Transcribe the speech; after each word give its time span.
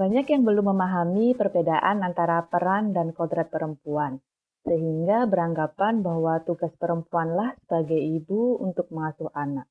Banyak 0.00 0.32
yang 0.32 0.48
belum 0.48 0.72
memahami 0.72 1.36
perbedaan 1.36 2.00
antara 2.00 2.40
peran 2.48 2.96
dan 2.96 3.12
kodrat 3.12 3.52
perempuan, 3.52 4.16
sehingga 4.64 5.28
beranggapan 5.28 6.00
bahwa 6.00 6.40
tugas 6.40 6.72
perempuanlah 6.80 7.52
sebagai 7.60 8.00
ibu 8.00 8.56
untuk 8.64 8.88
mengasuh 8.88 9.28
anak, 9.36 9.68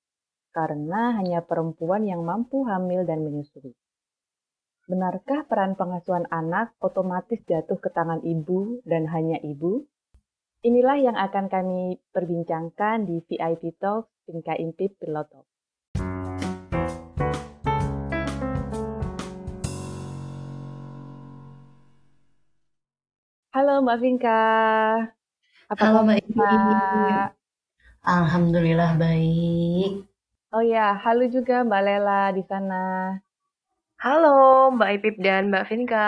karena 0.54 1.18
hanya 1.18 1.42
perempuan 1.42 2.06
yang 2.06 2.22
mampu 2.22 2.62
hamil 2.62 3.10
dan 3.10 3.26
menyusui. 3.26 3.74
Benarkah 4.86 5.50
peran 5.50 5.74
pengasuhan 5.74 6.30
anak 6.30 6.78
otomatis 6.78 7.42
jatuh 7.50 7.82
ke 7.82 7.90
tangan 7.90 8.22
ibu 8.22 8.86
dan 8.86 9.10
hanya 9.10 9.42
ibu? 9.42 9.82
Inilah 10.62 11.10
yang 11.10 11.18
akan 11.18 11.50
kami 11.50 12.06
perbincangkan 12.14 13.02
di 13.02 13.26
VIP 13.26 13.82
Talk 13.82 14.14
Tingkat 14.30 14.62
Impip 14.62 14.94
Piloto. 15.02 15.50
Halo 23.60 23.84
Mbak 23.84 24.00
Vinka. 24.00 24.44
Apa 25.68 25.82
Halo 25.84 26.08
Mbak 26.08 26.32
Mbak? 26.32 27.28
Alhamdulillah 28.08 28.96
baik. 28.96 30.08
Oh 30.56 30.64
ya, 30.64 30.96
halo 30.96 31.28
juga 31.28 31.68
Mbak 31.68 31.84
Lela 31.84 32.32
di 32.32 32.40
sana. 32.48 33.20
Halo 34.00 34.72
Mbak 34.80 34.90
Ipip 34.96 35.16
dan 35.20 35.52
Mbak 35.52 35.68
Vinka. 35.68 36.08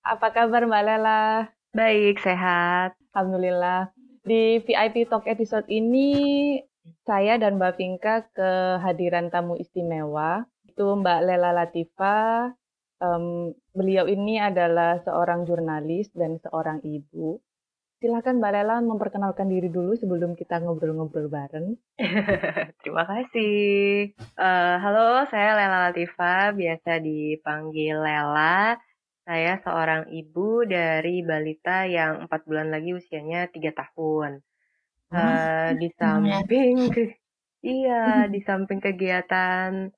Apa 0.00 0.32
kabar 0.32 0.64
Mbak 0.64 0.84
Lela? 0.88 1.44
Baik, 1.76 2.24
sehat. 2.24 2.96
Alhamdulillah. 3.12 3.92
Di 4.24 4.64
VIP 4.64 5.12
Talk 5.12 5.28
episode 5.28 5.68
ini, 5.68 6.56
saya 7.04 7.36
dan 7.36 7.60
Mbak 7.60 7.76
Vinka 7.76 8.32
kehadiran 8.32 9.28
tamu 9.28 9.60
istimewa. 9.60 10.48
Itu 10.64 10.88
Mbak 10.88 11.20
Lela 11.20 11.52
Latifa, 11.52 12.48
Um, 12.96 13.52
beliau 13.76 14.08
ini 14.08 14.40
adalah 14.40 15.04
seorang 15.04 15.44
jurnalis 15.44 16.08
dan 16.16 16.40
seorang 16.40 16.80
ibu. 16.80 17.36
Silahkan 18.00 18.36
Mbak 18.36 18.52
Lela 18.52 18.76
memperkenalkan 18.84 19.48
diri 19.48 19.68
dulu 19.72 19.96
sebelum 19.96 20.36
kita 20.36 20.60
ngobrol-ngobrol 20.60 21.28
bareng. 21.28 21.76
Terima 22.80 23.04
kasih. 23.04 24.12
Uh, 24.36 24.76
halo, 24.80 25.28
saya 25.28 25.56
Lela 25.56 25.92
Latifa, 25.92 26.52
biasa 26.56 27.00
dipanggil 27.00 28.00
Lela. 28.00 28.80
Saya 29.28 29.60
seorang 29.60 30.08
ibu 30.12 30.64
dari 30.64 31.20
balita 31.20 31.84
yang 31.84 32.24
empat 32.28 32.48
bulan 32.48 32.72
lagi 32.72 32.96
usianya 32.96 33.48
tiga 33.52 33.76
tahun. 33.76 34.40
Uh, 35.06 35.76
di 35.76 35.88
samping, 36.00 36.90
iya, 37.64 38.26
di 38.26 38.40
samping 38.42 38.80
kegiatan 38.82 39.92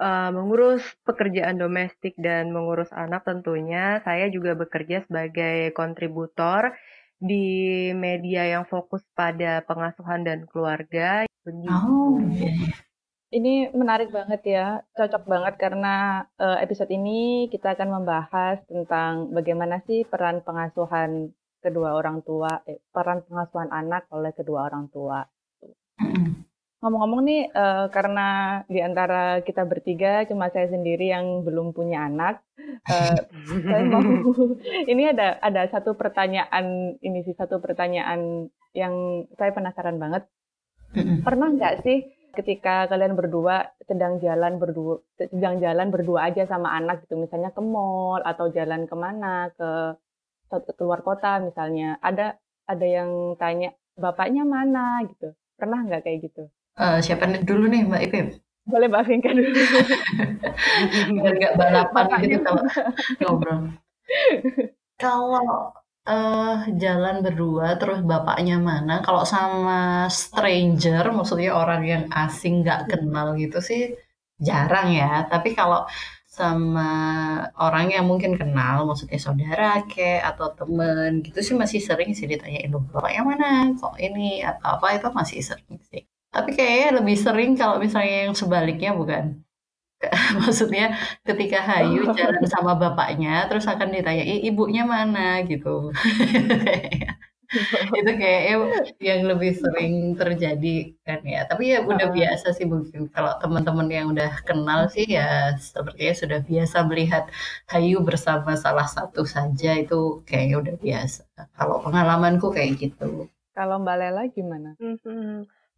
uh, 0.00 0.30
mengurus 0.34 0.82
pekerjaan 1.04 1.60
domestik 1.60 2.16
dan 2.18 2.50
mengurus 2.50 2.90
anak 2.92 3.24
tentunya. 3.24 4.00
Saya 4.04 4.28
juga 4.28 4.56
bekerja 4.56 5.04
sebagai 5.06 5.72
kontributor 5.76 6.74
di 7.20 7.90
media 7.96 8.44
yang 8.44 8.64
fokus 8.68 9.00
pada 9.14 9.64
pengasuhan 9.64 10.26
dan 10.26 10.44
keluarga. 10.50 11.24
Oh, 11.68 12.20
ini 13.34 13.68
menarik 13.74 14.14
banget 14.14 14.40
ya, 14.46 14.66
cocok 14.94 15.26
banget 15.26 15.54
karena 15.58 16.24
uh, 16.38 16.58
episode 16.62 16.88
ini 16.94 17.50
kita 17.50 17.74
akan 17.74 18.00
membahas 18.00 18.62
tentang 18.70 19.34
bagaimana 19.34 19.82
sih 19.90 20.06
peran 20.06 20.40
pengasuhan 20.46 21.34
kedua 21.58 21.98
orang 21.98 22.22
tua, 22.22 22.62
eh, 22.68 22.78
peran 22.94 23.26
pengasuhan 23.26 23.74
anak 23.74 24.06
oleh 24.14 24.30
kedua 24.30 24.70
orang 24.70 24.86
tua. 24.92 25.26
Ngomong-ngomong 26.84 27.22
nih, 27.24 27.42
uh, 27.48 27.88
karena 27.88 28.60
di 28.68 28.76
antara 28.84 29.40
kita 29.40 29.64
bertiga 29.64 30.28
cuma 30.28 30.52
saya 30.52 30.68
sendiri 30.68 31.08
yang 31.08 31.40
belum 31.40 31.72
punya 31.72 32.04
anak, 32.04 32.44
uh, 32.92 33.24
saya 33.72 33.88
mau 33.88 34.04
ini 34.92 35.08
ada 35.08 35.40
ada 35.40 35.64
satu 35.72 35.96
pertanyaan 35.96 36.92
ini 37.00 37.24
sih 37.24 37.32
satu 37.32 37.56
pertanyaan 37.64 38.52
yang 38.76 39.24
saya 39.40 39.56
penasaran 39.56 39.96
banget. 39.96 40.28
Pernah 41.26 41.56
nggak 41.56 41.88
sih 41.88 42.04
ketika 42.36 42.84
kalian 42.92 43.16
berdua 43.16 43.64
sedang 43.88 44.20
jalan 44.20 44.60
berdua 44.60 45.00
sedang 45.16 45.64
jalan 45.64 45.88
berdua 45.88 46.28
aja 46.28 46.44
sama 46.44 46.68
anak 46.76 47.08
gitu, 47.08 47.16
misalnya 47.16 47.48
ke 47.56 47.64
mall 47.64 48.20
atau 48.20 48.52
jalan 48.52 48.84
ke 48.84 48.92
mana 48.92 49.48
ke 49.56 49.96
keluar 50.76 51.00
kota 51.00 51.40
misalnya, 51.40 51.96
ada 52.04 52.36
ada 52.68 52.84
yang 52.84 53.40
tanya 53.40 53.72
bapaknya 53.96 54.44
mana 54.44 55.00
gitu, 55.08 55.32
pernah 55.56 55.80
nggak 55.80 56.04
kayak 56.04 56.28
gitu? 56.28 56.44
Uh, 56.74 56.98
siapa 56.98 57.30
dulu 57.46 57.70
nih 57.70 57.86
Mbak 57.86 58.02
Ipim? 58.10 58.26
Boleh 58.66 58.88
Mbak 58.90 59.04
Vinka 59.06 59.30
dulu. 59.30 59.50
Biar 61.14 61.34
nggak 61.38 61.54
balapan 61.60 62.06
gitu 62.24 62.38
kalau 62.42 62.62
ngobrol. 63.20 63.60
Kalau 65.02 65.74
uh, 66.06 66.54
jalan 66.78 67.16
berdua 67.24 67.74
terus 67.80 67.98
bapaknya 68.06 68.56
mana? 68.62 69.02
Kalau 69.02 69.26
sama 69.26 70.06
stranger, 70.06 71.02
maksudnya 71.10 71.50
orang 71.50 71.82
yang 71.82 72.04
asing 72.14 72.62
nggak 72.62 72.94
kenal 72.94 73.34
gitu 73.34 73.58
sih 73.58 73.98
jarang 74.38 74.94
ya. 74.94 75.26
Tapi 75.26 75.54
kalau 75.58 75.82
sama 76.30 76.88
orang 77.58 77.86
yang 77.94 78.04
mungkin 78.10 78.32
kenal, 78.40 78.86
maksudnya 78.88 79.18
saudara 79.18 79.82
ke 79.86 80.22
atau 80.22 80.46
temen 80.58 81.22
gitu 81.26 81.38
sih 81.46 81.54
masih 81.58 81.80
sering 81.82 82.10
sih 82.18 82.26
ditanyain 82.30 82.70
loh 82.74 82.82
bapaknya 82.94 83.22
mana, 83.30 83.46
kok 83.78 83.94
ini 83.98 84.42
atau 84.46 84.78
apa 84.78 84.86
itu 84.98 85.08
masih 85.18 85.40
sering 85.42 85.78
sih. 85.90 86.02
Tapi 86.34 86.50
kayaknya 86.58 86.88
lebih 86.98 87.16
sering 87.16 87.54
kalau 87.54 87.78
misalnya 87.78 88.28
yang 88.28 88.34
sebaliknya 88.34 88.90
bukan? 88.90 89.38
Maksudnya 90.42 90.98
ketika 91.22 91.62
Hayu 91.62 92.10
oh. 92.10 92.12
jalan 92.12 92.44
sama 92.50 92.74
bapaknya, 92.74 93.46
terus 93.46 93.64
akan 93.70 93.94
ditanya, 93.94 94.26
ibunya 94.42 94.82
mana 94.82 95.40
gitu. 95.46 95.94
itu 97.98 98.10
kayaknya 98.18 98.54
yang 98.98 99.20
lebih 99.26 99.52
sering 99.54 100.14
terjadi 100.18 100.94
kan 101.06 101.20
ya. 101.22 101.46
Tapi 101.46 101.74
ya 101.74 101.78
udah 101.84 102.10
biasa 102.10 102.54
sih 102.54 102.66
mungkin 102.66 103.10
kalau 103.10 103.36
teman-teman 103.38 103.88
yang 103.90 104.06
udah 104.10 104.42
kenal 104.42 104.90
sih 104.90 105.06
ya 105.06 105.54
sepertinya 105.58 106.14
sudah 106.14 106.38
biasa 106.42 106.76
melihat 106.86 107.24
Hayu 107.70 108.02
bersama 108.02 108.58
salah 108.58 108.86
satu 108.88 109.22
saja 109.26 109.78
itu 109.78 110.22
kayaknya 110.26 110.56
udah 110.60 110.76
biasa. 110.78 111.22
Kalau 111.54 111.82
pengalamanku 111.82 112.50
kayak 112.50 112.78
gitu. 112.80 113.30
Kalau 113.54 113.78
Mbak 113.82 113.96
Lela 114.02 114.22
gimana? 114.34 114.74
Mm 114.82 114.98
-hmm. 114.98 115.34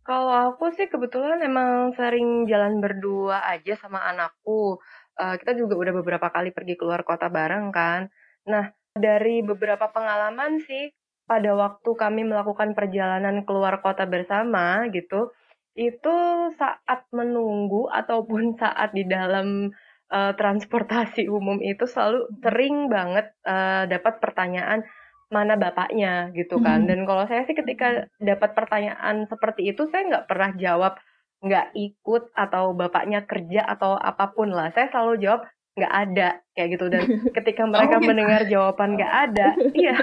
Kalau 0.06 0.54
aku 0.54 0.70
sih 0.70 0.86
kebetulan 0.86 1.42
emang 1.42 1.90
sering 1.98 2.46
jalan 2.46 2.78
berdua 2.78 3.42
aja 3.42 3.74
sama 3.74 4.06
anakku. 4.06 4.78
Uh, 5.18 5.34
kita 5.42 5.58
juga 5.58 5.74
udah 5.74 5.92
beberapa 5.98 6.30
kali 6.30 6.54
pergi 6.54 6.78
keluar 6.78 7.02
kota 7.02 7.26
bareng 7.26 7.74
kan. 7.74 8.06
Nah, 8.46 8.70
dari 8.94 9.42
beberapa 9.42 9.90
pengalaman 9.90 10.62
sih, 10.62 10.94
pada 11.26 11.58
waktu 11.58 11.90
kami 11.98 12.22
melakukan 12.22 12.78
perjalanan 12.78 13.42
keluar 13.42 13.82
kota 13.82 14.06
bersama 14.06 14.86
gitu, 14.94 15.34
itu 15.74 16.16
saat 16.54 17.02
menunggu 17.10 17.90
ataupun 17.90 18.54
saat 18.62 18.94
di 18.94 19.10
dalam 19.10 19.74
uh, 20.14 20.32
transportasi 20.38 21.26
umum 21.26 21.58
itu 21.58 21.82
selalu 21.84 22.30
sering 22.40 22.86
banget 22.86 23.34
uh, 23.42 23.90
dapat 23.90 24.22
pertanyaan 24.22 24.86
mana 25.32 25.58
bapaknya 25.58 26.30
gitu 26.32 26.62
kan. 26.62 26.84
Hmm. 26.84 26.88
Dan 26.88 26.98
kalau 27.04 27.26
saya 27.26 27.42
sih 27.46 27.56
ketika 27.56 28.06
dapat 28.22 28.54
pertanyaan 28.54 29.26
seperti 29.26 29.74
itu 29.74 29.90
saya 29.90 30.06
nggak 30.06 30.26
pernah 30.30 30.50
jawab 30.54 30.94
nggak 31.42 31.76
ikut 31.76 32.32
atau 32.32 32.72
bapaknya 32.72 33.26
kerja 33.26 33.66
atau 33.66 33.98
apa 33.98 34.32
pun 34.32 34.54
lah. 34.54 34.70
Saya 34.72 34.90
selalu 34.90 35.22
jawab 35.22 35.42
nggak 35.76 35.92
ada 35.92 36.28
kayak 36.56 36.68
gitu 36.72 36.86
dan 36.88 37.04
ketika 37.36 37.62
mereka 37.68 37.96
oh, 37.96 38.00
gitu. 38.00 38.08
mendengar 38.08 38.42
jawaban 38.48 38.96
nggak 38.96 39.14
ada, 39.28 39.48
iya 39.84 39.96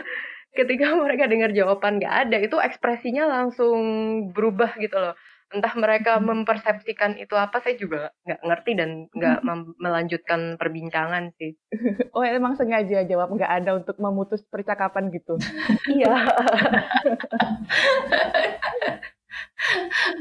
ketika 0.54 0.94
mereka 0.94 1.26
dengar 1.26 1.50
jawaban 1.50 1.98
nggak 1.98 2.16
ada 2.30 2.38
itu 2.38 2.58
ekspresinya 2.62 3.26
langsung 3.26 3.82
berubah 4.32 4.78
gitu 4.78 4.94
loh 5.02 5.18
entah 5.54 5.74
mereka 5.78 6.18
hmm. 6.18 6.26
mempersepsikan 6.26 7.16
itu 7.22 7.38
apa 7.38 7.62
saya 7.62 7.78
juga 7.78 8.10
nggak 8.26 8.42
ngerti 8.42 8.72
dan 8.74 8.90
nggak 9.14 9.40
hmm. 9.46 9.78
melanjutkan 9.78 10.58
perbincangan 10.58 11.30
sih. 11.38 11.54
Oh 12.14 12.22
emang 12.22 12.54
sengaja 12.54 13.06
jawab 13.10 13.34
nggak 13.34 13.50
ada 13.64 13.74
untuk 13.78 13.98
memutus 13.98 14.46
percakapan 14.50 15.10
gitu? 15.14 15.38
iya. 15.98 16.14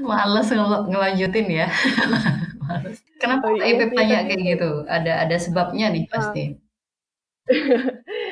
Males 0.01 0.49
ngel 0.49 0.89
ngelanjutin 0.89 1.49
ya. 1.53 1.69
Males. 2.65 3.01
Kenapa 3.21 3.53
oh, 3.53 3.57
iya, 3.61 3.77
Ipip 3.77 3.93
tanya 3.93 4.25
kayak 4.25 4.43
gitu? 4.57 4.71
Ada 4.89 5.29
ada 5.29 5.37
sebabnya 5.37 5.93
nih 5.93 6.09
pasti. 6.09 6.57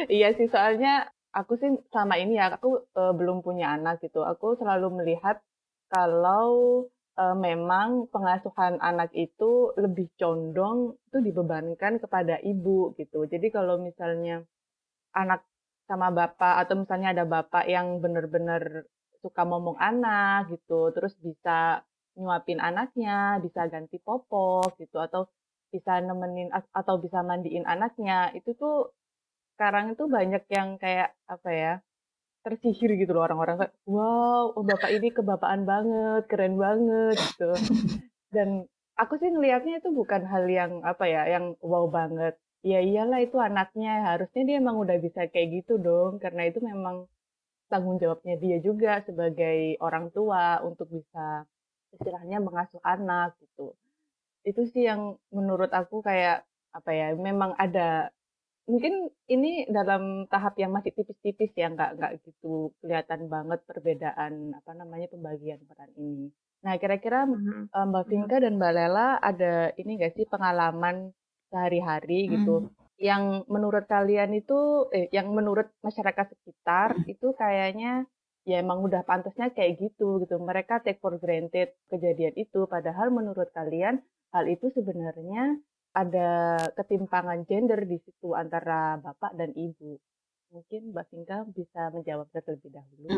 iya 0.09 0.33
sih 0.33 0.49
soalnya 0.49 1.11
aku 1.35 1.59
sih 1.59 1.71
sama 1.91 2.17
ini 2.19 2.39
ya 2.39 2.55
aku 2.55 2.87
uh, 2.97 3.13
belum 3.13 3.45
punya 3.45 3.77
anak 3.77 4.01
gitu. 4.01 4.25
Aku 4.25 4.57
selalu 4.57 5.03
melihat 5.03 5.43
kalau 5.91 6.87
uh, 7.19 7.37
memang 7.37 8.07
pengasuhan 8.09 8.79
anak 8.79 9.11
itu 9.13 9.75
lebih 9.77 10.09
condong 10.17 10.97
itu 11.11 11.19
dibebankan 11.21 11.99
kepada 11.99 12.39
ibu 12.41 12.95
gitu. 12.97 13.27
Jadi 13.27 13.51
kalau 13.51 13.83
misalnya 13.83 14.47
anak 15.13 15.43
sama 15.91 16.15
bapak 16.15 16.63
atau 16.65 16.87
misalnya 16.87 17.11
ada 17.11 17.25
bapak 17.27 17.67
yang 17.67 17.99
benar-benar 17.99 18.87
suka 19.21 19.43
ngomong 19.43 19.77
anak 19.77 20.49
gitu, 20.55 20.95
terus 20.95 21.13
bisa 21.19 21.83
nyuapin 22.15 22.63
anaknya, 22.63 23.43
bisa 23.43 23.67
ganti 23.67 23.99
popok 23.99 24.79
gitu 24.79 25.03
atau 25.03 25.27
bisa 25.71 25.99
nemenin 26.03 26.51
atau 26.55 26.99
bisa 26.99 27.23
mandiin 27.23 27.67
anaknya, 27.67 28.31
itu 28.35 28.55
tuh 28.55 28.91
sekarang 29.55 29.95
itu 29.95 30.07
banyak 30.07 30.43
yang 30.51 30.79
kayak 30.79 31.15
apa 31.27 31.51
ya, 31.53 31.73
tersihir 32.45 32.91
gitu 33.01 33.13
loh 33.17 33.25
orang-orang 33.29 33.57
kayak, 33.61 33.75
"Wow, 33.89 34.57
oh 34.57 34.65
bapak 34.65 34.91
ini 34.97 35.09
kebapaan 35.13 35.63
banget, 35.69 36.23
keren 36.31 36.57
banget," 36.57 37.17
gitu. 37.21 37.51
Dan 38.35 38.49
aku 38.99 39.19
sih 39.21 39.31
ngelihatnya 39.33 39.81
itu 39.83 39.91
bukan 39.93 40.23
hal 40.29 40.45
yang 40.51 40.73
apa 40.87 41.05
ya, 41.09 41.23
yang 41.29 41.57
wow 41.65 41.87
banget. 41.91 42.35
Ya 42.65 42.81
iyalah 42.85 43.21
itu 43.25 43.37
anaknya, 43.41 44.05
harusnya 44.09 44.43
dia 44.49 44.57
emang 44.61 44.77
udah 44.81 44.97
bisa 45.01 45.27
kayak 45.33 45.63
gitu 45.65 45.81
dong, 45.81 46.21
karena 46.23 46.49
itu 46.49 46.61
memang 46.61 47.09
tanggung 47.71 47.97
jawabnya 48.03 48.37
dia 48.41 48.59
juga 48.63 49.01
sebagai 49.07 49.79
orang 49.81 50.11
tua 50.13 50.61
untuk 50.67 50.91
bisa 50.91 51.47
istilahnya 51.95 52.39
mengasuh 52.43 52.83
anak 52.85 53.37
gitu. 53.43 53.75
Itu 54.47 54.63
sih 54.73 54.89
yang 54.89 55.17
menurut 55.35 55.71
aku 55.75 56.01
kayak 56.05 56.45
apa 56.77 56.91
ya, 56.95 57.09
memang 57.19 57.55
ada 57.59 58.11
mungkin 58.73 58.95
ini 59.35 59.67
dalam 59.77 60.03
tahap 60.33 60.55
yang 60.63 60.71
masih 60.77 60.93
tipis-tipis 60.97 61.51
ya, 61.61 61.67
nggak 61.75 61.91
nggak 61.99 62.13
gitu 62.27 62.71
kelihatan 62.81 63.21
banget 63.35 63.61
perbedaan 63.69 64.33
apa 64.59 64.71
namanya 64.81 65.07
pembagian 65.15 65.61
peran 65.69 65.91
ini. 65.99 66.27
Nah, 66.65 66.75
kira-kira 66.83 67.19
Mhm, 67.27 67.69
eh, 67.77 67.87
Mbak 67.91 68.05
mhm. 68.07 68.11
Vinka 68.11 68.37
dan 68.45 68.55
Mbak 68.61 68.73
Lela 68.77 69.09
ada 69.31 69.53
ini 69.81 69.91
nggak 69.99 70.15
sih 70.17 70.27
pengalaman 70.33 70.97
sehari-hari 71.51 72.31
gitu 72.37 72.55
Mhm. 72.63 72.75
yang 73.01 73.23
menurut 73.49 73.85
kalian 73.89 74.31
itu 74.37 74.59
eh, 74.97 75.09
yang 75.17 75.33
menurut 75.33 75.69
masyarakat 75.87 76.27
sekitar 76.37 76.89
itu 77.09 77.33
kayaknya 77.41 78.05
ya 78.49 78.57
emang 78.65 78.81
udah 78.87 79.03
pantasnya 79.09 79.49
kayak 79.57 79.73
gitu 79.83 80.21
gitu. 80.23 80.37
Mereka 80.41 80.85
take 80.85 81.01
for 81.03 81.17
granted 81.23 81.69
kejadian 81.93 82.35
itu 82.37 82.61
padahal 82.69 83.09
menurut 83.13 83.49
kalian 83.57 84.01
hal 84.35 84.45
itu 84.47 84.67
sebenarnya 84.77 85.59
ada 85.91 86.61
ketimpangan 86.79 87.43
gender 87.47 87.83
di 87.83 87.99
situ 87.99 88.35
antara 88.35 88.99
bapak 89.03 89.35
dan 89.35 89.51
ibu. 89.57 89.99
Mungkin 90.51 90.91
Mbak 90.91 91.07
Vinka 91.11 91.39
bisa 91.55 91.95
menjawab 91.95 92.27
terlebih 92.35 92.75
dahulu. 92.75 93.09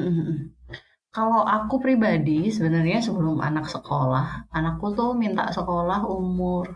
Kalau 1.13 1.45
aku 1.45 1.77
pribadi 1.77 2.49
sebenarnya 2.49 3.05
sebelum 3.05 3.41
anak 3.45 3.69
sekolah, 3.69 4.49
anakku 4.49 4.97
tuh 4.97 5.13
minta 5.13 5.49
sekolah 5.53 6.09
umur 6.09 6.73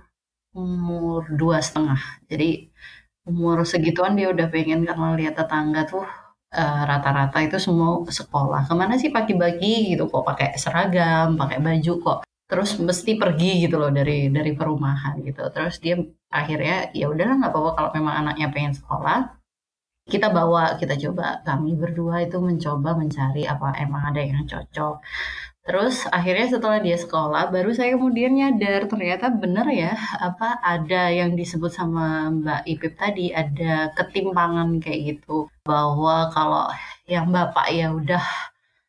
umur 0.53 1.25
dua 1.33 1.61
setengah. 1.61 1.97
Jadi 2.29 2.69
umur 3.25 3.65
segituan 3.65 4.13
dia 4.13 4.29
udah 4.29 4.49
pengen 4.53 4.85
karena 4.85 5.17
lihat 5.17 5.41
tetangga 5.41 5.89
tuh 5.89 6.05
eh, 6.53 6.83
rata-rata 6.85 7.41
itu 7.41 7.57
semua 7.57 8.05
sekolah. 8.05 8.69
Ke 8.69 8.75
mana 8.77 9.01
sih 9.01 9.09
pagi-pagi 9.09 9.97
gitu 9.97 10.05
kok 10.09 10.25
pakai 10.25 10.53
seragam, 10.61 11.41
pakai 11.41 11.57
baju 11.61 11.93
kok. 12.05 12.19
Terus 12.47 12.79
mesti 12.79 13.19
pergi 13.19 13.67
gitu 13.67 13.77
loh 13.83 13.91
dari 13.91 14.31
dari 14.31 14.55
perumahan 14.55 15.19
gitu. 15.27 15.43
Terus 15.51 15.83
dia 15.83 15.99
akhirnya 16.31 16.95
ya 16.95 17.11
udahlah 17.11 17.37
nggak 17.43 17.53
apa-apa 17.53 17.71
kalau 17.75 17.91
memang 17.99 18.15
anaknya 18.23 18.47
pengen 18.55 18.75
sekolah, 18.79 19.19
kita 20.07 20.31
bawa, 20.31 20.79
kita 20.79 20.95
coba. 20.95 21.43
Kami 21.43 21.75
berdua 21.75 22.23
itu 22.23 22.39
mencoba 22.39 22.95
mencari 22.95 23.43
apa 23.51 23.75
emang 23.83 24.03
ada 24.15 24.21
yang 24.23 24.47
cocok. 24.47 25.03
Terus 25.67 26.07
akhirnya 26.15 26.47
setelah 26.47 26.79
dia 26.79 26.95
sekolah, 26.95 27.51
baru 27.51 27.75
saya 27.75 27.99
kemudian 27.99 28.39
nyadar 28.39 28.87
ternyata 28.87 29.35
bener 29.35 29.67
ya, 29.75 29.99
apa 30.23 30.63
ada 30.63 31.11
yang 31.11 31.35
disebut 31.35 31.75
sama 31.75 32.31
Mbak 32.31 32.63
Ipip 32.71 32.95
tadi, 32.95 33.35
ada 33.35 33.91
ketimpangan 33.99 34.79
kayak 34.79 35.01
gitu. 35.19 35.51
Bahwa 35.67 36.31
kalau 36.31 36.71
yang 37.11 37.35
bapak 37.35 37.75
ya 37.75 37.91
udah 37.91 38.23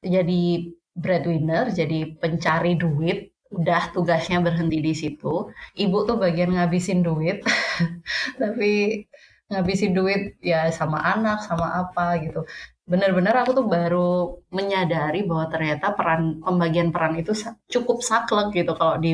jadi 0.06 0.70
breadwinner, 0.94 1.74
jadi 1.74 2.14
pencari 2.22 2.78
duit, 2.78 3.34
udah 3.52 3.82
tugasnya 3.96 4.38
berhenti 4.44 4.78
di 4.84 4.94
situ. 4.96 5.52
Ibu 5.76 5.98
tuh 6.08 6.18
bagian 6.20 6.52
ngabisin 6.56 7.00
duit, 7.06 7.44
tapi 8.42 9.04
ngabisin 9.52 9.92
duit 9.96 10.22
ya 10.44 10.68
sama 10.72 11.00
anak, 11.04 11.44
sama 11.48 11.68
apa 11.88 12.20
gitu. 12.24 12.44
Benar-benar 12.88 13.44
aku 13.44 13.52
tuh 13.64 13.68
baru 13.68 14.40
menyadari 14.52 15.28
bahwa 15.28 15.46
ternyata 15.52 15.92
peran 15.98 16.40
pembagian 16.40 16.90
peran 16.96 17.20
itu 17.20 17.32
cukup 17.68 18.00
saklek 18.04 18.56
gitu 18.56 18.72
kalau 18.80 18.96
di 19.00 19.12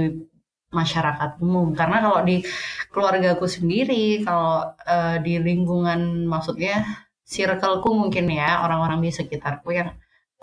masyarakat 0.73 1.37
umum. 1.41 1.73
Karena 1.77 2.01
kalau 2.01 2.19
di 2.25 2.41
keluargaku 2.89 3.45
sendiri, 3.45 4.25
kalau 4.25 4.73
eh, 4.85 5.17
di 5.25 5.37
lingkungan 5.37 6.25
maksudnya 6.25 6.81
circleku 7.23 7.89
mungkin 7.95 8.25
ya 8.29 8.61
orang-orang 8.65 8.99
di 9.05 9.09
sekitarku 9.13 9.69
yang 9.73 9.89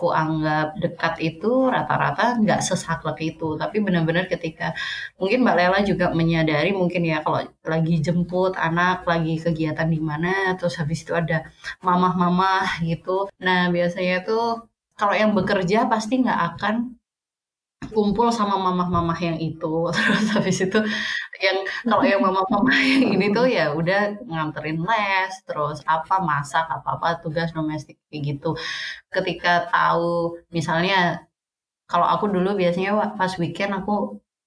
ku 0.01 0.09
anggap 0.09 0.67
dekat 0.83 1.13
itu 1.21 1.69
rata-rata 1.73 2.41
nggak 2.41 2.61
sesaklek 2.67 3.17
itu. 3.29 3.47
Tapi 3.61 3.77
benar-benar 3.85 4.25
ketika 4.33 4.73
mungkin 5.21 5.45
Mbak 5.45 5.55
Lela 5.59 5.79
juga 5.85 6.05
menyadari 6.19 6.73
mungkin 6.73 7.01
ya 7.05 7.17
kalau 7.25 7.45
lagi 7.73 7.95
jemput 8.05 8.53
anak 8.57 9.05
lagi 9.11 9.37
kegiatan 9.37 9.87
di 9.93 9.99
mana 10.01 10.57
terus 10.57 10.75
habis 10.81 11.05
itu 11.05 11.13
ada 11.13 11.37
mamah-mamah 11.85 12.81
gitu. 12.89 13.29
Nah 13.45 13.69
biasanya 13.75 14.25
tuh 14.27 14.65
kalau 14.97 15.13
yang 15.21 15.31
bekerja 15.37 15.85
pasti 15.91 16.13
nggak 16.21 16.39
akan 16.57 16.75
kumpul 17.89 18.29
sama 18.29 18.55
mamah-mamah 18.61 19.19
yang 19.27 19.37
itu. 19.41 19.67
Terus 19.95 20.25
habis 20.35 20.57
itu 20.65 20.77
yang 21.45 21.57
kalau 21.89 22.03
yang 22.05 22.21
mamah-mamah 22.21 22.77
yang 22.77 23.03
ini 23.17 23.25
tuh 23.33 23.45
ya 23.49 23.73
udah 23.73 24.21
nganterin 24.29 24.77
les 24.85 25.33
terus 25.47 25.81
apa 25.89 26.21
masak 26.21 26.65
apa 26.69 26.87
apa 27.01 27.07
tugas 27.23 27.49
domestik 27.57 27.97
kayak 28.09 28.21
gitu. 28.37 28.47
Ketika 29.13 29.69
tahu 29.73 30.37
misalnya 30.57 31.25
kalau 31.91 32.07
aku 32.13 32.25
dulu 32.35 32.49
biasanya 32.61 32.91
pas 33.19 33.33
weekend 33.41 33.71
aku 33.79 33.93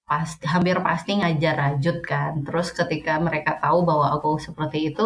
pasti 0.09 0.45
hampir 0.55 0.77
pasti 0.89 1.11
ngajar 1.21 1.55
rajut 1.63 1.97
kan. 2.11 2.33
Terus 2.47 2.69
ketika 2.79 3.13
mereka 3.27 3.51
tahu 3.63 3.79
bahwa 3.89 4.07
aku 4.15 4.29
seperti 4.47 4.79
itu 4.95 5.03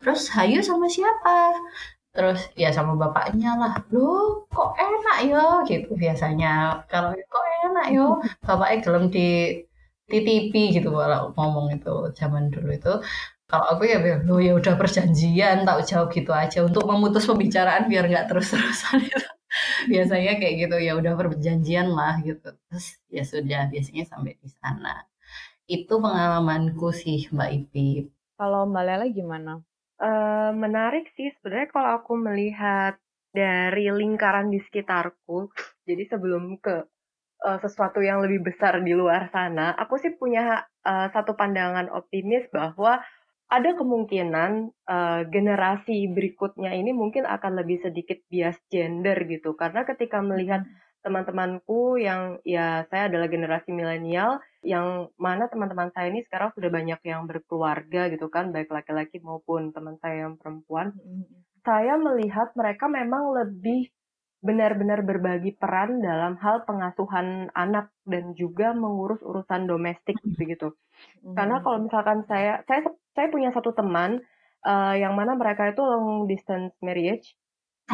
terus 0.00 0.20
Hayu 0.34 0.60
sama 0.64 0.86
siapa? 0.90 1.54
Terus 2.14 2.40
ya 2.62 2.68
sama 2.76 2.92
bapaknya 3.02 3.48
lah, 3.60 3.72
loh 3.94 4.42
kok 4.54 4.70
enak 4.82 5.16
ya? 5.30 5.42
Gitu 5.70 5.90
biasanya. 6.02 6.48
Kalau 6.90 7.10
kok 7.32 7.44
enak 7.66 7.86
yo, 7.96 8.06
bapaknya 8.46 8.76
gelem 8.84 9.04
di 9.14 9.28
titipi 10.10 10.62
gitu 10.74 10.90
kalau 10.90 11.30
ngomong 11.36 11.66
itu 11.76 11.94
zaman 12.18 12.50
dulu 12.54 12.70
itu. 12.74 12.92
Kalau 13.50 13.66
aku 13.74 13.82
ya 13.90 13.98
bilang, 13.98 14.22
loh 14.30 14.38
ya 14.38 14.52
udah 14.54 14.74
perjanjian, 14.78 15.66
tak 15.66 15.82
jawab 15.90 16.08
gitu 16.14 16.30
aja 16.30 16.62
untuk 16.62 16.86
memutus 16.86 17.26
pembicaraan 17.26 17.90
biar 17.90 18.06
nggak 18.06 18.26
terus-terusan 18.30 18.98
itu. 19.10 19.28
Biasanya 19.90 20.38
kayak 20.38 20.54
gitu 20.66 20.76
ya 20.78 20.92
udah 20.94 21.12
perjanjian 21.18 21.90
lah 21.90 22.22
gitu. 22.22 22.46
Terus 22.70 22.86
ya 23.10 23.22
sudah 23.26 23.60
biasanya 23.72 24.04
sampai 24.06 24.38
di 24.38 24.48
sana. 24.54 25.02
Itu 25.66 25.98
pengalamanku 25.98 26.94
sih 26.94 27.26
Mbak 27.34 27.50
Ipi. 27.58 27.88
Kalau 28.38 28.70
Mbak 28.70 28.84
Lela 28.86 29.06
gimana? 29.10 29.52
Eh, 30.00 30.50
menarik 30.54 31.10
sih 31.18 31.28
sebenarnya 31.38 31.68
kalau 31.74 31.90
aku 32.00 32.12
melihat 32.16 32.96
dari 33.34 33.90
lingkaran 33.90 34.48
di 34.54 34.62
sekitarku. 34.62 35.50
Jadi 35.86 36.02
sebelum 36.06 36.56
ke 36.62 36.86
eh, 37.46 37.58
sesuatu 37.60 38.00
yang 38.04 38.20
lebih 38.24 38.52
besar 38.52 38.80
di 38.80 38.92
luar 38.92 39.28
sana, 39.32 39.72
aku 39.76 39.96
sih 40.00 40.12
punya 40.16 40.64
eh, 40.84 41.08
satu 41.12 41.36
pandangan 41.36 41.88
optimis 41.92 42.48
bahwa 42.52 43.00
ada 43.50 43.70
kemungkinan 43.74 44.50
eh, 44.70 45.20
generasi 45.28 46.10
berikutnya 46.12 46.70
ini 46.76 46.94
mungkin 46.94 47.26
akan 47.26 47.60
lebih 47.60 47.82
sedikit 47.82 48.22
bias 48.30 48.58
gender 48.70 49.16
gitu. 49.26 49.58
Karena 49.58 49.82
ketika 49.82 50.22
melihat 50.22 50.62
teman-temanku 51.00 51.96
yang 51.96 52.36
ya 52.44 52.84
saya 52.92 53.08
adalah 53.08 53.28
generasi 53.32 53.72
milenial 53.72 54.36
yang 54.60 55.08
mana 55.16 55.48
teman-teman 55.48 55.88
saya 55.96 56.12
ini 56.12 56.20
sekarang 56.28 56.52
sudah 56.52 56.68
banyak 56.68 57.00
yang 57.08 57.24
berkeluarga 57.24 58.12
gitu 58.12 58.28
kan 58.28 58.52
baik 58.52 58.68
laki-laki 58.68 59.16
maupun 59.24 59.72
teman 59.72 59.96
saya 60.04 60.28
yang 60.28 60.36
perempuan 60.36 60.92
saya 61.64 61.96
melihat 61.96 62.52
mereka 62.52 62.84
memang 62.88 63.32
lebih 63.32 63.88
benar-benar 64.40 65.04
berbagi 65.04 65.52
peran 65.52 66.00
dalam 66.00 66.40
hal 66.40 66.64
pengasuhan 66.64 67.52
anak 67.52 67.92
dan 68.08 68.32
juga 68.32 68.72
mengurus 68.72 69.20
urusan 69.20 69.68
domestik 69.68 70.16
gitu 70.40 70.72
karena 71.36 71.60
kalau 71.60 71.84
misalkan 71.84 72.24
saya 72.24 72.64
saya 72.64 72.88
saya 73.12 73.28
punya 73.28 73.52
satu 73.52 73.76
teman 73.76 74.24
eh, 74.64 74.94
yang 75.00 75.12
mana 75.12 75.36
mereka 75.36 75.68
itu 75.68 75.84
long 75.84 76.24
distance 76.24 76.72
marriage 76.80 77.36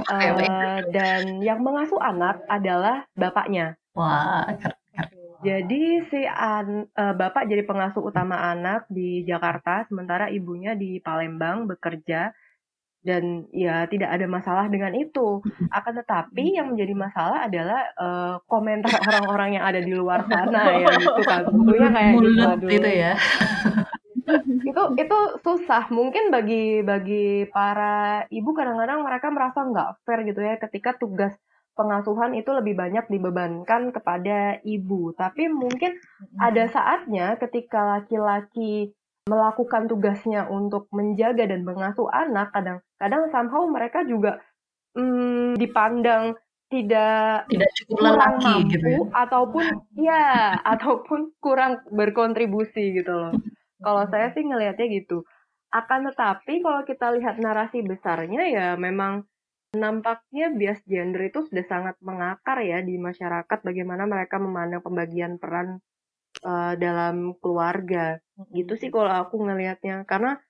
baik. 0.05 0.93
dan 0.93 1.41
yang 1.41 1.65
mengasuh 1.65 1.97
anak 2.00 2.45
adalah 2.53 3.09
bapaknya. 3.17 3.81
Wah, 3.97 4.45
keren. 4.61 4.76
jadi 5.41 5.83
si 6.12 6.21
an, 6.29 6.85
eh, 6.93 7.15
bapak 7.17 7.49
jadi 7.49 7.65
pengasuh 7.65 8.05
utama 8.05 8.37
anak 8.53 8.85
di 8.93 9.25
Jakarta, 9.25 9.88
sementara 9.88 10.29
ibunya 10.29 10.76
di 10.76 11.00
Palembang 11.00 11.65
bekerja 11.65 12.33
dan 13.07 13.47
ya 13.55 13.87
tidak 13.87 14.11
ada 14.11 14.27
masalah 14.27 14.67
dengan 14.67 14.91
itu. 14.99 15.39
Akan 15.71 15.95
tetapi 15.95 16.59
yang 16.59 16.75
menjadi 16.75 16.95
masalah 16.99 17.47
adalah 17.47 17.81
eh, 17.95 18.35
komentar 18.51 18.91
orang-orang 19.07 19.63
yang 19.63 19.65
ada 19.65 19.79
di 19.79 19.95
luar 19.95 20.27
sana 20.27 20.75
ya 20.75 20.91
gitu 21.07 21.23
kan. 21.23 21.47
Tentunya 21.47 21.89
kayak 21.95 22.13
gitu 22.19 22.27
Mulut 22.27 22.61
gitu 22.67 22.91
ya. 22.91 23.13
itu 24.67 24.83
itu 24.99 25.19
susah 25.39 25.87
mungkin 25.95 26.35
bagi 26.35 26.83
bagi 26.83 27.47
para 27.47 28.27
ibu 28.27 28.51
kadang-kadang 28.51 29.07
mereka 29.07 29.31
merasa 29.31 29.63
nggak 29.63 30.03
fair 30.03 30.27
gitu 30.27 30.43
ya 30.43 30.59
ketika 30.59 30.99
tugas 30.99 31.39
pengasuhan 31.79 32.35
itu 32.35 32.51
lebih 32.51 32.75
banyak 32.75 33.07
dibebankan 33.07 33.95
kepada 33.95 34.59
ibu 34.67 35.15
tapi 35.15 35.47
mungkin 35.47 35.95
ada 36.43 36.67
saatnya 36.67 37.39
ketika 37.39 38.01
laki-laki 38.01 38.97
melakukan 39.26 39.90
tugasnya 39.90 40.47
untuk 40.47 40.87
menjaga 40.95 41.50
dan 41.50 41.66
mengasuh 41.66 42.06
anak, 42.14 42.54
kadang-kadang 42.54 43.23
somehow 43.35 43.66
mereka 43.66 44.06
juga 44.06 44.38
hmm, 44.95 45.59
dipandang 45.59 46.38
tidak 46.66 47.47
tidak 47.47 47.71
cukup 47.78 47.95
kurang 47.95 48.14
lelaki 48.18 48.42
mampu 48.42 48.71
gitu 48.75 48.87
ya. 48.90 48.99
ataupun 49.14 49.64
ya 49.95 50.26
ataupun 50.75 51.21
kurang 51.38 51.73
berkontribusi 51.90 52.99
gitu 53.02 53.12
loh. 53.14 53.33
Kalau 53.78 54.02
saya 54.11 54.35
sih 54.35 54.42
ngelihatnya 54.42 54.87
gitu. 54.90 55.23
Akan 55.71 56.06
tetapi 56.06 56.62
kalau 56.62 56.83
kita 56.87 57.12
lihat 57.18 57.38
narasi 57.38 57.83
besarnya 57.83 58.42
ya 58.50 58.66
memang 58.75 59.26
nampaknya 59.76 60.54
bias 60.54 60.80
gender 60.88 61.28
itu 61.28 61.45
sudah 61.47 61.66
sangat 61.68 61.97
mengakar 62.00 62.64
ya 62.64 62.80
di 62.80 62.97
masyarakat 62.97 63.59
bagaimana 63.61 64.09
mereka 64.09 64.40
memandang 64.40 64.80
pembagian 64.80 65.37
peran 65.37 65.85
uh, 66.45 66.75
dalam 66.76 67.37
keluarga. 67.40 68.21
Gitu 68.52 68.76
sih 68.76 68.88
kalau 68.93 69.12
aku 69.25 69.40
ngelihatnya 69.40 70.05
karena 70.05 70.40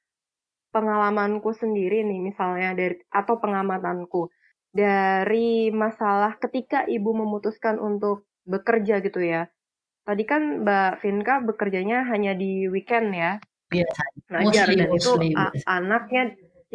pengalamanku 0.74 1.54
sendiri 1.56 2.04
nih 2.04 2.20
misalnya 2.20 2.76
dari 2.76 3.00
atau 3.08 3.40
pengamatanku 3.40 4.28
dari 4.76 5.72
masalah 5.72 6.36
ketika 6.36 6.84
ibu 6.84 7.16
memutuskan 7.16 7.80
untuk 7.80 8.28
bekerja 8.44 9.00
gitu 9.00 9.24
ya. 9.24 9.48
Tadi 10.06 10.22
kan 10.22 10.62
Mbak 10.62 11.02
Vinka 11.02 11.34
bekerjanya 11.42 12.06
hanya 12.06 12.36
di 12.36 12.68
weekend 12.70 13.10
ya. 13.16 13.42
Biasa. 13.66 14.02
Ngajar 14.30 14.66
dan 14.70 14.90
itu 14.94 15.12
anaknya 15.66 16.22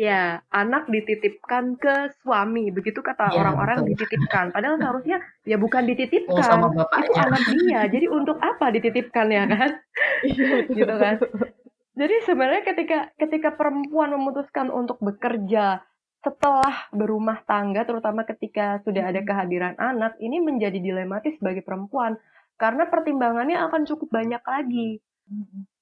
ya 0.02 0.42
anak 0.50 0.90
dititipkan 0.90 1.78
ke 1.78 2.18
suami. 2.26 2.74
Begitu 2.74 3.06
kata 3.06 3.30
ya, 3.30 3.46
orang-orang 3.46 3.86
dititipkan. 3.86 4.50
Padahal 4.50 4.82
seharusnya 4.82 5.22
ya 5.46 5.62
bukan 5.62 5.86
dititipkan 5.86 6.42
oh, 6.42 6.42
sama 6.42 6.66
itu 6.74 7.14
anak 7.22 7.44
dia. 7.54 7.82
Jadi 7.86 8.06
untuk 8.10 8.42
apa 8.42 8.74
dititipkan 8.74 9.30
ya 9.30 9.46
kan? 9.46 9.72
iya, 10.26 10.66
gitu 10.66 10.96
kan. 10.98 11.16
Jadi 11.94 12.16
sebenarnya 12.26 12.64
ketika 12.66 13.00
ketika 13.14 13.50
perempuan 13.54 14.10
memutuskan 14.18 14.74
untuk 14.74 14.98
bekerja 15.06 15.86
setelah 16.22 16.90
berumah 16.94 17.46
tangga, 17.46 17.86
terutama 17.86 18.26
ketika 18.26 18.82
sudah 18.86 19.10
ada 19.10 19.22
kehadiran 19.26 19.78
anak, 19.78 20.18
ini 20.22 20.42
menjadi 20.42 20.78
dilematis 20.78 21.38
bagi 21.42 21.62
perempuan. 21.62 22.18
Karena 22.58 22.86
pertimbangannya 22.90 23.58
akan 23.58 23.90
cukup 23.90 24.14
banyak 24.14 24.42
lagi. 24.46 25.02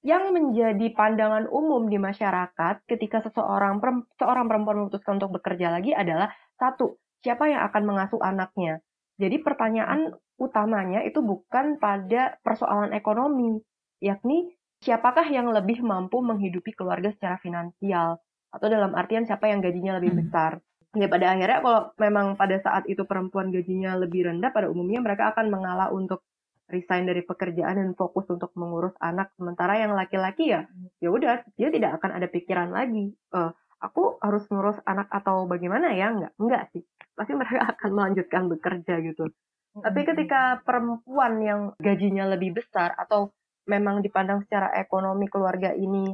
Yang 0.00 0.24
menjadi 0.32 0.86
pandangan 0.96 1.50
umum 1.50 1.90
di 1.90 1.98
masyarakat 2.00 2.86
ketika 2.86 3.20
seseorang 3.20 3.82
seorang 4.16 4.46
perempuan 4.46 4.86
memutuskan 4.86 5.18
untuk 5.20 5.42
bekerja 5.42 5.74
lagi 5.74 5.92
adalah 5.92 6.32
satu, 6.56 6.96
siapa 7.20 7.50
yang 7.50 7.66
akan 7.68 7.82
mengasuh 7.84 8.20
anaknya. 8.22 8.80
Jadi 9.20 9.36
pertanyaan 9.44 10.16
utamanya 10.40 11.04
itu 11.04 11.20
bukan 11.20 11.76
pada 11.76 12.40
persoalan 12.40 12.96
ekonomi, 12.96 13.60
yakni 14.00 14.56
siapakah 14.80 15.28
yang 15.28 15.52
lebih 15.52 15.84
mampu 15.84 16.24
menghidupi 16.24 16.72
keluarga 16.72 17.12
secara 17.12 17.36
finansial 17.36 18.16
atau 18.50 18.66
dalam 18.66 18.96
artian 18.96 19.28
siapa 19.28 19.46
yang 19.52 19.60
gajinya 19.60 20.00
lebih 20.00 20.16
hmm. 20.16 20.20
besar. 20.24 20.52
Ya 20.96 21.06
pada 21.06 21.36
akhirnya 21.36 21.62
kalau 21.62 21.82
memang 22.02 22.34
pada 22.34 22.58
saat 22.58 22.82
itu 22.90 23.06
perempuan 23.06 23.54
gajinya 23.54 23.94
lebih 23.94 24.26
rendah, 24.26 24.50
pada 24.50 24.66
umumnya 24.66 24.98
mereka 24.98 25.30
akan 25.30 25.46
mengalah 25.46 25.92
untuk 25.94 26.26
resign 26.70 27.04
dari 27.04 27.26
pekerjaan 27.26 27.76
dan 27.76 27.92
fokus 27.98 28.30
untuk 28.30 28.54
mengurus 28.54 28.94
anak. 29.02 29.34
Sementara 29.36 29.76
yang 29.76 29.92
laki-laki 29.92 30.54
ya, 30.54 30.64
ya 31.02 31.08
udah 31.10 31.44
dia 31.58 31.68
tidak 31.68 32.00
akan 32.00 32.16
ada 32.16 32.26
pikiran 32.30 32.70
lagi. 32.70 33.12
Uh, 33.34 33.50
aku 33.82 34.16
harus 34.22 34.46
ngurus 34.48 34.78
anak 34.86 35.10
atau 35.10 35.44
bagaimana 35.50 35.92
ya? 35.92 36.14
Enggak, 36.14 36.32
enggak 36.38 36.62
sih. 36.72 36.82
Pasti 37.18 37.32
mereka 37.34 37.66
akan 37.76 37.90
melanjutkan 37.90 38.46
bekerja 38.46 38.94
gitu. 39.02 39.28
Tapi 39.70 40.00
ketika 40.02 40.62
perempuan 40.66 41.38
yang 41.42 41.60
gajinya 41.78 42.26
lebih 42.34 42.58
besar 42.58 42.90
atau 42.98 43.30
memang 43.70 44.02
dipandang 44.02 44.42
secara 44.42 44.74
ekonomi 44.74 45.30
keluarga 45.30 45.70
ini 45.70 46.10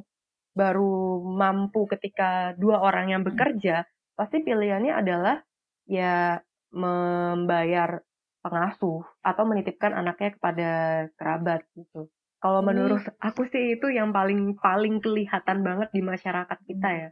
baru 0.56 1.20
mampu 1.24 1.84
ketika 1.88 2.56
dua 2.56 2.80
orang 2.80 3.12
yang 3.12 3.22
bekerja, 3.24 3.84
pasti 4.16 4.40
pilihannya 4.40 4.92
adalah 4.92 5.40
ya 5.88 6.40
membayar 6.72 8.00
pengasuh 8.46 9.02
atau 9.26 9.42
menitipkan 9.42 9.90
anaknya 9.90 10.38
kepada 10.38 10.70
kerabat 11.18 11.66
gitu. 11.74 12.06
Kalau 12.38 12.62
hmm. 12.62 12.68
menurut 12.70 13.02
aku 13.18 13.42
sih 13.50 13.74
itu 13.74 13.90
yang 13.90 14.14
paling 14.14 14.54
paling 14.62 15.02
kelihatan 15.02 15.66
banget 15.66 15.90
di 15.90 15.98
masyarakat 15.98 16.58
kita 16.62 16.88
ya. 16.94 17.10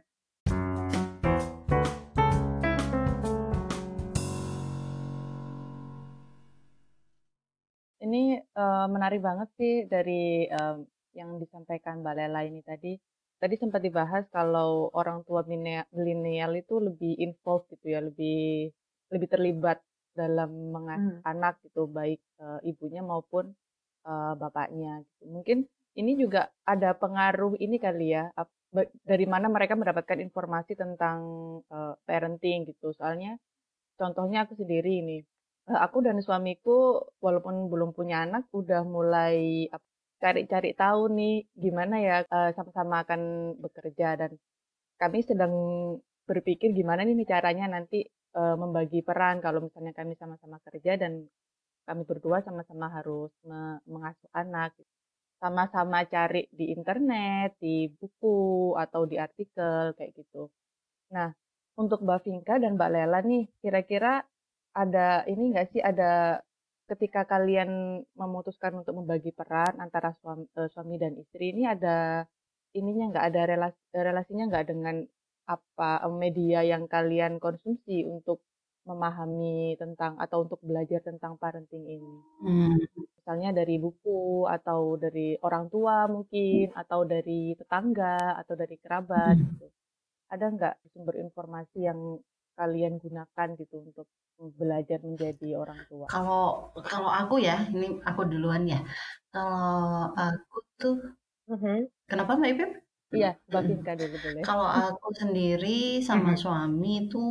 Ini 7.99 8.47
uh, 8.55 8.87
menarik 8.87 9.19
banget 9.19 9.51
sih 9.59 9.83
dari 9.91 10.47
uh, 10.47 10.79
yang 11.17 11.35
disampaikan 11.35 11.99
Mbak 11.99 12.15
Lela 12.15 12.47
ini 12.47 12.63
tadi 12.63 12.95
tadi 13.35 13.55
sempat 13.59 13.83
dibahas 13.83 14.23
kalau 14.31 14.87
orang 14.95 15.27
tua 15.27 15.43
milenial 15.43 16.55
itu 16.55 16.79
lebih 16.79 17.19
involved 17.19 17.67
gitu 17.75 17.91
ya, 17.91 17.99
lebih 17.99 18.71
lebih 19.11 19.27
terlibat 19.27 19.83
dalam 20.15 20.49
mengasuh 20.71 21.19
hmm. 21.19 21.27
anak 21.27 21.59
gitu, 21.67 21.85
baik 21.91 22.23
uh, 22.39 22.59
ibunya 22.63 23.03
maupun 23.03 23.51
uh, 24.07 24.33
bapaknya 24.39 25.03
gitu. 25.03 25.23
Mungkin 25.29 25.57
ini 25.95 26.11
juga 26.19 26.51
ada 26.67 26.95
pengaruh 26.95 27.59
ini 27.59 27.77
kali 27.79 28.15
ya, 28.15 28.31
dari 29.07 29.25
mana 29.27 29.47
mereka 29.47 29.75
mendapatkan 29.79 30.19
informasi 30.19 30.75
tentang 30.75 31.19
uh, 31.69 31.93
parenting 32.07 32.67
gitu. 32.67 32.91
Soalnya 32.95 33.35
contohnya 33.99 34.47
aku 34.47 34.55
sendiri 34.55 35.03
ini, 35.03 35.17
uh, 35.67 35.79
aku 35.83 35.99
dan 35.99 36.19
suamiku 36.23 37.03
walaupun 37.19 37.67
belum 37.67 37.91
punya 37.91 38.23
anak 38.23 38.47
udah 38.55 38.81
mulai 38.87 39.67
cari-cari 40.15 40.71
tahu 40.73 41.11
nih 41.11 41.43
gimana 41.53 41.99
ya 41.99 42.15
sama-sama 42.55 43.03
akan 43.03 43.53
bekerja 43.59 44.15
dan 44.15 44.31
kami 44.95 45.21
sedang 45.21 45.53
berpikir 46.25 46.73
gimana 46.73 47.05
nih 47.05 47.27
caranya 47.27 47.69
nanti 47.69 48.07
uh, 48.35 48.55
membagi 48.59 48.99
peran 49.01 49.39
kalau 49.39 49.63
misalnya 49.63 49.93
kami 49.95 50.13
sama-sama 50.19 50.59
kerja 50.67 50.99
dan 50.99 51.25
kami 51.87 52.03
berdua 52.03 52.41
sama-sama 52.43 52.89
harus 52.91 53.31
me 53.47 53.79
mengasuh 53.87 54.29
anak. 54.35 54.75
Sama-sama 55.39 56.07
cari 56.07 56.47
di 56.49 56.71
internet, 56.73 57.59
di 57.59 57.91
buku 57.91 58.73
atau 58.79 59.03
di 59.05 59.19
artikel 59.19 59.93
kayak 59.93 60.11
gitu. 60.15 60.49
Nah, 61.13 61.29
untuk 61.77 62.01
Mbak 62.01 62.19
Vinka 62.25 62.55
dan 62.57 62.79
Mbak 62.79 62.89
Lela 62.93 63.19
nih, 63.21 63.45
kira-kira 63.61 64.23
ada 64.75 65.23
ini 65.29 65.53
nggak 65.53 65.67
sih 65.75 65.81
ada 65.83 66.41
ketika 66.89 67.25
kalian 67.25 68.01
memutuskan 68.13 68.81
untuk 68.81 68.93
membagi 68.99 69.31
peran 69.33 69.77
antara 69.81 70.13
suami, 70.21 70.45
uh, 70.57 70.69
suami 70.69 70.95
dan 71.01 71.17
istri 71.17 71.53
ini 71.53 71.65
ada 71.65 72.25
ininya 72.75 73.05
nggak 73.15 73.25
ada 73.31 73.41
relasi 73.47 73.79
relasinya 73.95 74.45
nggak 74.51 74.65
dengan 74.69 74.95
apa 75.45 76.05
media 76.09 76.65
yang 76.65 76.89
kalian 76.89 77.37
konsumsi 77.37 78.01
untuk 78.05 78.41
memahami 78.85 79.73
tentang 79.81 80.13
atau 80.21 80.45
untuk 80.45 80.61
belajar 80.61 81.01
tentang 81.01 81.41
parenting 81.41 81.85
ini. 81.89 82.15
Hmm. 82.45 82.77
Misalnya 83.17 83.65
dari 83.65 83.81
buku 83.81 84.45
atau 84.45 84.93
dari 85.01 85.33
orang 85.41 85.73
tua 85.73 86.05
mungkin 86.05 86.69
atau 86.77 87.01
dari 87.01 87.57
tetangga 87.57 88.37
atau 88.37 88.53
dari 88.53 88.77
kerabat 88.77 89.33
hmm. 89.33 89.45
gitu. 89.57 89.67
Ada 90.29 90.45
nggak 90.53 90.75
sumber 90.93 91.17
informasi 91.17 91.85
yang 91.85 92.21
kalian 92.55 93.01
gunakan 93.01 93.47
gitu 93.59 93.83
untuk 93.83 94.07
belajar 94.55 94.99
menjadi 95.01 95.59
orang 95.59 95.79
tua? 95.89 96.05
Kalau 96.07 96.71
kalau 96.85 97.09
aku 97.11 97.41
ya, 97.41 97.65
ini 97.71 97.99
aku 98.05 98.27
duluan 98.29 98.69
ya. 98.69 98.79
Kalau 99.33 100.11
aku 100.15 100.57
tuh, 100.79 100.97
mm-hmm. 101.51 101.77
kenapa 102.07 102.37
Mbak 102.39 102.51
Ipip? 102.55 102.71
Iya, 103.13 103.27
Mbak 103.49 103.61
Vinka 103.69 103.91
dulu 103.99 104.15
boleh. 104.23 104.41
Kalau 104.47 104.67
aku 104.67 105.07
sendiri 105.21 106.01
sama 106.01 106.31
suami 106.35 107.05
tuh 107.11 107.29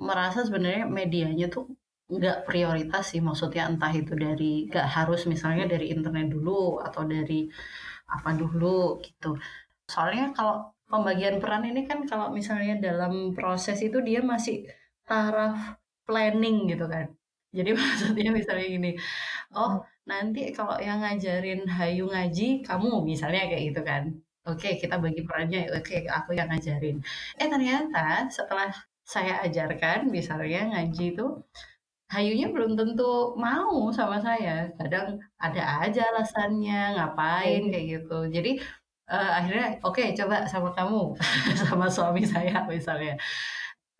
merasa 0.00 0.38
sebenarnya 0.46 0.84
medianya 0.88 1.46
tuh 1.54 1.64
nggak 2.10 2.36
prioritas 2.46 3.04
sih, 3.14 3.20
maksudnya 3.22 3.62
entah 3.70 3.92
itu 3.94 4.12
dari 4.24 4.66
nggak 4.70 4.86
harus 4.96 5.20
misalnya 5.32 5.64
dari 5.72 5.86
internet 5.94 6.26
dulu 6.34 6.80
atau 6.86 7.02
dari 7.06 7.46
apa 8.14 8.30
dulu 8.40 8.98
gitu. 9.06 9.38
Soalnya 9.92 10.24
kalau 10.36 10.54
pembagian 10.90 11.36
peran 11.42 11.64
ini 11.70 11.80
kan 11.90 11.98
kalau 12.10 12.26
misalnya 12.38 12.74
dalam 12.86 13.34
proses 13.36 13.78
itu 13.86 13.98
dia 14.08 14.20
masih 14.32 14.66
taraf 15.08 15.78
planning 16.06 16.56
gitu 16.72 16.86
kan. 16.94 17.06
Jadi 17.58 17.70
maksudnya 17.80 18.30
misalnya 18.38 18.66
gini, 18.74 18.90
oh 19.56 19.72
nanti 20.10 20.40
kalau 20.56 20.76
yang 20.82 20.98
ngajarin 21.02 21.60
Hayu 21.76 22.04
ngaji, 22.12 22.62
kamu 22.66 22.88
misalnya 23.10 23.40
kayak 23.50 23.64
gitu 23.74 23.82
kan. 23.90 24.04
Oke, 24.48 24.80
kita 24.80 24.96
bagi 24.96 25.20
perannya, 25.26 25.68
oke 25.76 26.08
aku 26.08 26.30
yang 26.32 26.48
ngajarin. 26.48 26.96
Eh 27.36 27.48
ternyata 27.52 28.24
setelah 28.32 28.72
saya 29.04 29.44
ajarkan, 29.44 30.08
misalnya 30.08 30.60
ngaji 30.72 31.04
itu, 31.12 31.26
Hayunya 32.10 32.50
belum 32.50 32.74
tentu 32.74 33.38
mau 33.38 33.86
sama 33.94 34.18
saya. 34.18 34.66
Kadang 34.74 35.22
ada 35.38 35.62
aja 35.86 36.02
alasannya, 36.10 36.98
ngapain 36.98 37.70
kayak 37.70 37.86
gitu. 37.86 38.18
Jadi 38.34 38.58
uh, 39.10 39.30
akhirnya 39.38 39.78
oke 39.82 39.98
okay, 39.98 40.14
coba 40.14 40.46
sama 40.46 40.70
kamu 40.74 41.14
sama 41.62 41.86
suami 41.90 42.22
saya 42.22 42.66
misalnya 42.70 43.18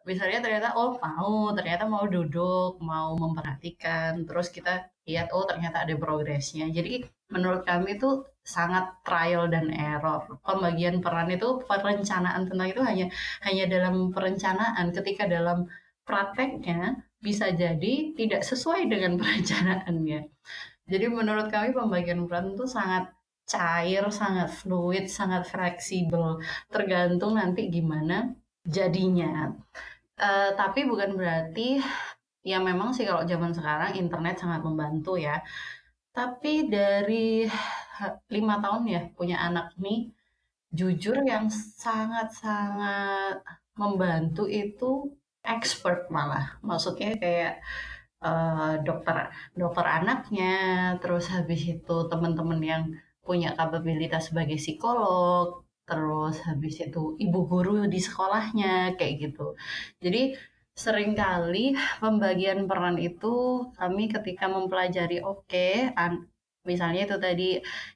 misalnya 0.09 0.41
ternyata 0.45 0.69
oh 0.77 0.97
mau. 0.99 1.53
Ternyata 1.57 1.85
mau 1.89 2.05
duduk 2.09 2.81
mau 2.83 3.17
memperhatikan. 3.17 4.25
Terus 4.29 4.49
kita 4.53 4.89
lihat 5.09 5.33
oh 5.37 5.45
ternyata 5.49 5.85
ada 5.85 5.95
progresnya. 5.97 6.69
Jadi 6.71 7.05
menurut 7.31 7.63
kami 7.67 7.97
itu 7.99 8.25
sangat 8.45 8.85
trial 9.07 9.47
dan 9.53 9.71
error. 9.71 10.27
Pembagian 10.43 10.99
peran 11.05 11.29
itu 11.31 11.61
perencanaan 11.69 12.49
tentang 12.49 12.69
itu 12.69 12.83
hanya 12.83 13.07
hanya 13.47 13.65
dalam 13.69 14.11
perencanaan. 14.15 14.87
Ketika 14.97 15.25
dalam 15.29 15.69
prakteknya 16.09 17.07
bisa 17.21 17.53
jadi 17.53 18.17
tidak 18.17 18.43
sesuai 18.43 18.89
dengan 18.89 19.17
perencanaannya. 19.21 20.21
Jadi 20.91 21.07
menurut 21.07 21.47
kami 21.55 21.71
pembagian 21.71 22.27
peran 22.27 22.59
itu 22.59 22.67
sangat 22.67 23.15
cair, 23.47 24.07
sangat 24.11 24.51
fluid, 24.51 25.07
sangat 25.11 25.47
fleksibel, 25.47 26.39
tergantung 26.71 27.35
nanti 27.35 27.67
gimana 27.71 28.31
jadinya. 28.71 29.51
Uh, 30.21 30.53
tapi 30.55 30.87
bukan 30.87 31.17
berarti 31.17 31.81
ya 32.41 32.61
memang 32.61 32.93
sih 32.97 33.05
kalau 33.09 33.25
zaman 33.25 33.53
sekarang 33.53 33.99
internet 33.99 34.41
sangat 34.41 34.63
membantu 34.63 35.19
ya. 35.19 35.43
Tapi 36.11 36.71
dari 36.71 37.47
lima 38.33 38.55
tahun 38.65 38.83
ya 38.89 39.03
punya 39.15 39.37
anak 39.43 39.77
nih, 39.79 40.11
jujur 40.73 41.21
yang 41.27 41.51
sangat-sangat 41.53 43.43
membantu 43.77 44.47
itu 44.47 45.13
expert 45.45 46.09
malah. 46.11 46.59
Maksudnya 46.65 47.17
kayak 47.17 47.55
uh, 48.25 48.81
dokter 48.85 49.31
dokter 49.57 49.87
anaknya, 49.87 50.55
terus 51.03 51.29
habis 51.33 51.61
itu 51.65 51.97
teman-teman 52.11 52.61
yang 52.61 52.83
punya 53.25 53.55
kapabilitas 53.55 54.33
sebagai 54.33 54.59
psikolog, 54.59 55.63
terus 55.91 56.37
habis 56.47 56.75
itu 56.87 57.19
ibu 57.25 57.41
guru 57.51 57.91
di 57.93 57.99
sekolahnya 57.99 58.95
kayak 58.99 59.15
gitu. 59.25 59.59
Jadi 59.99 60.39
Seringkali 60.81 61.77
pembagian 62.01 62.65
peran 62.71 62.97
itu 62.97 63.69
kami 63.77 64.09
ketika 64.09 64.49
mempelajari 64.49 65.21
oke, 65.21 65.93
misalnya 66.65 67.03
itu 67.05 67.17
tadi, 67.21 67.49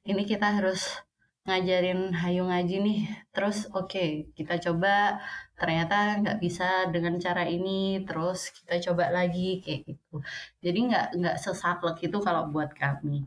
ini 0.04 0.22
kita 0.28 0.60
harus 0.60 1.00
ngajarin 1.48 2.12
Hayu 2.20 2.44
ngaji 2.50 2.76
nih, 2.86 3.00
terus 3.32 3.68
oke 3.72 4.04
kita 4.36 4.54
coba 4.64 5.16
ternyata 5.60 5.96
nggak 6.20 6.38
bisa 6.44 6.68
dengan 6.94 7.14
cara 7.24 7.44
ini, 7.48 8.04
terus 8.04 8.52
kita 8.56 8.74
coba 8.92 9.04
lagi 9.16 9.64
kayak 9.64 9.80
gitu. 9.88 10.14
Jadi 10.64 10.78
nggak 10.88 11.06
nggak 11.20 11.36
sesaklek 11.40 11.96
itu 12.04 12.18
kalau 12.26 12.52
buat 12.52 12.70
kami. 12.76 13.24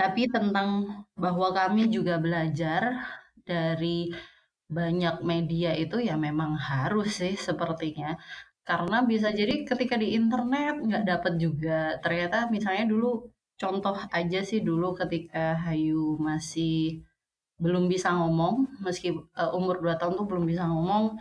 Tapi 0.00 0.22
tentang 0.32 0.68
bahwa 1.16 1.48
kami 1.52 1.88
juga 1.92 2.14
belajar 2.20 2.82
dari 3.46 4.10
banyak 4.66 5.22
media 5.22 5.70
itu 5.78 5.96
ya 6.02 6.14
memang 6.18 6.58
harus 6.58 7.08
sih 7.20 7.34
sepertinya. 7.38 8.18
Karena 8.66 9.06
bisa 9.06 9.30
jadi 9.30 9.62
ketika 9.62 9.94
di 10.02 10.08
internet 10.18 10.74
nggak 10.86 11.04
dapet 11.06 11.32
juga. 11.38 11.96
Ternyata 12.02 12.50
misalnya 12.50 12.84
dulu 12.90 13.30
contoh 13.60 13.96
aja 14.18 14.40
sih 14.50 14.60
dulu 14.68 14.92
ketika 15.00 15.56
Hayu 15.64 16.18
masih 16.18 17.00
belum 17.62 17.84
bisa 17.88 18.12
ngomong, 18.12 18.68
meski 18.84 19.08
uh, 19.16 19.50
umur 19.58 19.80
2 19.80 19.96
tahun 20.00 20.14
tuh 20.20 20.26
belum 20.28 20.44
bisa 20.44 20.68
ngomong, 20.68 21.16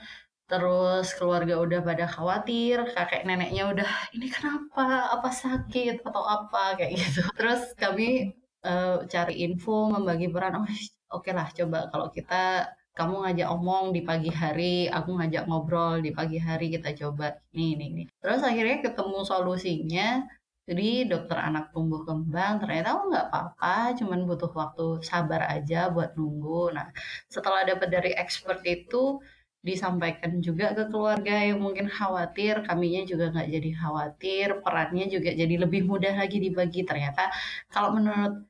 terus 0.52 1.08
keluarga 1.18 1.56
udah 1.64 1.80
pada 1.90 2.06
khawatir, 2.12 2.78
kakek 2.96 3.24
neneknya 3.28 3.64
udah 3.72 3.90
ini 4.16 4.28
kenapa, 4.36 5.16
apa 5.16 5.30
sakit 5.32 6.04
atau 6.04 6.24
apa 6.28 6.76
kayak 6.78 6.92
gitu. 7.00 7.22
Terus 7.40 7.62
kami 7.80 8.36
uh, 8.68 9.08
cari 9.08 9.34
info, 9.48 9.88
membagi 9.94 10.28
peran, 10.34 10.60
oh 10.60 10.68
oke 11.12 11.28
okay 11.28 11.34
lah 11.38 11.48
coba 11.52 11.90
kalau 11.92 12.08
kita 12.10 12.70
kamu 12.96 13.16
ngajak 13.28 13.48
omong 13.52 13.86
di 13.92 14.02
pagi 14.08 14.32
hari, 14.32 14.88
aku 14.88 15.20
ngajak 15.20 15.44
ngobrol 15.52 16.00
di 16.00 16.16
pagi 16.16 16.40
hari, 16.40 16.72
kita 16.72 16.96
coba 16.96 17.44
ini, 17.52 17.76
ini, 17.76 17.86
ini. 17.92 18.04
Terus 18.24 18.40
akhirnya 18.40 18.80
ketemu 18.88 19.20
solusinya, 19.28 20.24
jadi 20.64 21.04
dokter 21.12 21.36
anak 21.36 21.76
tumbuh 21.76 22.08
kembang, 22.08 22.64
ternyata 22.64 22.96
oh 22.96 23.12
nggak 23.12 23.28
apa-apa, 23.30 24.00
cuman 24.00 24.20
butuh 24.24 24.48
waktu 24.56 25.04
sabar 25.04 25.44
aja 25.44 25.92
buat 25.92 26.16
nunggu. 26.16 26.72
Nah, 26.72 26.88
setelah 27.28 27.68
dapat 27.68 27.92
dari 27.92 28.12
expert 28.16 28.64
itu, 28.64 29.20
disampaikan 29.66 30.40
juga 30.40 30.72
ke 30.78 30.88
keluarga 30.88 31.36
yang 31.42 31.60
mungkin 31.60 31.92
khawatir, 31.92 32.64
kaminya 32.64 33.02
juga 33.04 33.34
nggak 33.34 33.50
jadi 33.50 33.70
khawatir, 33.82 34.48
perannya 34.64 35.06
juga 35.12 35.30
jadi 35.36 35.56
lebih 35.64 35.82
mudah 35.90 36.14
lagi 36.16 36.38
dibagi. 36.40 36.86
Ternyata 36.88 37.28
kalau 37.74 37.98
menurut 37.98 38.46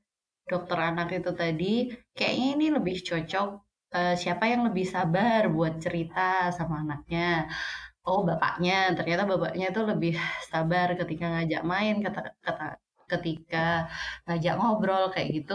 dokter 0.50 0.78
anak 0.90 1.08
itu 1.18 1.32
tadi, 1.42 1.66
kayaknya 2.18 2.48
ini 2.56 2.66
lebih 2.78 2.96
cocok 3.08 3.48
uh, 3.98 4.14
siapa 4.22 4.44
yang 4.52 4.62
lebih 4.68 4.86
sabar 4.96 5.42
buat 5.56 5.74
cerita 5.84 6.54
sama 6.58 6.76
anaknya. 6.84 7.50
Oh, 8.06 8.22
bapaknya. 8.30 8.94
Ternyata 8.98 9.24
bapaknya 9.32 9.66
itu 9.74 9.82
lebih 9.92 10.14
sabar 10.52 10.88
ketika 11.00 11.26
ngajak 11.34 11.62
main, 11.72 11.96
kata, 12.06 12.20
kata 12.46 12.66
ketika 13.12 13.90
ngajak 14.26 14.54
ngobrol 14.60 15.04
kayak 15.14 15.30
gitu. 15.38 15.54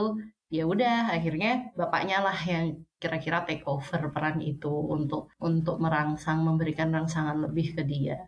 Ya 0.50 0.66
udah, 0.66 1.14
akhirnya 1.14 1.70
bapaknya 1.78 2.16
lah 2.26 2.38
yang 2.52 2.82
kira-kira 3.00 3.46
take 3.46 3.62
over 3.70 4.10
peran 4.14 4.38
itu 4.42 4.68
untuk 4.94 5.30
untuk 5.38 5.76
merangsang, 5.84 6.42
memberikan 6.42 6.90
rangsangan 6.90 7.38
lebih 7.46 7.66
ke 7.78 7.82
dia. 7.86 8.18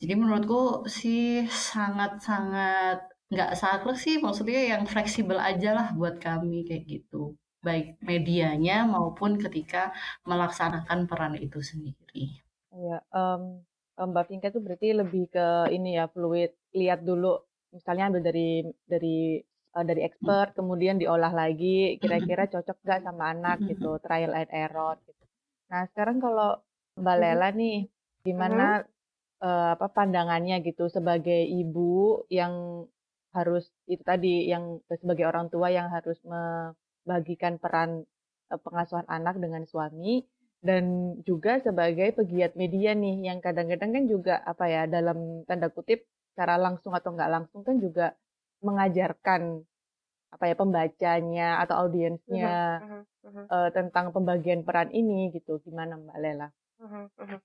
Jadi 0.00 0.12
menurutku 0.16 0.84
sih 0.88 1.44
sangat-sangat 1.48 2.98
nggak 3.30 3.54
saklek 3.54 3.98
sih, 3.98 4.18
maksudnya 4.18 4.76
yang 4.76 4.82
fleksibel 4.84 5.38
aja 5.38 5.70
lah 5.72 5.88
buat 5.94 6.18
kami 6.18 6.66
kayak 6.66 6.84
gitu 6.86 7.38
baik 7.60 8.00
medianya 8.00 8.88
maupun 8.88 9.36
ketika 9.36 9.92
melaksanakan 10.24 11.04
peran 11.04 11.36
itu 11.36 11.60
sendiri. 11.60 12.40
Iya, 12.72 13.04
um, 13.12 13.60
Mbak 14.00 14.24
Vinka 14.32 14.48
itu 14.48 14.60
berarti 14.64 14.88
lebih 14.96 15.28
ke 15.28 15.68
ini 15.68 16.00
ya 16.00 16.08
fluid, 16.08 16.56
lihat 16.72 17.04
dulu 17.04 17.36
misalnya 17.70 18.08
ambil 18.08 18.22
dari 18.24 18.64
dari 18.88 19.38
uh, 19.76 19.84
dari 19.84 20.00
expert, 20.08 20.56
hmm. 20.56 20.58
kemudian 20.58 20.96
diolah 20.96 21.30
lagi, 21.36 22.00
kira-kira 22.00 22.48
cocok 22.48 22.80
nggak 22.80 23.00
sama 23.04 23.24
anak 23.36 23.60
gitu, 23.68 24.00
trial 24.00 24.32
and 24.32 24.50
error 24.50 24.96
gitu. 25.04 25.24
Nah 25.68 25.84
sekarang 25.92 26.16
kalau 26.18 26.56
Mbak 26.96 27.16
Lela 27.20 27.48
nih, 27.52 27.86
gimana 28.24 28.88
uh, 29.44 29.76
apa 29.76 29.86
pandangannya 29.92 30.64
gitu 30.64 30.88
sebagai 30.88 31.44
ibu 31.44 32.24
yang 32.32 32.86
harus 33.30 33.66
itu 33.86 34.02
tadi 34.02 34.50
yang 34.50 34.82
sebagai 34.90 35.26
orang 35.26 35.46
tua 35.52 35.70
yang 35.70 35.90
harus 35.90 36.18
me, 36.26 36.74
bagikan 37.06 37.56
peran 37.62 38.04
pengasuhan 38.50 39.06
anak 39.06 39.38
dengan 39.38 39.62
suami 39.62 40.26
dan 40.60 41.16
juga 41.24 41.62
sebagai 41.62 42.12
pegiat 42.12 42.58
media 42.58 42.92
nih 42.92 43.32
yang 43.32 43.38
kadang-kadang 43.40 43.90
kan 43.96 44.04
juga 44.10 44.34
apa 44.44 44.64
ya 44.68 44.82
dalam 44.84 45.46
tanda 45.48 45.72
kutip 45.72 46.04
secara 46.34 46.60
langsung 46.60 46.92
atau 46.92 47.16
nggak 47.16 47.32
langsung 47.32 47.62
kan 47.64 47.80
juga 47.80 48.12
mengajarkan 48.60 49.64
apa 50.30 50.44
ya 50.46 50.54
pembacanya 50.54 51.48
atau 51.64 51.74
audiensnya 51.86 52.78
uh 52.78 52.86
-huh, 52.86 53.02
uh 53.02 53.30
-huh. 53.34 53.44
Uh, 53.50 53.68
tentang 53.74 54.14
pembagian 54.14 54.62
peran 54.62 54.92
ini 54.94 55.34
gitu 55.34 55.58
gimana 55.64 55.98
Mbak 55.98 56.18
Lela? 56.22 56.48
Uh 56.78 56.86
-huh, 56.86 57.04
uh 57.18 57.26
-huh. 57.26 57.40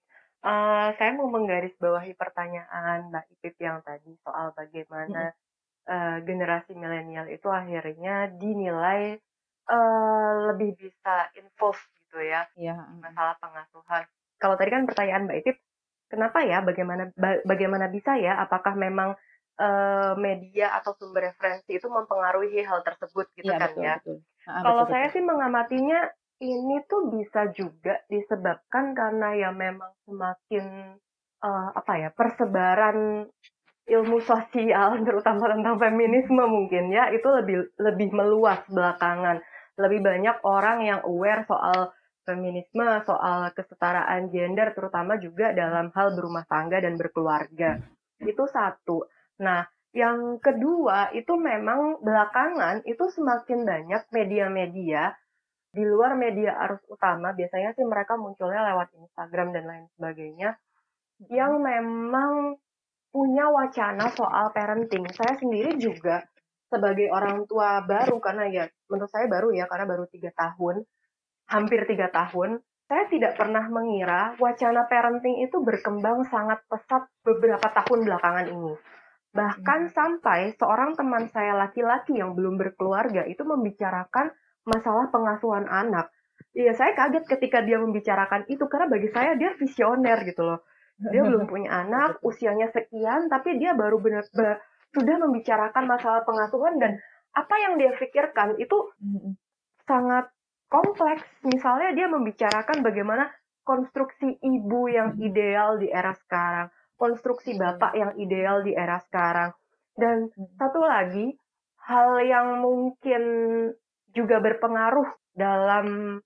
Uh, 0.45 0.93
saya 1.01 1.17
mau 1.17 1.25
menggarisbawahi 1.25 2.13
pertanyaan 2.13 3.09
Mbak 3.09 3.25
Ipip 3.33 3.55
yang 3.57 3.81
tadi 3.81 4.13
soal 4.21 4.53
bagaimana 4.53 5.33
uh, 5.33 5.44
generasi 6.25 6.73
milenial 6.73 7.29
itu 7.29 7.45
akhirnya 7.45 8.33
dinilai 8.33 9.21
uh, 9.69 10.33
lebih 10.53 10.77
bisa 10.77 11.29
involve 11.37 11.81
gitu 11.97 12.17
ya 12.21 12.45
Iya, 12.57 12.77
masalah 13.01 13.35
pengasuhan. 13.41 14.03
Kalau 14.39 14.55
tadi 14.59 14.69
kan 14.71 14.83
pertanyaan 14.87 15.25
Mbak 15.29 15.37
Itip, 15.41 15.57
kenapa 16.11 16.43
ya? 16.43 16.61
Bagaimana 16.61 17.09
ba 17.15 17.39
bagaimana 17.47 17.87
bisa 17.91 18.15
ya? 18.19 18.39
Apakah 18.39 18.75
memang 18.75 19.15
uh, 19.59 20.13
media 20.19 20.75
atau 20.75 20.95
sumber 20.95 21.31
referensi 21.31 21.75
itu 21.75 21.87
mempengaruhi 21.87 22.63
hal 22.63 22.83
tersebut 22.83 23.31
gitu 23.35 23.51
Iya, 23.51 23.59
kan 23.59 23.71
betul 23.73 23.83
ya? 23.83 23.95
betul. 23.99 24.17
Kalau 24.45 24.83
betul 24.83 24.91
saya 24.91 25.05
betul. 25.07 25.13
sih 25.15 25.23
mengamatinya 25.23 25.99
ini 26.43 26.77
tuh 26.87 27.01
bisa 27.15 27.41
juga 27.55 27.95
disebabkan 28.11 28.91
karena 28.91 29.27
ya 29.39 29.49
memang 29.55 29.91
semakin 30.03 30.99
uh, 31.39 31.69
apa 31.71 31.93
ya 31.95 32.09
persebaran 32.11 33.27
ilmu 33.85 34.17
sosial 34.25 34.97
terutama 35.05 35.51
tentang 35.51 35.77
feminisme 35.77 36.41
mungkin 36.41 36.89
ya 36.89 37.13
itu 37.13 37.25
lebih 37.29 37.69
lebih 37.77 38.09
meluas 38.13 38.65
belakangan 38.65 39.41
lebih 39.75 40.01
banyak 40.01 40.37
orang 40.47 40.87
yang 40.87 40.99
aware 41.03 41.43
soal 41.45 41.91
feminisme, 42.25 42.83
soal 43.05 43.53
kesetaraan 43.53 44.33
gender, 44.33 44.73
terutama 44.73 45.15
juga 45.21 45.53
dalam 45.53 45.93
hal 45.93 46.17
berumah 46.17 46.43
tangga 46.49 46.81
dan 46.81 46.97
berkeluarga. 46.97 47.79
Itu 48.17 48.49
satu. 48.49 49.05
Nah, 49.45 49.63
yang 49.95 50.41
kedua 50.41 51.13
itu 51.15 51.37
memang 51.37 52.01
belakangan 52.01 52.83
itu 52.83 53.05
semakin 53.13 53.63
banyak 53.63 54.03
media-media 54.11 55.15
di 55.71 55.83
luar 55.83 56.15
media 56.15 56.55
arus 56.67 56.83
utama, 56.87 57.35
biasanya 57.35 57.75
sih 57.75 57.83
mereka 57.83 58.15
munculnya 58.15 58.63
lewat 58.73 58.95
Instagram 58.95 59.51
dan 59.51 59.63
lain 59.67 59.85
sebagainya, 59.95 60.55
yang 61.27 61.59
memang 61.59 62.59
punya 63.15 63.47
wacana 63.47 64.11
soal 64.11 64.51
parenting. 64.51 65.07
Saya 65.15 65.39
sendiri 65.39 65.79
juga 65.79 66.27
sebagai 66.67 67.07
orang 67.15 67.47
tua 67.47 67.79
baru 67.87 68.19
karena 68.19 68.51
ya 68.51 68.63
menurut 68.91 69.07
saya 69.07 69.31
baru 69.31 69.55
ya 69.55 69.71
karena 69.71 69.87
baru 69.87 70.03
tiga 70.11 70.35
tahun 70.35 70.83
hampir 71.47 71.87
tiga 71.87 72.11
tahun 72.11 72.59
saya 72.91 73.07
tidak 73.07 73.39
pernah 73.39 73.63
mengira 73.71 74.35
wacana 74.35 74.83
parenting 74.91 75.45
itu 75.45 75.61
berkembang 75.63 76.27
sangat 76.27 76.59
pesat 76.67 77.07
beberapa 77.23 77.63
tahun 77.71 78.03
belakangan 78.03 78.49
ini 78.49 78.73
Bahkan 79.35 79.91
sampai 79.91 80.55
seorang 80.55 80.95
teman 80.95 81.27
saya 81.27 81.59
laki-laki 81.59 82.15
yang 82.15 82.39
belum 82.39 82.55
berkeluarga 82.55 83.27
itu 83.27 83.43
membicarakan 83.43 84.31
masalah 84.63 85.11
pengasuhan 85.11 85.67
anak. 85.67 86.07
Iya, 86.55 86.71
saya 86.71 86.95
kaget 86.95 87.27
ketika 87.27 87.59
dia 87.59 87.75
membicarakan 87.75 88.47
itu 88.47 88.63
karena 88.71 88.87
bagi 88.87 89.11
saya 89.11 89.35
dia 89.35 89.51
visioner 89.59 90.23
gitu 90.23 90.39
loh. 90.39 90.63
Dia 90.99 91.21
belum 91.23 91.47
punya 91.51 91.85
anak, 91.85 92.23
usianya 92.23 92.71
sekian, 92.71 93.27
tapi 93.27 93.59
dia 93.59 93.75
baru 93.75 93.99
benar 93.99 94.23
sudah 94.95 95.15
membicarakan 95.19 95.91
masalah 95.91 96.23
pengasuhan 96.23 96.79
dan 96.79 96.95
apa 97.35 97.55
yang 97.59 97.75
dia 97.75 97.91
pikirkan 97.99 98.55
itu 98.55 98.95
sangat 99.83 100.31
kompleks. 100.71 101.27
Misalnya 101.43 101.91
dia 101.91 102.07
membicarakan 102.07 102.79
bagaimana 102.79 103.27
konstruksi 103.67 104.39
ibu 104.39 104.87
yang 104.87 105.19
ideal 105.19 105.75
di 105.75 105.91
era 105.91 106.15
sekarang, 106.15 106.71
konstruksi 106.95 107.59
bapak 107.59 107.91
yang 107.97 108.11
ideal 108.15 108.63
di 108.63 108.71
era 108.71 109.01
sekarang. 109.03 109.51
Dan 109.95 110.31
satu 110.55 110.79
lagi, 110.79 111.35
hal 111.87 112.19
yang 112.23 112.63
mungkin 112.63 113.23
juga 114.15 114.39
berpengaruh 114.39 115.07
dalam 115.35 116.19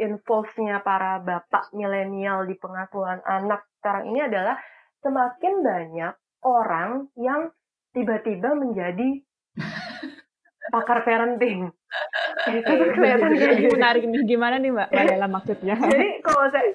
involve-nya 0.00 0.80
para 0.80 1.20
bapak 1.20 1.70
milenial 1.76 2.48
di 2.48 2.56
pengasuhan 2.56 3.20
anak 3.28 3.68
sekarang 3.78 4.08
ini 4.10 4.20
adalah 4.24 4.56
semakin 5.04 5.54
banyak 5.60 6.14
orang 6.44 7.12
yang 7.20 7.52
tiba-tiba 7.92 8.56
menjadi 8.56 9.20
pakar 10.72 11.04
parenting. 11.04 11.68
Itu 12.48 12.72
kelihatan 12.94 13.36
jadi 13.36 13.66
menarik 13.68 14.02
nih. 14.06 14.22
Gimana 14.24 14.56
nih 14.56 14.70
Mbak 14.72 14.88
Mbak 14.94 15.28
maksudnya? 15.28 15.74
Jadi 15.90 16.22
kalau 16.22 16.46
saya 16.54 16.70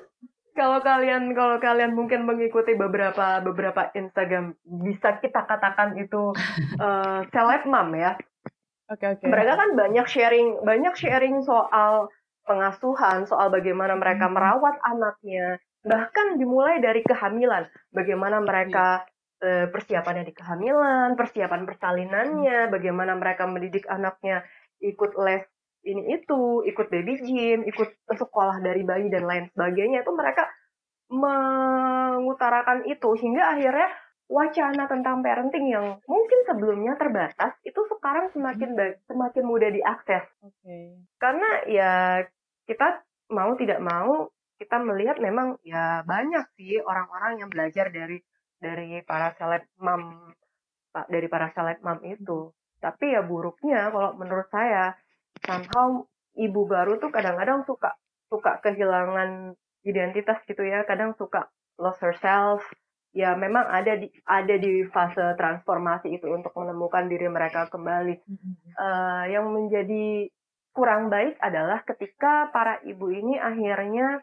kalau 0.56 0.80
kalian 0.80 1.36
kalau 1.36 1.60
kalian 1.60 1.92
mungkin 1.92 2.24
mengikuti 2.24 2.80
beberapa 2.80 3.44
beberapa 3.44 3.92
Instagram 3.92 4.56
bisa 4.64 5.20
kita 5.20 5.44
katakan 5.44 6.00
itu 6.00 6.32
uh, 6.80 7.20
seleb 7.36 7.64
mom 7.68 7.92
ya. 7.96 8.16
Oke 8.88 9.04
okay, 9.04 9.08
oke. 9.16 9.20
Okay. 9.24 9.28
Mereka 9.32 9.54
kan 9.56 9.70
banyak 9.76 10.08
sharing 10.08 10.48
banyak 10.64 10.94
sharing 10.96 11.44
soal 11.44 12.08
pengasuhan, 12.46 13.26
soal 13.26 13.50
bagaimana 13.50 13.98
mereka 13.98 14.30
hmm. 14.30 14.34
merawat 14.38 14.76
anaknya, 14.86 15.58
bahkan 15.82 16.38
dimulai 16.38 16.80
dari 16.80 17.02
kehamilan, 17.02 17.68
bagaimana 17.92 18.40
mereka 18.42 19.04
uh, 19.42 19.66
persiapannya 19.70 20.24
di 20.30 20.34
kehamilan, 20.34 21.18
persiapan 21.18 21.66
persalinannya, 21.66 22.70
hmm. 22.70 22.72
bagaimana 22.72 23.18
mereka 23.18 23.50
mendidik 23.50 23.90
anaknya 23.90 24.46
ikut 24.80 25.18
les 25.20 25.44
ini 25.86 26.18
itu, 26.18 26.66
ikut 26.66 26.90
baby 26.90 27.22
gym, 27.22 27.60
ikut 27.66 27.90
sekolah 28.10 28.58
dari 28.62 28.82
bayi 28.82 29.06
dan 29.14 29.30
lain 29.30 29.46
sebagainya 29.54 30.02
itu 30.02 30.12
mereka 30.18 30.50
mengutarakan 31.14 32.90
itu 32.90 33.14
hingga 33.14 33.54
akhirnya 33.54 33.90
wacana 34.26 34.90
tentang 34.90 35.22
parenting 35.22 35.70
yang 35.70 36.02
mungkin 36.10 36.40
sebelumnya 36.50 36.98
terbatas 36.98 37.54
itu 37.62 37.78
sekarang 37.94 38.34
semakin 38.34 38.74
hmm. 38.74 38.78
baik, 38.78 38.96
semakin 39.06 39.44
mudah 39.46 39.70
diakses. 39.70 40.26
Okay. 40.42 40.98
Karena 41.22 41.50
ya 41.70 41.94
kita 42.66 43.06
mau 43.30 43.54
tidak 43.54 43.80
mau 43.82 44.30
kita 44.58 44.82
melihat 44.82 45.22
memang 45.22 45.60
ya 45.62 46.02
banyak 46.08 46.46
sih 46.58 46.82
orang-orang 46.82 47.44
yang 47.44 47.50
belajar 47.52 47.92
dari 47.94 48.18
dari 48.58 49.04
para 49.06 49.36
seleb 49.38 49.68
mam 49.78 50.34
dari 51.12 51.28
para 51.30 51.54
seleb 51.54 51.84
mam 51.86 52.02
itu. 52.02 52.50
Tapi 52.82 53.14
ya 53.14 53.22
buruknya 53.22 53.94
kalau 53.94 54.18
menurut 54.18 54.50
saya 54.50 54.98
somehow 55.46 56.02
ibu 56.34 56.62
baru 56.66 56.98
tuh 56.98 57.14
kadang-kadang 57.14 57.62
suka 57.68 57.94
suka 58.32 58.58
kehilangan 58.66 59.54
identitas 59.86 60.42
gitu 60.50 60.66
ya 60.66 60.82
kadang 60.84 61.14
suka 61.14 61.46
lost 61.78 62.02
herself 62.02 62.66
ya 63.16 63.32
memang 63.40 63.64
ada 63.72 63.96
di 63.96 64.12
ada 64.28 64.56
di 64.60 64.84
fase 64.92 65.40
transformasi 65.40 66.20
itu 66.20 66.28
untuk 66.28 66.52
menemukan 66.52 67.08
diri 67.08 67.32
mereka 67.32 67.72
kembali. 67.72 68.20
Uh, 68.76 69.24
yang 69.32 69.48
menjadi 69.56 70.28
kurang 70.76 71.08
baik 71.08 71.40
adalah 71.40 71.80
ketika 71.88 72.52
para 72.52 72.84
ibu 72.84 73.08
ini 73.08 73.40
akhirnya 73.40 74.20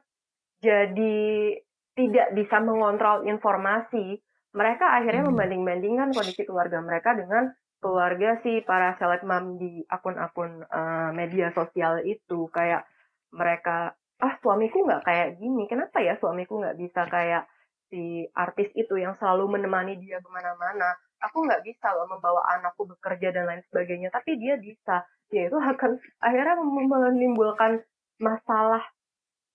jadi 0.60 1.56
tidak 1.96 2.36
bisa 2.36 2.60
mengontrol 2.60 3.24
informasi. 3.24 4.20
Mereka 4.52 4.84
akhirnya 4.84 5.24
membanding-bandingkan 5.32 6.12
kondisi 6.12 6.44
keluarga 6.44 6.84
mereka 6.84 7.16
dengan 7.16 7.48
keluarga 7.80 8.36
sih 8.44 8.60
para 8.60 8.92
seleb 9.00 9.24
mom 9.24 9.56
di 9.56 9.80
akun-akun 9.88 10.68
uh, 10.68 11.10
media 11.16 11.48
sosial 11.56 12.04
itu. 12.04 12.44
Kayak 12.52 12.84
mereka 13.32 13.96
ah 14.20 14.36
suamiku 14.44 14.84
nggak 14.84 15.08
kayak 15.08 15.28
gini. 15.40 15.64
Kenapa 15.64 16.04
ya 16.04 16.20
suamiku 16.20 16.60
nggak 16.60 16.76
bisa 16.76 17.08
kayak 17.08 17.48
si 17.92 18.24
artis 18.32 18.72
itu 18.72 18.96
yang 18.96 19.12
selalu 19.20 19.60
menemani 19.60 20.00
dia 20.00 20.16
ke 20.16 20.28
mana-mana 20.32 20.96
aku 21.22 21.46
nggak 21.46 21.62
bisa 21.62 21.94
loh 21.94 22.10
membawa 22.10 22.42
anakku 22.58 22.84
bekerja 22.84 23.30
dan 23.30 23.46
lain 23.46 23.62
sebagainya 23.70 24.10
tapi 24.10 24.36
dia 24.36 24.58
bisa. 24.58 25.06
Ya 25.30 25.48
itu 25.48 25.56
akan 25.56 25.96
akhirnya 26.26 26.58
menimbulkan 26.58 27.80
masalah 28.18 28.82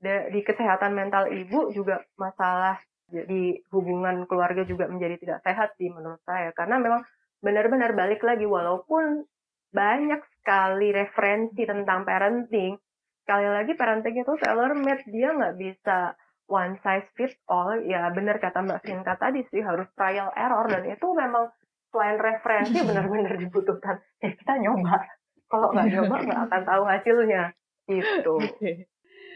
di 0.06 0.41
kesehatan 0.45 0.93
mental 0.93 1.28
ibu 1.34 1.73
juga 1.73 2.06
masalah 2.15 2.80
di 3.08 3.58
hubungan 3.73 4.28
keluarga 4.30 4.62
juga 4.67 4.86
menjadi 4.86 5.17
tidak 5.17 5.39
sehat 5.43 5.69
sih 5.76 5.91
menurut 5.91 6.21
saya. 6.23 6.56
Karena 6.56 6.80
memang 6.80 7.04
benar-benar 7.43 7.93
balik 7.93 8.23
lagi 8.23 8.47
walaupun 8.47 9.28
banyak 9.73 10.21
sekali 10.39 10.95
referensi 10.95 11.67
tentang 11.67 12.08
parenting 12.08 12.80
sekali 13.28 13.43
lagi 13.52 13.76
parenting 13.76 14.23
itu 14.23 14.34
tailor 14.39 14.71
made 14.80 15.04
dia 15.12 15.36
nggak 15.36 15.60
bisa 15.60 16.15
one 16.48 16.80
size 16.82 17.08
fits 17.14 17.36
all 17.52 17.80
ya 17.84 18.08
benar 18.16 18.40
kata 18.40 18.64
Mbak 18.64 18.84
Sinka 18.88 19.14
tadi 19.20 19.44
sih 19.52 19.62
harus 19.62 19.88
trial 19.94 20.32
error. 20.34 20.68
Dan 20.68 20.88
itu 20.88 21.08
memang 21.12 21.52
selain 21.92 22.18
referensi 22.20 22.80
benar-benar 22.84 23.36
dibutuhkan. 23.40 24.00
Ya 24.24 24.32
kita 24.34 24.54
nyoba. 24.60 25.08
Kalau 25.48 25.72
nggak 25.72 25.88
nyoba 25.92 26.16
nggak 26.28 26.42
akan 26.50 26.62
tahu 26.64 26.84
hasilnya. 26.88 27.44
Itu 27.88 28.36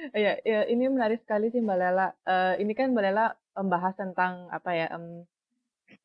ya, 0.09 0.33
ya 0.41 0.65
ini 0.65 0.89
menarik 0.89 1.21
sekali 1.21 1.53
sih 1.53 1.61
Mbak 1.61 1.77
Lela. 1.77 2.07
Uh, 2.25 2.57
ini 2.57 2.73
kan 2.73 2.91
Mbak 2.91 3.03
Lela 3.05 3.25
membahas 3.53 3.93
tentang 3.93 4.49
apa 4.49 4.71
ya 4.73 4.87
um, 4.95 5.27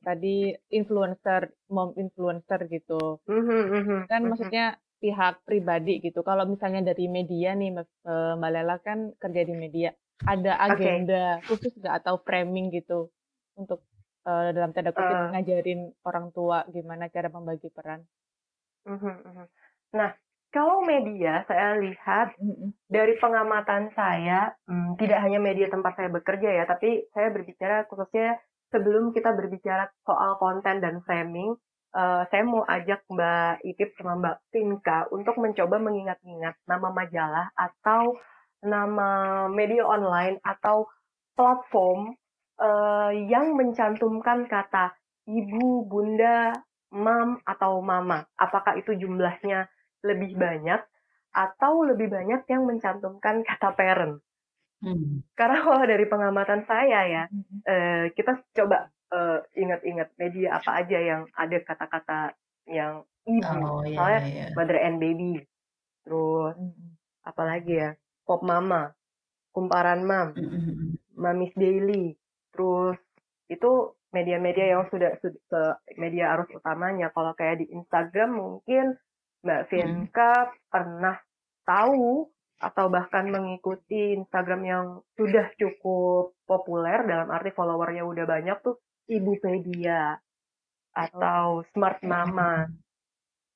tadi 0.03 0.53
influencer, 0.69 1.55
mom 1.73 1.97
influencer 1.97 2.69
gitu. 2.69 3.23
Mm-hmm, 3.25 3.63
mm-hmm, 3.73 4.01
kan 4.07 4.21
mm-hmm. 4.21 4.29
maksudnya 4.29 4.67
pihak 5.01 5.45
pribadi 5.47 6.03
gitu. 6.03 6.21
Kalau 6.27 6.45
misalnya 6.49 6.93
dari 6.93 7.07
media 7.07 7.55
nih, 7.55 7.71
eh, 7.81 8.33
Mbak 8.37 8.51
Lela 8.53 8.77
kan 8.83 9.15
kerja 9.17 9.43
di 9.47 9.55
media, 9.55 9.91
ada 10.25 10.57
agenda 10.65 11.43
okay. 11.43 11.45
khusus 11.53 11.73
nggak 11.77 12.01
atau 12.01 12.17
framing 12.25 12.73
gitu 12.73 13.13
untuk 13.53 13.85
uh, 14.25 14.49
dalam 14.57 14.73
tanda 14.73 14.97
kutip 14.97 15.13
uh, 15.13 15.29
ngajarin 15.37 15.93
orang 16.09 16.33
tua 16.33 16.65
gimana 16.73 17.13
cara 17.13 17.29
membagi 17.29 17.69
peran? 17.69 18.01
Mm-hmm, 18.87 19.51
nah, 19.99 20.15
kalau 20.55 20.81
media 20.87 21.43
saya 21.51 21.77
lihat 21.77 22.33
dari 22.87 23.19
pengamatan 23.19 23.91
saya, 23.93 24.55
hmm, 24.65 24.95
tidak 24.97 25.21
hanya 25.21 25.43
media 25.43 25.67
tempat 25.69 25.99
saya 25.99 26.09
bekerja 26.09 26.49
ya, 26.63 26.65
tapi 26.65 27.05
saya 27.13 27.35
berbicara 27.35 27.85
khususnya 27.91 28.39
sebelum 28.71 29.11
kita 29.11 29.35
berbicara 29.35 29.91
soal 30.07 30.39
konten 30.39 30.79
dan 30.79 31.03
framing, 31.03 31.59
uh, 31.93 32.23
saya 32.31 32.43
mau 32.47 32.63
ajak 32.63 33.05
Mbak 33.11 33.67
Ipip 33.69 33.91
sama 33.99 34.17
Mbak 34.17 34.37
Tinka 34.55 34.99
untuk 35.11 35.35
mencoba 35.39 35.77
mengingat-ingat 35.83 36.55
nama 36.65 36.89
majalah 36.95 37.51
atau 37.59 38.15
nama 38.67 39.47
media 39.47 39.87
online 39.87 40.43
atau 40.43 40.91
platform 41.39 42.19
uh, 42.59 43.13
yang 43.15 43.55
mencantumkan 43.55 44.51
kata 44.51 44.93
ibu, 45.31 45.87
bunda, 45.87 46.53
mam, 46.91 47.39
atau 47.47 47.79
mama. 47.81 48.27
Apakah 48.35 48.79
itu 48.79 48.95
jumlahnya 48.99 49.71
lebih 50.03 50.35
banyak 50.35 50.83
atau 51.37 51.85
lebih 51.85 52.09
banyak 52.09 52.43
yang 52.49 52.67
mencantumkan 52.67 53.47
kata 53.47 53.71
parent? 53.77 54.19
Hmm. 54.81 55.25
Karena 55.33 55.59
kalau 55.65 55.83
dari 55.85 56.07
pengamatan 56.07 56.63
saya 56.69 57.01
ya, 57.09 57.25
hmm. 57.27 57.59
eh, 57.65 58.05
kita 58.13 58.45
coba 58.53 58.93
uh, 59.13 59.41
ingat-ingat 59.57 60.13
media 60.21 60.61
apa 60.61 60.85
aja 60.85 60.99
yang 61.01 61.23
ada 61.33 61.59
kata-kata 61.65 62.37
yang 62.69 63.03
ibu, 63.25 63.57
oh, 63.63 63.83
iya, 63.83 63.89
misalnya 63.89 64.21
iya, 64.27 64.45
iya. 64.51 64.55
mother 64.55 64.79
and 64.79 64.99
baby, 65.01 65.43
terus 66.05 66.55
hmm. 66.59 66.93
apalagi 67.25 67.75
ya, 67.75 67.91
pop 68.27 68.43
mama, 68.43 68.91
kumparan 69.55 70.03
mam, 70.03 70.35
mamis 71.15 71.55
daily, 71.55 72.19
terus 72.51 72.99
itu 73.47 73.95
media-media 74.11 74.77
yang 74.77 74.85
sudah, 74.91 75.15
sudah 75.23 75.79
media 75.97 76.35
arus 76.37 76.51
utamanya. 76.53 77.15
Kalau 77.15 77.33
kayak 77.39 77.63
di 77.63 77.67
Instagram 77.71 78.37
mungkin 78.37 78.99
Mbak 79.47 79.63
Vinka 79.71 80.33
hmm. 80.51 80.55
pernah 80.73 81.17
tahu 81.63 82.27
atau 82.57 82.89
bahkan 82.89 83.29
mengikuti 83.29 84.17
Instagram 84.17 84.63
yang 84.65 84.87
sudah 85.13 85.53
cukup 85.61 86.33
populer 86.49 87.05
dalam 87.05 87.29
arti 87.29 87.53
followernya 87.53 88.01
udah 88.01 88.25
banyak 88.25 88.57
tuh 88.65 88.81
Ibupedia 89.07 90.17
atau 90.97 91.61
Smart 91.77 92.01
Mama. 92.01 92.65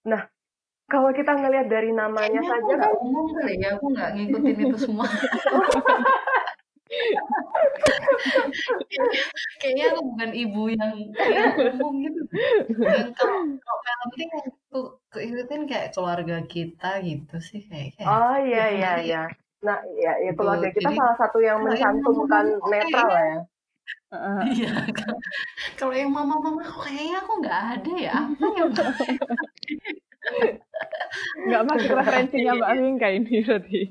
Nah, 0.05 0.23
kalau 0.91 1.15
kita 1.15 1.33
ngelihat 1.39 1.71
dari 1.71 1.95
namanya 1.95 2.43
Kayaknya 2.43 2.51
saja 2.51 2.75
kan 2.83 2.93
umum 2.99 3.27
kali 3.31 3.63
ya, 3.63 3.79
aku 3.79 3.87
nggak 3.95 4.11
ngikutin 4.19 4.57
itu 4.59 4.77
semua. 4.83 5.07
kayaknya 9.63 9.85
aku 9.95 10.01
bukan 10.11 10.31
ibu 10.35 10.63
yang 10.75 10.95
kayak 11.15 11.55
umum 11.79 11.95
gitu. 12.03 12.23
Yang 12.83 13.15
kalau 13.15 13.39
kalau 13.63 13.79
parenting 13.87 14.31
aku 14.35 14.81
keikutin 15.15 15.63
kayak 15.71 15.95
keluarga 15.95 16.43
kita 16.51 16.91
gitu 17.07 17.37
sih 17.39 17.63
kayak. 17.71 17.95
kayak 17.95 18.11
Oh 18.11 18.37
iya 18.43 18.65
iya 18.75 18.93
iya. 19.07 19.23
Nah, 19.63 19.79
ya, 19.95 20.19
ya 20.25 20.33
keluarga 20.35 20.73
kita 20.73 20.91
Jadi 20.91 20.99
salah 20.99 21.17
satu 21.21 21.39
yang 21.39 21.63
kalau 21.63 21.79
yang 21.79 21.95
mencantumkan 21.95 22.45
netral 22.67 23.07
kayaknya 23.07 23.29
ya. 23.39 23.41
Heeh. 24.11 24.41
iya 24.59 24.75
kalau 25.79 25.95
yang 25.95 26.11
mama-mama 26.11 26.67
kok 26.67 26.83
kayaknya 26.83 27.23
aku 27.23 27.33
nggak 27.39 27.61
ada 27.79 27.93
ya 27.95 28.15
apa 28.27 28.47
yang 28.59 28.71
Nggak 31.47 31.63
masuk 31.67 31.91
referensinya 31.93 32.53
Mbak 32.55 32.73
Vinka 32.77 33.09
ini 33.11 33.35
berarti. 33.43 33.81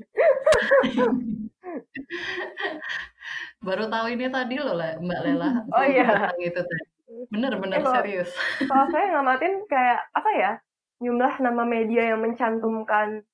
baru 3.60 3.84
tahu 3.86 4.06
ini 4.10 4.26
tadi 4.26 4.56
loh 4.56 4.72
Mbak 4.74 5.20
Lela 5.22 5.48
Oh 5.70 5.84
iya. 5.84 6.32
itu 6.36 6.56
tadi. 6.56 6.84
Bener-bener 7.28 7.78
Eh, 7.78 7.84
kalau 7.84 7.96
serius. 8.00 8.30
kalau 8.64 8.86
saya 8.88 9.06
ngamatin 9.12 9.54
kayak 9.66 10.00
apa 10.10 10.30
ya? 10.32 10.52
Jumlah 11.00 11.34
nama 11.40 11.64
media 11.64 12.12
yang 12.12 12.20
mencantumkan 12.20 13.24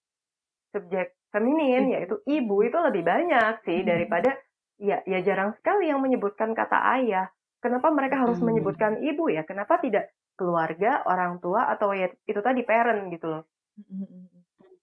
subjek 0.71 1.14
feminin 1.31 1.90
yaitu 1.90 2.19
ibu 2.25 2.62
itu 2.62 2.79
lebih 2.79 3.03
banyak 3.03 3.62
sih 3.62 3.83
Hmm. 3.83 3.88
daripada 3.88 4.31
ya 4.77 5.01
ya 5.05 5.19
jarang 5.21 5.55
sekali 5.57 5.88
yang 5.88 6.03
menyebutkan 6.03 6.53
kata 6.53 6.77
ayah. 6.99 7.31
Kenapa 7.61 7.90
mereka 7.90 8.21
harus 8.21 8.38
Hmm. 8.38 8.51
menyebutkan 8.51 8.99
ibu 9.01 9.27
ya? 9.29 9.42
Kenapa 9.42 9.79
tidak 9.79 10.11
keluarga, 10.37 11.03
orang 11.09 11.40
tua 11.40 11.66
atau 11.72 11.96
ya 11.96 12.12
itu 12.29 12.40
tadi 12.44 12.62
parent 12.62 13.09
gitu 13.11 13.27
loh. 13.27 13.42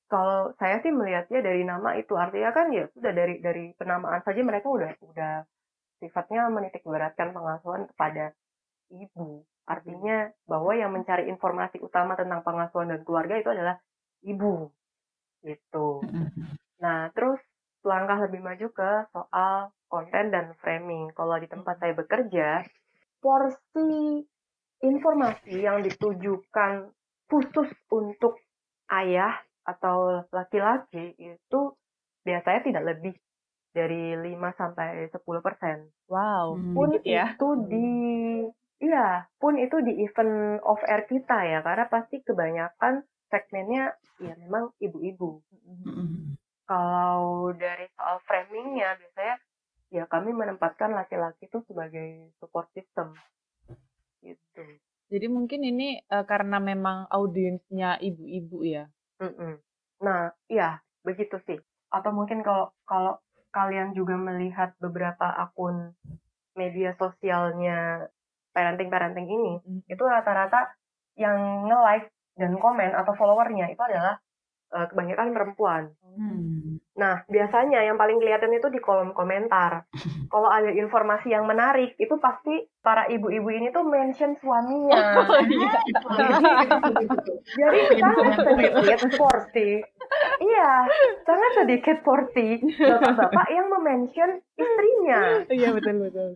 Kalau 0.10 0.54
saya 0.62 0.82
sih 0.82 0.94
melihatnya 0.94 1.42
dari 1.42 1.66
nama 1.66 1.98
itu 1.98 2.13
artinya 2.13 2.54
kan 2.54 2.70
ya 2.70 2.86
sudah 2.94 3.13
dari 3.13 3.42
dari 3.42 3.74
penamaan 3.74 4.22
saja 4.22 4.42
mereka 4.46 4.70
udah 4.70 4.92
udah 5.13 5.34
sifatnya 5.98 6.52
menitik 6.52 6.84
beratkan 6.86 7.32
pengasuhan 7.32 7.88
kepada 7.94 8.34
ibu. 8.92 9.46
Artinya 9.63 10.28
bahwa 10.44 10.76
yang 10.76 10.92
mencari 10.92 11.32
informasi 11.32 11.80
utama 11.80 12.20
tentang 12.20 12.44
pengasuhan 12.44 12.92
dan 12.92 13.02
keluarga 13.08 13.39
itu 13.39 13.50
adalah 13.50 13.80
ibu. 14.28 14.68
Gitu. 15.42 16.04
Nah, 16.84 17.08
terus 17.16 17.39
langkah 17.84 18.20
lebih 18.28 18.44
maju 18.44 18.68
ke 18.76 18.92
soal 19.16 19.72
konten 19.88 20.36
dan 20.36 20.52
framing. 20.60 21.12
Kalau 21.16 21.39
di 21.39 21.48
tempat 21.48 21.80
saya 21.80 21.96
bekerja, 21.96 22.68
porsi 23.24 24.24
informasi 24.84 25.63
yang 25.63 25.80
ditujukan 25.80 26.91
khusus 27.32 27.72
untuk 27.88 28.38
ayah 28.91 29.39
atau 29.63 30.28
laki-laki 30.30 31.15
itu 31.15 31.60
biasanya 32.28 32.62
tidak 32.67 32.84
lebih 32.84 33.15
dari 33.74 34.13
5 34.13 34.60
sampai 34.60 35.10
10 35.10 35.41
persen. 35.41 35.89
Wow, 36.12 36.60
Hmm. 36.60 36.76
Pun 36.78 36.89
dikit 37.00 37.10
ya. 37.10 37.26
itu 37.34 37.50
di 37.72 37.89
iya, 38.84 39.26
pun 39.39 39.56
itu 39.58 39.80
di 39.82 40.04
event 40.04 40.60
off 40.62 40.84
air 40.86 41.08
kita 41.08 41.38
ya, 41.48 41.60
karena 41.63 41.88
pasti 41.89 42.19
kebanyakan 42.22 43.02
segmennya 43.32 43.96
ya 44.22 44.36
memang 44.38 44.69
ibu-ibu. 44.78 45.41
Mm-mm. 45.65 46.38
Kalau 46.69 47.50
dari 47.56 47.89
soal 47.98 48.22
framingnya 48.28 48.93
biasanya 49.00 49.36
ya 49.89 50.04
kami 50.06 50.36
menempatkan 50.36 50.93
laki-laki 50.93 51.50
itu 51.50 51.63
sebagai 51.65 52.30
support 52.38 52.69
system 52.78 53.13
gitu. 54.24 54.64
Jadi 55.14 55.28
mungkin 55.30 55.62
ini 55.62 56.02
eh, 56.02 56.26
karena 56.26 56.58
memang 56.58 57.06
audiensnya 57.12 58.02
ibu-ibu 58.02 58.66
ya. 58.66 58.90
Mm-mm. 59.22 59.62
Nah, 60.02 60.34
iya, 60.50 60.82
begitu 61.06 61.38
sih. 61.46 61.60
Atau 61.94 62.16
mungkin 62.16 62.42
kalau 62.42 62.74
kalau 62.88 63.22
kalian 63.54 63.94
juga 63.94 64.18
melihat 64.18 64.74
beberapa 64.82 65.30
akun 65.30 65.94
media 66.58 66.98
sosialnya 66.98 68.10
parenting-parenting 68.54 69.28
ini, 69.30 69.54
itu 69.86 70.04
rata-rata 70.06 70.74
yang 71.18 71.70
nge-like 71.70 72.10
dan 72.34 72.58
komen 72.58 72.98
atau 72.98 73.14
followernya 73.14 73.70
itu 73.70 73.82
adalah 73.86 74.18
eh, 74.74 74.86
kebanyakan 74.90 75.30
perempuan. 75.34 75.84
Hmm. 76.02 76.53
Nah, 76.94 77.26
biasanya 77.26 77.82
yang 77.82 77.98
paling 77.98 78.22
kelihatan 78.22 78.54
itu 78.54 78.70
di 78.70 78.78
kolom 78.78 79.18
komentar. 79.18 79.90
Kalau 80.34 80.50
ada 80.50 80.70
informasi 80.70 81.34
yang 81.34 81.50
menarik, 81.50 81.98
itu 81.98 82.16
pasti 82.22 82.70
para 82.86 83.10
ibu-ibu 83.10 83.50
ini 83.50 83.74
tuh 83.74 83.82
mention 83.86 84.38
suaminya. 84.38 85.26
Oh 85.26 85.42
iya. 85.42 85.74
Itu, 85.90 86.90
itu. 87.02 87.34
Jadi 87.58 87.80
sangat 87.98 88.36
sedikit 88.46 89.00
porsi. 89.18 89.70
Iya, 90.42 90.72
sangat 91.26 91.52
sedikit 91.64 91.98
porsi 92.06 92.62
bapak-bapak 92.62 93.48
yang 93.50 93.68
memention 93.74 94.30
istrinya. 94.54 95.22
Iya 95.50 95.70
betul 95.74 95.96
betul. 96.10 96.30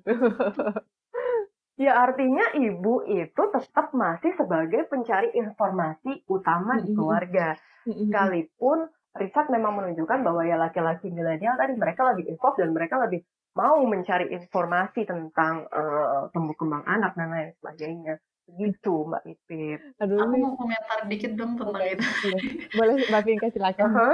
Ya 1.77 1.93
artinya 1.93 2.57
ibu 2.57 3.05
itu 3.05 3.43
tetap 3.53 3.93
masih 3.93 4.33
sebagai 4.33 4.89
pencari 4.89 5.29
informasi 5.37 6.25
utama 6.25 6.81
di 6.81 6.89
keluarga. 6.89 7.53
Sekalipun 7.85 8.89
riset 9.19 9.47
memang 9.49 9.73
menunjukkan 9.77 10.19
bahwa 10.23 10.41
ya 10.45 10.55
laki-laki 10.55 11.11
milenial 11.11 11.57
tadi 11.57 11.73
mereka 11.75 12.07
lebih 12.13 12.29
involved 12.31 12.59
dan 12.61 12.71
mereka 12.71 12.95
lebih 13.01 13.21
mau 13.57 13.81
mencari 13.83 14.29
informasi 14.31 15.09
tentang 15.09 15.65
eh, 15.67 16.21
tumbuh 16.31 16.53
kembang 16.53 16.85
anak 16.85 17.17
dan 17.17 17.27
lain 17.33 17.49
sebagainya. 17.57 18.21
Begitu 18.47 18.93
Mbak 19.11 19.23
Ipip. 19.27 19.79
Aduh, 19.99 20.23
Aku 20.23 20.35
mau 20.39 20.55
komentar 20.55 20.99
dikit 21.11 21.35
dong 21.35 21.59
tentang 21.59 21.75
boleh, 21.75 21.99
itu. 21.99 22.07
boleh, 22.23 22.43
boleh 22.71 22.95
Mbak 23.11 23.21
Vinka 23.27 23.47
silakan. 23.51 23.91
Aha. 23.91 24.09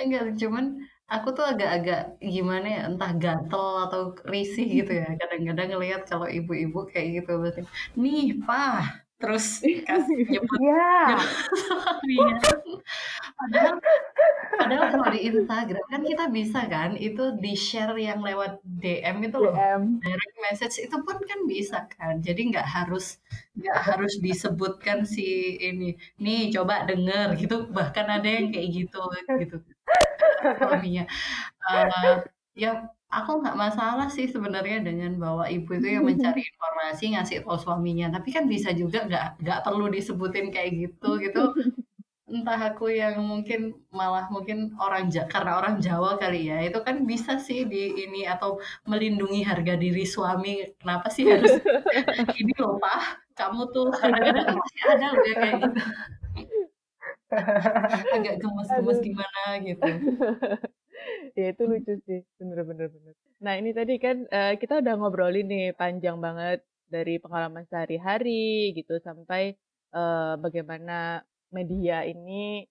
Enggak, 0.00 0.24
cuman 0.40 0.64
aku 1.04 1.28
tuh 1.36 1.44
agak-agak 1.44 2.16
gimana 2.22 2.64
ya, 2.64 2.80
entah 2.88 3.12
gatel 3.12 3.66
atau 3.84 4.16
risih 4.24 4.64
gitu 4.84 4.92
ya. 5.04 5.12
Kadang-kadang 5.20 5.68
ngelihat 5.76 6.02
kalau 6.08 6.24
ibu-ibu 6.24 6.88
kayak 6.88 7.20
gitu 7.20 7.32
berarti, 7.36 7.62
nih 7.92 8.40
pak, 8.40 9.04
terus 9.18 9.44
kasih 9.88 10.18
nyebut 10.30 10.60
Ya, 10.62 11.18
suaminya. 11.50 12.38
Padahal, 13.38 13.78
padahal 14.58 14.86
kalau 14.90 15.06
di 15.14 15.20
Instagram 15.30 15.84
kan 15.92 16.02
kita 16.02 16.24
bisa 16.30 16.60
kan, 16.66 16.90
itu 16.98 17.22
di 17.38 17.54
share 17.54 17.94
yang 17.98 18.18
lewat 18.22 18.58
DM 18.66 19.16
itu 19.30 19.38
loh. 19.38 19.54
DM. 19.54 19.82
direct 20.02 20.36
message 20.42 20.76
itu 20.82 20.96
pun 21.06 21.16
kan 21.22 21.40
bisa 21.46 21.78
kan 21.94 22.18
jadi 22.18 22.40
nggak 22.50 22.66
harus 22.66 23.22
nggak 23.54 23.78
harus 23.88 24.12
disebutkan 24.18 25.06
si 25.06 25.54
ini 25.62 25.94
nih 26.18 26.50
coba 26.54 26.82
denger 26.90 27.38
gitu 27.38 27.54
bahkan 27.70 28.06
ada 28.10 28.26
yang 28.26 28.50
kayak 28.50 28.68
gitu 28.74 28.98
gitu 29.42 29.56
suaminya 30.58 31.04
Eh, 31.68 32.16
ya 32.58 32.70
aku 33.08 33.30
nggak 33.40 33.56
masalah 33.56 34.06
sih 34.12 34.26
sebenarnya 34.28 34.84
dengan 34.84 35.16
bahwa 35.16 35.44
ibu 35.48 35.70
itu 35.78 35.88
yang 35.96 36.04
mencari 36.10 36.40
informasi 36.44 37.04
ngasih 37.16 37.36
tahu 37.44 37.58
suaminya. 37.60 38.06
Tapi 38.14 38.28
kan 38.36 38.44
bisa 38.48 38.70
juga 38.76 39.04
nggak 39.08 39.24
nggak 39.42 39.60
perlu 39.66 39.86
disebutin 39.88 40.46
kayak 40.54 40.70
gitu 40.76 41.08
gitu. 41.24 41.40
Entah 42.28 42.60
aku 42.72 42.92
yang 42.92 43.24
mungkin 43.24 43.72
malah 43.88 44.28
mungkin 44.28 44.76
orang 44.76 45.08
Ja- 45.08 45.24
karena 45.32 45.56
orang 45.60 45.80
Jawa 45.80 46.20
kali 46.20 46.52
ya. 46.52 46.60
Itu 46.68 46.84
kan 46.86 47.08
bisa 47.08 47.40
sih 47.40 47.64
di 47.64 47.96
ini 48.04 48.28
atau 48.28 48.60
melindungi 48.84 49.40
harga 49.48 49.74
diri 49.80 50.04
suami. 50.04 50.68
Kenapa 50.80 51.08
sih 51.08 51.24
harus 51.24 51.56
ini 52.40 52.52
loh 52.60 52.76
pak? 52.76 53.24
Kamu 53.38 53.62
tuh 53.72 53.88
kadang-kadang 53.96 54.44
kan 54.44 54.56
masih 54.60 54.82
ada 54.92 55.06
loh 55.16 55.24
ya 55.24 55.34
kayak 55.40 55.56
gitu. 55.64 55.80
Agak 58.14 58.34
gemes-gemes 58.40 58.98
gimana 59.04 59.42
gitu 59.64 59.88
Ya 61.38 61.46
itu 61.54 61.62
lucu 61.70 61.92
sih, 62.06 62.20
bener-bener 62.38 62.86
bener. 62.94 63.14
Nah 63.44 63.54
ini 63.60 63.70
tadi 63.78 63.94
kan 64.04 64.16
eh, 64.36 64.52
kita 64.60 64.74
udah 64.82 64.94
ngobrolin 64.98 65.46
nih 65.52 65.66
panjang 65.80 66.16
banget 66.26 66.58
dari 66.94 67.14
pengalaman 67.22 67.64
sehari-hari 67.70 68.74
gitu 68.78 68.94
sampai 69.06 69.42
eh, 69.98 70.34
bagaimana 70.44 71.22
media 71.56 71.96
ini 72.12 72.66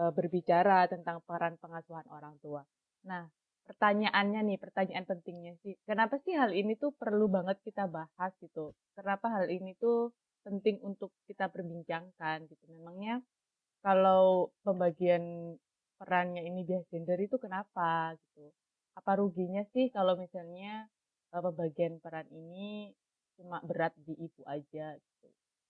eh, 0.00 0.12
berbicara 0.16 0.78
tentang 0.92 1.16
peran 1.28 1.54
pengasuhan 1.62 2.04
orang 2.16 2.36
tua. 2.44 2.60
Nah 3.08 3.24
pertanyaannya 3.68 4.40
nih, 4.48 4.58
pertanyaan 4.64 5.06
pentingnya 5.10 5.54
sih, 5.64 5.74
kenapa 5.88 6.14
sih 6.24 6.34
hal 6.36 6.50
ini 6.52 6.72
tuh 6.82 6.92
perlu 7.00 7.26
banget 7.36 7.56
kita 7.64 7.88
bahas 7.96 8.32
gitu? 8.44 8.76
Kenapa 8.98 9.26
hal 9.40 9.46
ini 9.48 9.72
tuh 9.80 10.12
penting 10.44 10.76
untuk 10.84 11.10
kita 11.28 11.48
perbincangkan 11.48 12.38
gitu? 12.50 12.64
Memangnya 12.76 13.24
kalau 13.84 14.52
pembagian 14.66 15.56
perannya 16.02 16.42
ini 16.42 16.66
bias 16.66 16.82
gender 16.90 17.14
itu 17.22 17.38
kenapa 17.38 18.18
gitu? 18.18 18.50
Apa 18.98 19.22
ruginya 19.22 19.62
sih 19.70 19.86
kalau 19.94 20.18
misalnya 20.18 20.90
eh, 21.30 21.38
pembagian 21.38 22.02
peran 22.02 22.26
ini 22.34 22.90
cuma 23.38 23.62
berat 23.62 23.94
di 24.02 24.18
ibu 24.18 24.42
aja 24.50 24.98
gitu? 24.98 25.28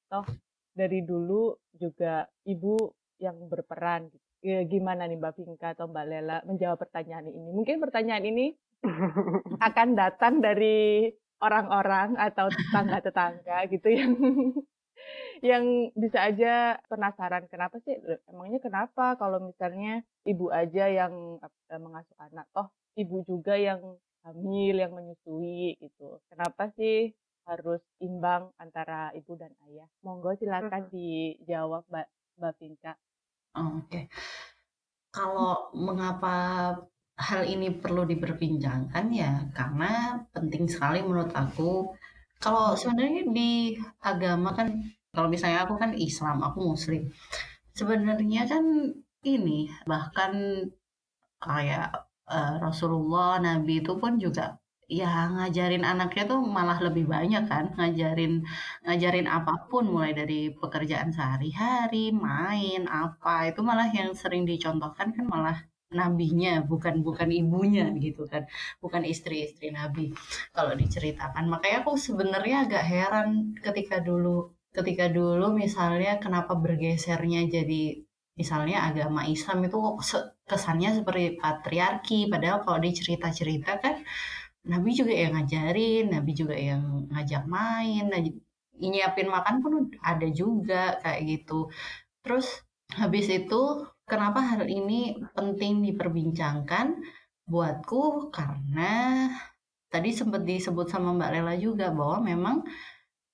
Toh 0.09 0.25
dari 0.73 1.05
dulu 1.05 1.53
juga 1.77 2.25
ibu 2.49 2.97
yang 3.21 3.37
berperan 3.53 4.09
gitu. 4.09 4.25
Ya, 4.43 4.59
gimana 4.67 5.07
nih 5.07 5.21
Mbak 5.21 5.39
Vinka 5.39 5.77
atau 5.77 5.87
Mbak 5.87 6.07
Lela 6.09 6.43
menjawab 6.43 6.81
pertanyaan 6.83 7.31
ini? 7.31 7.55
Mungkin 7.55 7.79
pertanyaan 7.79 8.25
ini 8.27 8.51
akan 9.69 9.89
datang 9.95 10.43
dari 10.43 11.07
orang-orang 11.39 12.19
atau 12.19 12.51
tetangga-tetangga 12.51 13.71
gitu 13.71 13.89
yang 13.91 14.19
yang 15.43 15.91
bisa 15.99 16.19
aja 16.31 16.79
penasaran 16.87 17.45
kenapa 17.51 17.77
sih 17.83 17.99
emangnya 18.31 18.63
kenapa 18.63 19.19
kalau 19.21 19.43
misalnya 19.43 20.07
ibu 20.23 20.47
aja 20.55 20.87
yang 20.87 21.43
eh, 21.43 21.81
mengasuh 21.83 22.17
anak 22.23 22.47
toh 22.55 22.71
ibu 22.95 23.25
juga 23.27 23.55
yang 23.59 23.81
hamil, 24.23 24.79
yang 24.79 24.93
menyusui 24.95 25.75
gitu. 25.83 26.23
Kenapa 26.31 26.71
sih 26.79 27.11
harus 27.43 27.83
imbang 27.99 28.55
antara 28.55 29.11
ibu 29.19 29.35
dan 29.35 29.51
ayah? 29.67 29.89
Monggo 30.07 30.31
silakan 30.39 30.87
Mhm. 30.87 30.93
dijawab 30.95 31.83
Mbak 31.91 32.07
Mbak 32.39 32.55
Pinka. 32.63 32.93
Oh, 33.59 33.83
oke. 33.83 34.01
Kalau 35.13 35.69
mengapa 35.77 36.37
hal 37.21 37.43
ini 37.45 37.69
perlu 37.83 38.03
diperbincangkan 38.09 39.05
ya 39.13 39.33
karena 39.53 40.23
penting 40.33 40.65
sekali 40.71 41.05
menurut 41.05 41.33
aku. 41.37 41.93
Kalau 42.43 42.75
sebenarnya 42.75 43.23
di 43.31 43.77
agama 44.03 44.51
kan 44.57 44.69
kalau 45.13 45.29
misalnya 45.29 45.69
aku 45.69 45.75
kan 45.77 45.93
Islam, 45.93 46.41
aku 46.41 46.59
Muslim. 46.73 47.03
Sebenarnya 47.77 48.43
kan 48.49 48.65
ini 49.25 49.69
bahkan 49.85 50.33
kayak 51.45 51.89
uh, 52.33 52.55
Rasulullah, 52.65 53.37
Nabi 53.47 53.85
itu 53.85 53.93
pun 54.01 54.17
juga 54.17 54.57
ya 54.89 55.09
ngajarin 55.37 55.85
anaknya 55.93 56.25
tuh 56.33 56.41
malah 56.57 56.79
lebih 56.81 57.05
banyak 57.15 57.45
kan. 57.45 57.65
Ngajarin 57.77 58.33
ngajarin 58.89 59.29
apa 59.29 59.69
pun 59.71 59.85
mulai 59.93 60.13
dari 60.17 60.49
pekerjaan 60.53 61.13
sehari-hari 61.13 62.13
main 62.13 62.89
apa 62.89 63.53
itu 63.53 63.61
malah 63.61 63.89
yang 63.93 64.11
sering 64.17 64.45
dicontohkan 64.49 65.13
kan 65.17 65.27
malah 65.29 65.59
nabinya 65.93 66.65
bukan 66.65 67.05
bukan 67.05 67.29
ibunya 67.29 67.85
gitu 68.01 68.25
kan. 68.33 68.49
Bukan 68.81 69.05
istri-istri 69.05 69.69
nabi 69.77 70.13
kalau 70.57 70.73
diceritakan. 70.73 71.45
Makanya 71.53 71.85
aku 71.85 72.01
sebenarnya 72.01 72.57
agak 72.65 72.85
heran 72.85 73.29
ketika 73.61 74.01
dulu 74.01 74.53
ketika 74.73 75.07
dulu 75.13 75.53
misalnya 75.53 76.17
kenapa 76.17 76.57
bergesernya 76.57 77.45
jadi 77.49 78.01
misalnya 78.33 78.89
agama 78.89 79.29
Islam 79.29 79.69
itu 79.69 79.77
kesannya 80.49 80.91
seperti 80.97 81.37
patriarki 81.37 82.33
padahal 82.33 82.65
kalau 82.65 82.81
dicerita-cerita 82.81 83.79
kan 83.85 84.01
Nabi 84.63 84.95
juga 84.95 85.11
yang 85.11 85.35
ngajarin, 85.35 86.05
Nabi 86.15 86.31
juga 86.39 86.55
yang 86.55 87.11
ngajak 87.11 87.45
main, 87.51 88.07
nyiapin 88.79 89.27
makan 89.27 89.59
pun 89.59 89.91
ada 89.99 90.29
juga 90.31 91.03
kayak 91.03 91.21
gitu. 91.27 91.67
Terus 92.23 92.63
habis 92.95 93.27
itu 93.27 93.63
kenapa 94.07 94.39
hal 94.39 94.71
ini 94.71 95.19
penting 95.35 95.83
diperbincangkan 95.83 96.95
buatku 97.51 98.31
karena 98.31 99.29
tadi 99.91 100.15
sempat 100.15 100.47
disebut 100.47 100.87
sama 100.87 101.11
Mbak 101.11 101.31
Lela 101.35 101.55
juga 101.59 101.91
bahwa 101.91 102.23
memang 102.23 102.57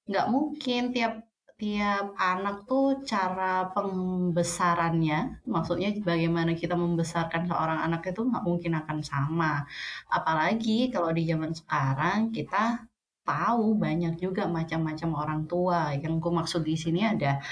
nggak 0.09 0.27
mungkin 0.33 0.97
tiap 0.97 1.28
tiap 1.59 2.15
anak 2.15 2.57
tuh 2.71 3.03
cara 3.03 3.67
pembesarannya, 3.75 5.43
maksudnya 5.55 5.91
bagaimana 6.07 6.55
kita 6.55 6.79
membesarkan 6.79 7.51
seorang 7.51 7.83
anak 7.83 8.07
itu 8.15 8.21
nggak 8.23 8.47
mungkin 8.47 8.73
akan 8.79 8.99
sama. 9.03 9.67
Apalagi 10.07 10.95
kalau 10.95 11.11
di 11.11 11.27
zaman 11.27 11.51
sekarang 11.51 12.31
kita 12.31 12.87
tahu 13.27 13.77
banyak 13.77 14.15
juga 14.23 14.47
macam-macam 14.47 15.11
orang 15.19 15.41
tua. 15.51 15.81
Yang 15.99 16.15
aku 16.23 16.31
maksud 16.33 16.63
di 16.63 16.77
sini 16.79 17.03
ada 17.05 17.43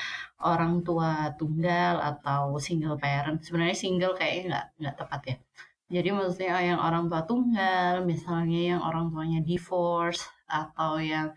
orang 0.40 0.86
tua 0.86 1.34
tunggal 1.34 1.98
atau 2.00 2.56
single 2.62 2.96
parent. 2.96 3.42
Sebenarnya 3.42 3.76
single 3.76 4.14
kayaknya 4.14 4.42
nggak 4.48 4.66
nggak 4.80 4.96
tepat 5.02 5.20
ya. 5.26 5.36
Jadi 5.86 6.08
maksudnya 6.14 6.54
yang 6.62 6.80
orang 6.82 7.04
tua 7.10 7.22
tunggal, 7.26 8.06
misalnya 8.06 8.60
yang 8.74 8.80
orang 8.82 9.10
tuanya 9.10 9.40
divorce 9.42 10.22
atau 10.46 10.98
yang 11.02 11.34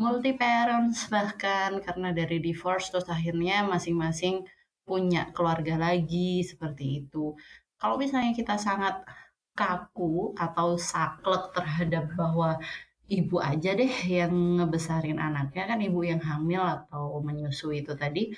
multi 0.00 0.32
parents 0.32 1.12
bahkan 1.12 1.84
karena 1.84 2.08
dari 2.16 2.40
divorce 2.40 2.88
terus 2.88 3.06
akhirnya 3.12 3.68
masing-masing 3.68 4.48
punya 4.88 5.28
keluarga 5.36 5.76
lagi 5.76 6.40
seperti 6.40 7.04
itu. 7.04 7.36
Kalau 7.76 8.00
misalnya 8.00 8.32
kita 8.32 8.56
sangat 8.56 9.04
kaku 9.52 10.32
atau 10.40 10.80
saklek 10.80 11.52
terhadap 11.52 12.04
bahwa 12.16 12.56
ibu 13.10 13.36
aja 13.42 13.76
deh 13.76 13.92
yang 14.08 14.32
ngebesarin 14.56 15.18
anaknya 15.20 15.64
kan 15.68 15.78
ibu 15.82 16.00
yang 16.06 16.22
hamil 16.22 16.62
atau 16.62 17.20
menyusui 17.20 17.82
itu 17.84 17.92
tadi 17.98 18.32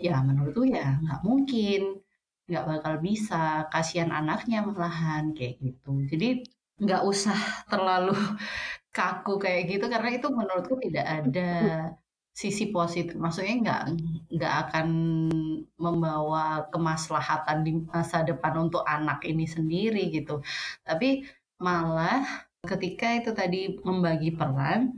ya 0.00 0.18
menurutku 0.24 0.64
ya 0.66 0.98
nggak 1.04 1.20
mungkin 1.22 2.00
nggak 2.48 2.64
bakal 2.64 2.94
bisa 3.04 3.68
kasihan 3.68 4.10
anaknya 4.10 4.64
malahan 4.64 5.36
kayak 5.36 5.60
gitu 5.60 5.92
jadi 6.10 6.42
nggak 6.80 7.02
usah 7.06 7.36
terlalu 7.70 8.16
kaku 8.94 9.42
kayak 9.42 9.62
gitu 9.74 9.84
karena 9.90 10.10
itu 10.14 10.28
menurutku 10.30 10.78
tidak 10.78 11.06
ada 11.06 11.50
sisi 12.34 12.70
positif. 12.74 13.14
Maksudnya 13.18 13.54
nggak 13.62 13.82
nggak 14.34 14.54
akan 14.66 14.88
membawa 15.78 16.66
kemaslahatan 16.70 17.58
di 17.66 17.72
masa 17.90 18.22
depan 18.26 18.54
untuk 18.70 18.82
anak 18.86 19.22
ini 19.26 19.46
sendiri 19.50 20.10
gitu. 20.14 20.42
Tapi 20.86 21.26
malah 21.58 22.22
ketika 22.66 23.06
itu 23.18 23.30
tadi 23.34 23.78
membagi 23.82 24.34
peran 24.34 24.94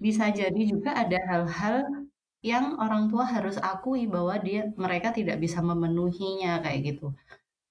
bisa 0.00 0.32
jadi 0.32 0.62
juga 0.64 0.96
ada 0.96 1.18
hal-hal 1.28 1.76
yang 2.40 2.80
orang 2.80 3.12
tua 3.12 3.28
harus 3.28 3.60
akui 3.60 4.08
bahwa 4.08 4.40
dia 4.40 4.72
mereka 4.80 5.12
tidak 5.12 5.36
bisa 5.44 5.60
memenuhinya 5.60 6.64
kayak 6.64 6.96
gitu. 6.96 7.12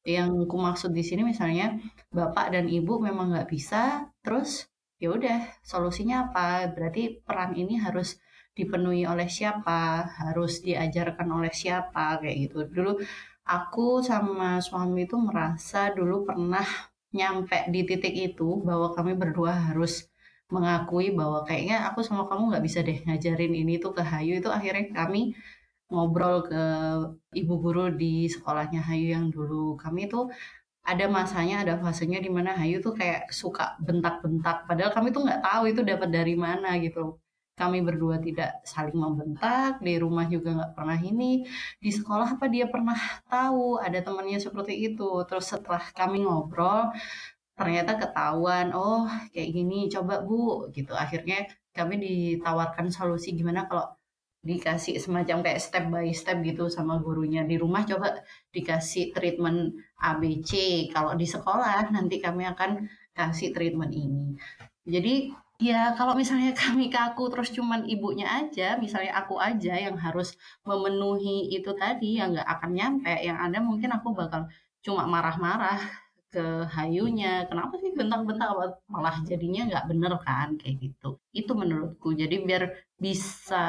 Yang 0.05 0.45
ku 0.45 0.57
maksud 0.61 0.93
di 0.93 1.01
sini 1.01 1.25
misalnya 1.25 1.81
bapak 2.13 2.53
dan 2.53 2.65
ibu 2.69 3.01
memang 3.01 3.33
nggak 3.33 3.49
bisa 3.49 4.13
terus 4.21 4.68
ya 5.01 5.07
udah 5.15 5.39
solusinya 5.63 6.29
apa? 6.29 6.69
Berarti 6.75 7.23
peran 7.25 7.55
ini 7.55 7.79
harus 7.79 8.19
dipenuhi 8.57 9.07
oleh 9.07 9.27
siapa? 9.31 10.05
Harus 10.19 10.62
diajarkan 10.67 11.27
oleh 11.31 11.53
siapa? 11.55 12.19
Kayak 12.21 12.38
gitu. 12.43 12.57
Dulu 12.67 12.91
aku 13.47 14.03
sama 14.03 14.59
suami 14.62 15.07
itu 15.07 15.15
merasa 15.17 15.89
dulu 15.97 16.27
pernah 16.27 16.67
nyampe 17.09 17.57
di 17.73 17.81
titik 17.89 18.13
itu 18.13 18.62
bahwa 18.62 18.93
kami 18.93 19.17
berdua 19.17 19.73
harus 19.73 20.05
mengakui 20.53 21.13
bahwa 21.13 21.45
kayaknya 21.47 21.89
aku 21.89 22.01
sama 22.05 22.25
kamu 22.29 22.53
nggak 22.53 22.65
bisa 22.67 22.79
deh 22.85 22.97
ngajarin 23.05 23.53
ini 23.53 23.73
tuh 23.81 23.91
ke 23.97 24.03
Hayu. 24.05 24.38
Itu 24.41 24.49
akhirnya 24.53 24.85
kami 24.93 25.33
ngobrol 25.89 26.45
ke 26.49 26.63
ibu 27.33 27.53
guru 27.63 27.89
di 28.01 28.29
sekolahnya 28.29 28.81
Hayu 28.85 29.07
yang 29.15 29.25
dulu. 29.33 29.77
Kami 29.77 30.05
tuh 30.13 30.29
ada 30.83 31.05
masanya, 31.11 31.55
ada 31.63 31.75
fasenya 31.77 32.19
di 32.23 32.31
mana 32.31 32.55
Hayu 32.57 32.81
tuh 32.81 32.93
kayak 32.97 33.29
suka 33.29 33.77
bentak-bentak. 33.83 34.65
Padahal 34.65 34.91
kami 34.95 35.13
tuh 35.15 35.21
nggak 35.27 35.41
tahu 35.45 35.63
itu 35.69 35.81
dapat 35.85 36.09
dari 36.09 36.33
mana 36.33 36.79
gitu. 36.81 37.19
Kami 37.59 37.83
berdua 37.83 38.23
tidak 38.23 38.63
saling 38.63 38.95
membentak, 38.95 39.83
di 39.83 39.99
rumah 39.99 40.25
juga 40.31 40.55
nggak 40.55 40.73
pernah 40.77 40.95
ini. 40.95 41.43
Di 41.83 41.91
sekolah 41.91 42.39
apa 42.39 42.47
dia 42.47 42.65
pernah 42.71 42.95
tahu 43.27 43.77
ada 43.83 43.99
temannya 43.99 44.39
seperti 44.39 44.73
itu. 44.79 45.27
Terus 45.27 45.45
setelah 45.51 45.83
kami 45.91 46.23
ngobrol, 46.23 46.95
ternyata 47.59 47.99
ketahuan, 47.99 48.71
oh 48.71 49.05
kayak 49.35 49.49
gini, 49.51 49.91
coba 49.91 50.23
bu, 50.23 50.71
gitu. 50.71 50.95
Akhirnya 50.95 51.45
kami 51.75 51.95
ditawarkan 51.99 52.87
solusi 52.89 53.35
gimana 53.35 53.67
kalau 53.69 53.85
dikasih 54.39 54.95
semacam 55.03 55.43
kayak 55.43 55.59
step 55.59 55.85
by 55.91 56.07
step 56.15 56.39
gitu 56.47 56.71
sama 56.71 56.95
gurunya 57.03 57.43
di 57.43 57.59
rumah 57.59 57.83
coba 57.83 58.23
dikasih 58.55 59.11
treatment 59.11 59.75
ABC 59.99 60.51
kalau 60.95 61.13
di 61.13 61.27
sekolah 61.27 61.91
nanti 61.91 62.23
kami 62.23 62.47
akan 62.47 62.88
kasih 63.12 63.51
treatment 63.51 63.91
ini. 63.91 64.39
Jadi 64.88 65.35
ya 65.59 65.91
kalau 65.99 66.15
misalnya 66.15 66.55
kami 66.63 66.88
kaku 66.88 67.27
terus 67.27 67.51
cuman 67.51 67.83
ibunya 67.83 68.25
aja 68.25 68.79
misalnya 68.79 69.19
aku 69.19 69.35
aja 69.38 69.75
yang 69.75 69.99
harus 69.99 70.39
memenuhi 70.63 71.51
itu 71.51 71.75
tadi 71.75 72.17
yang 72.23 72.31
nggak 72.31 72.47
akan 72.47 72.71
nyampe. 72.71 73.13
Yang 73.19 73.38
ada 73.43 73.57
mungkin 73.59 73.89
aku 73.91 74.15
bakal 74.15 74.47
cuma 74.79 75.03
marah-marah 75.05 75.79
ke 76.31 76.63
hayunya. 76.71 77.43
Kenapa 77.51 77.75
sih 77.81 77.91
bentak-bentak 77.91 78.49
malah 78.88 79.15
jadinya 79.27 79.67
nggak 79.67 79.85
bener 79.91 80.13
kan? 80.23 80.55
Kayak 80.55 80.75
gitu. 80.89 81.19
Itu 81.35 81.51
menurutku. 81.59 82.15
Jadi 82.15 82.35
biar 82.47 82.63
bisa 82.95 83.65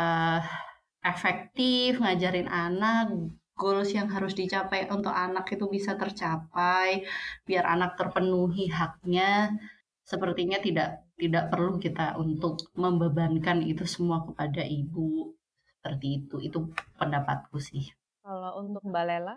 efektif 1.01 1.97
ngajarin 1.99 2.47
anak 2.47 3.40
goals 3.61 3.93
yang 3.93 4.09
harus 4.09 4.33
dicapai 4.33 4.89
untuk 4.89 5.13
anak 5.13 5.45
itu 5.53 5.69
bisa 5.69 6.01
tercapai 6.01 7.05
biar 7.45 7.69
anak 7.69 8.01
terpenuhi 8.01 8.73
haknya 8.73 9.53
sepertinya 10.01 10.57
tidak 10.65 11.05
tidak 11.21 11.53
perlu 11.53 11.77
kita 11.77 12.17
untuk 12.17 12.73
membebankan 12.73 13.61
itu 13.61 13.85
semua 13.85 14.25
kepada 14.25 14.65
ibu 14.65 15.37
seperti 15.77 16.25
itu 16.25 16.37
itu 16.41 16.59
pendapatku 16.97 17.61
sih 17.61 17.93
kalau 18.25 18.65
untuk 18.65 18.81
Mbak 18.89 19.05
Lela 19.05 19.37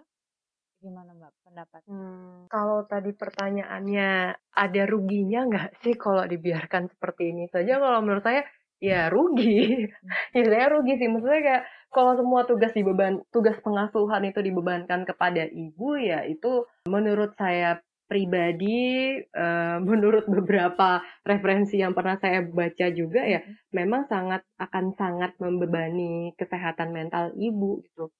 gimana 0.84 1.16
Mbak 1.16 1.32
pendapat? 1.48 1.82
Hmm, 1.88 2.52
kalau 2.52 2.84
tadi 2.84 3.16
pertanyaannya 3.16 4.36
ada 4.36 4.82
ruginya 4.84 5.48
nggak 5.48 5.80
sih 5.80 5.96
kalau 5.96 6.28
dibiarkan 6.28 6.92
seperti 6.92 7.32
ini 7.32 7.48
saja? 7.48 7.80
Kalau 7.80 8.04
menurut 8.04 8.20
saya 8.20 8.44
ya 8.84 9.08
rugi. 9.08 9.88
ya 10.36 10.44
saya 10.44 10.68
rugi 10.76 11.00
sih. 11.00 11.08
Maksudnya 11.08 11.40
kayak 11.40 11.64
kalau 11.94 12.18
semua 12.18 12.44
tugas 12.50 12.74
dibeban 12.74 13.22
tugas 13.30 13.56
pengasuhan 13.62 14.26
itu 14.26 14.42
dibebankan 14.42 15.06
kepada 15.06 15.46
ibu 15.48 15.96
ya 16.02 16.26
itu 16.26 16.66
menurut 16.90 17.38
saya 17.38 17.80
pribadi 18.10 19.16
uh, 19.34 19.80
menurut 19.90 20.28
beberapa 20.28 21.02
referensi 21.24 21.80
yang 21.80 21.96
pernah 21.96 22.20
saya 22.20 22.44
baca 22.44 22.88
juga 22.92 23.22
ya 23.24 23.42
memang 23.72 24.06
sangat 24.12 24.44
akan 24.60 24.94
sangat 25.00 25.34
membebani 25.40 26.36
kesehatan 26.36 26.92
mental 26.92 27.32
ibu 27.40 27.80
gitu. 27.86 28.12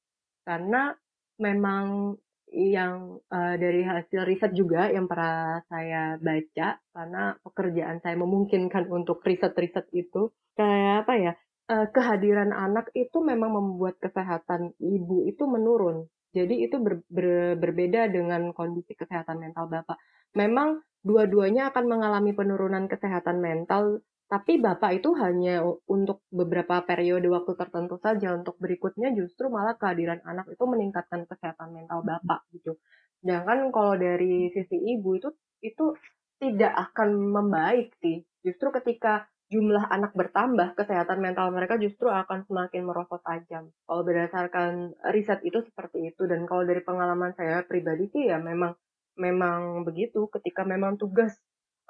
Karena 0.44 0.92
memang 1.40 2.16
yang 2.54 3.18
uh, 3.34 3.56
dari 3.58 3.82
hasil 3.82 4.30
riset 4.30 4.54
juga 4.54 4.86
yang 4.94 5.10
pernah 5.10 5.66
saya 5.66 6.22
baca 6.22 6.78
karena 6.94 7.24
pekerjaan 7.42 7.98
saya 8.06 8.14
memungkinkan 8.14 8.94
untuk 8.94 9.26
riset-riset 9.26 9.90
itu 9.90 10.30
kayak 10.54 11.06
apa 11.06 11.14
ya 11.18 11.34
uh, 11.70 11.88
kehadiran 11.92 12.52
anak 12.52 12.90
itu 12.98 13.22
memang 13.22 13.54
membuat 13.54 14.00
kesehatan 14.02 14.76
ibu 14.82 15.28
itu 15.28 15.44
menurun 15.46 16.08
jadi 16.34 16.66
itu 16.66 16.82
ber, 16.82 17.06
ber, 17.08 17.60
berbeda 17.62 18.10
dengan 18.10 18.52
kondisi 18.58 18.98
kesehatan 18.98 19.40
mental 19.40 19.70
bapak 19.70 20.00
memang 20.34 20.82
dua-duanya 21.04 21.70
akan 21.70 21.86
mengalami 21.86 22.32
penurunan 22.34 22.88
kesehatan 22.90 23.44
mental 23.44 24.02
tapi 24.34 24.58
bapak 24.58 24.98
itu 24.98 25.14
hanya 25.22 25.62
untuk 25.86 26.26
beberapa 26.34 26.82
periode 26.82 27.30
waktu 27.30 27.54
tertentu 27.54 28.02
saja. 28.02 28.34
Untuk 28.34 28.58
berikutnya 28.58 29.14
justru 29.14 29.46
malah 29.46 29.78
kehadiran 29.78 30.26
anak 30.26 30.50
itu 30.50 30.66
meningkatkan 30.66 31.30
kesehatan 31.30 31.70
mental 31.70 32.02
bapak 32.02 32.42
gitu. 32.50 32.82
Sedangkan 33.22 33.70
kalau 33.70 33.94
dari 33.94 34.50
sisi 34.50 34.74
ibu 34.74 35.22
itu 35.22 35.30
itu 35.62 35.94
tidak 36.42 36.74
akan 36.74 37.14
membaik 37.30 37.94
sih. 38.02 38.26
Justru 38.42 38.74
ketika 38.74 39.30
jumlah 39.54 39.86
anak 39.94 40.18
bertambah, 40.18 40.74
kesehatan 40.74 41.22
mental 41.22 41.54
mereka 41.54 41.78
justru 41.78 42.10
akan 42.10 42.50
semakin 42.50 42.82
merosot 42.90 43.22
tajam. 43.22 43.70
Kalau 43.86 44.02
berdasarkan 44.02 44.98
riset 45.14 45.46
itu 45.46 45.62
seperti 45.62 46.10
itu 46.10 46.26
dan 46.26 46.50
kalau 46.50 46.66
dari 46.66 46.82
pengalaman 46.82 47.38
saya 47.38 47.62
pribadi 47.62 48.10
sih 48.10 48.34
ya 48.34 48.42
memang 48.42 48.74
memang 49.14 49.86
begitu 49.86 50.26
ketika 50.34 50.66
memang 50.66 50.98
tugas 50.98 51.38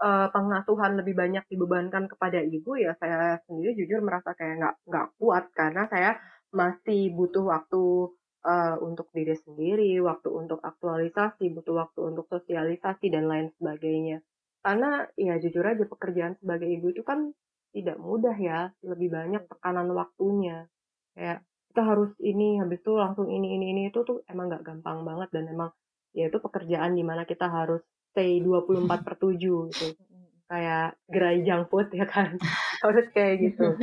uh, 0.04 0.28
pengasuhan 0.36 1.00
lebih 1.00 1.16
banyak 1.16 1.48
dibebankan 1.48 2.12
kepada 2.12 2.44
ibu 2.44 2.76
ya 2.76 2.92
saya 3.00 3.40
sendiri 3.48 3.80
jujur 3.80 4.04
merasa 4.04 4.36
kayak 4.36 4.60
nggak 4.60 4.76
nggak 4.92 5.08
kuat 5.16 5.48
karena 5.56 5.88
saya 5.88 6.20
masih 6.52 7.16
butuh 7.16 7.48
waktu 7.48 8.12
uh, 8.46 8.76
untuk 8.84 9.10
diri 9.16 9.34
sendiri, 9.34 9.98
waktu 10.04 10.30
untuk 10.30 10.60
aktualisasi, 10.62 11.50
butuh 11.50 11.76
waktu 11.88 12.00
untuk 12.14 12.30
sosialisasi 12.30 13.10
dan 13.10 13.26
lain 13.26 13.50
sebagainya. 13.58 14.22
Karena 14.64 15.04
ya 15.20 15.36
jujur 15.42 15.64
aja 15.66 15.84
pekerjaan 15.84 16.40
sebagai 16.40 16.70
ibu 16.70 16.94
itu 16.94 17.04
kan 17.04 17.34
tidak 17.74 17.98
mudah 17.98 18.38
ya, 18.38 18.70
lebih 18.86 19.10
banyak 19.10 19.44
tekanan 19.50 19.90
waktunya. 19.92 20.70
Kayak 21.18 21.42
kita 21.74 21.82
harus 21.82 22.14
ini, 22.22 22.62
habis 22.62 22.80
itu 22.86 22.94
langsung 22.94 23.34
ini, 23.34 23.58
ini, 23.58 23.74
ini, 23.74 23.82
itu 23.90 24.06
tuh 24.06 24.22
emang 24.30 24.54
nggak 24.54 24.64
gampang 24.64 25.02
banget 25.02 25.34
dan 25.34 25.50
emang 25.50 25.74
ya 26.14 26.30
itu 26.30 26.38
pekerjaan 26.38 26.94
di 26.94 27.02
mana 27.02 27.26
kita 27.26 27.50
harus 27.50 27.82
stay 28.14 28.38
24 28.46 28.86
per 29.02 29.18
7 29.18 29.74
gitu. 29.74 29.88
Kayak 30.54 31.02
gerai 31.10 31.42
junk 31.42 31.74
food 31.74 31.90
ya 31.98 32.06
kan. 32.06 32.38
Harus 32.86 33.10
kayak 33.16 33.42
gitu. 33.42 33.74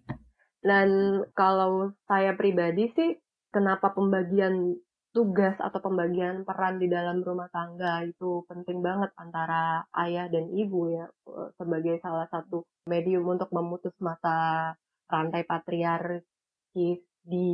Dan 0.68 1.20
kalau 1.36 1.92
saya 2.08 2.32
pribadi 2.38 2.88
sih, 2.96 3.20
kenapa 3.52 3.92
pembagian 3.92 4.80
tugas 5.16 5.56
atau 5.56 5.80
pembagian 5.80 6.44
peran 6.44 6.76
di 6.76 6.92
dalam 6.92 7.24
rumah 7.24 7.48
tangga 7.48 8.04
itu 8.04 8.44
penting 8.44 8.84
banget 8.84 9.08
antara 9.16 9.80
ayah 10.04 10.28
dan 10.28 10.52
ibu 10.52 10.92
ya 10.92 11.08
sebagai 11.56 11.96
salah 12.04 12.28
satu 12.28 12.68
medium 12.84 13.24
untuk 13.24 13.48
memutus 13.48 13.96
mata 13.96 14.76
rantai 15.08 15.48
patriarkis 15.48 17.00
di 17.24 17.46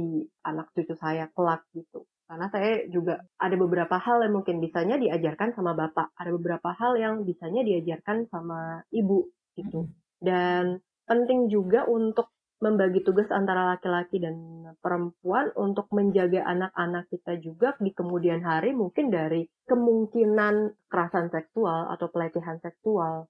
anak 0.42 0.74
cucu 0.74 0.98
saya 0.98 1.30
kelak 1.30 1.62
gitu. 1.70 2.02
Karena 2.26 2.50
saya 2.50 2.88
juga 2.90 3.22
ada 3.38 3.54
beberapa 3.54 3.94
hal 4.00 4.26
yang 4.26 4.42
mungkin 4.42 4.58
bisanya 4.58 4.98
diajarkan 4.98 5.54
sama 5.54 5.78
bapak, 5.78 6.10
ada 6.18 6.30
beberapa 6.34 6.74
hal 6.74 6.98
yang 6.98 7.14
bisanya 7.22 7.62
diajarkan 7.62 8.26
sama 8.26 8.82
ibu 8.90 9.30
gitu. 9.54 9.86
Dan 10.18 10.82
penting 11.06 11.46
juga 11.46 11.86
untuk 11.86 12.32
membagi 12.62 13.02
tugas 13.02 13.26
antara 13.34 13.74
laki-laki 13.74 14.22
dan 14.22 14.38
perempuan 14.78 15.50
untuk 15.58 15.90
menjaga 15.90 16.46
anak-anak 16.46 17.10
kita 17.10 17.34
juga 17.42 17.74
di 17.82 17.90
kemudian 17.90 18.38
hari 18.46 18.70
mungkin 18.70 19.10
dari 19.10 19.50
kemungkinan 19.66 20.86
kekerasan 20.86 21.34
seksual 21.34 21.90
atau 21.90 22.06
pelecehan 22.14 22.62
seksual. 22.62 23.26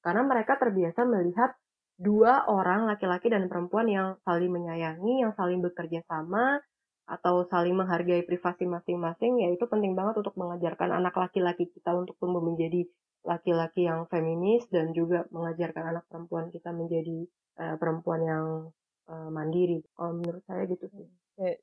Karena 0.00 0.24
mereka 0.24 0.56
terbiasa 0.56 1.04
melihat 1.04 1.52
dua 2.00 2.48
orang 2.48 2.88
laki-laki 2.88 3.28
dan 3.28 3.52
perempuan 3.52 3.84
yang 3.84 4.16
saling 4.24 4.48
menyayangi, 4.48 5.28
yang 5.28 5.36
saling 5.36 5.60
bekerja 5.60 6.00
sama, 6.08 6.64
atau 7.04 7.44
saling 7.52 7.76
menghargai 7.76 8.24
privasi 8.24 8.64
masing-masing, 8.64 9.44
ya 9.44 9.52
itu 9.52 9.68
penting 9.68 9.92
banget 9.92 10.24
untuk 10.24 10.32
mengajarkan 10.40 11.04
anak 11.04 11.12
laki-laki 11.20 11.68
kita 11.68 11.92
untuk 11.92 12.16
tumbuh 12.16 12.40
menjadi 12.40 12.88
laki-laki 13.26 13.84
yang 13.84 14.08
feminis 14.08 14.64
dan 14.72 14.96
juga 14.96 15.28
mengajarkan 15.28 15.92
anak 15.92 16.08
perempuan 16.08 16.48
kita 16.48 16.72
menjadi 16.72 17.28
uh, 17.58 17.76
perempuan 17.80 18.20
yang 18.22 18.46
uh, 19.10 19.30
mandiri. 19.32 19.82
Kalau 19.96 20.14
menurut 20.14 20.42
saya 20.46 20.68
gitu 20.70 20.86
sih. 20.92 21.06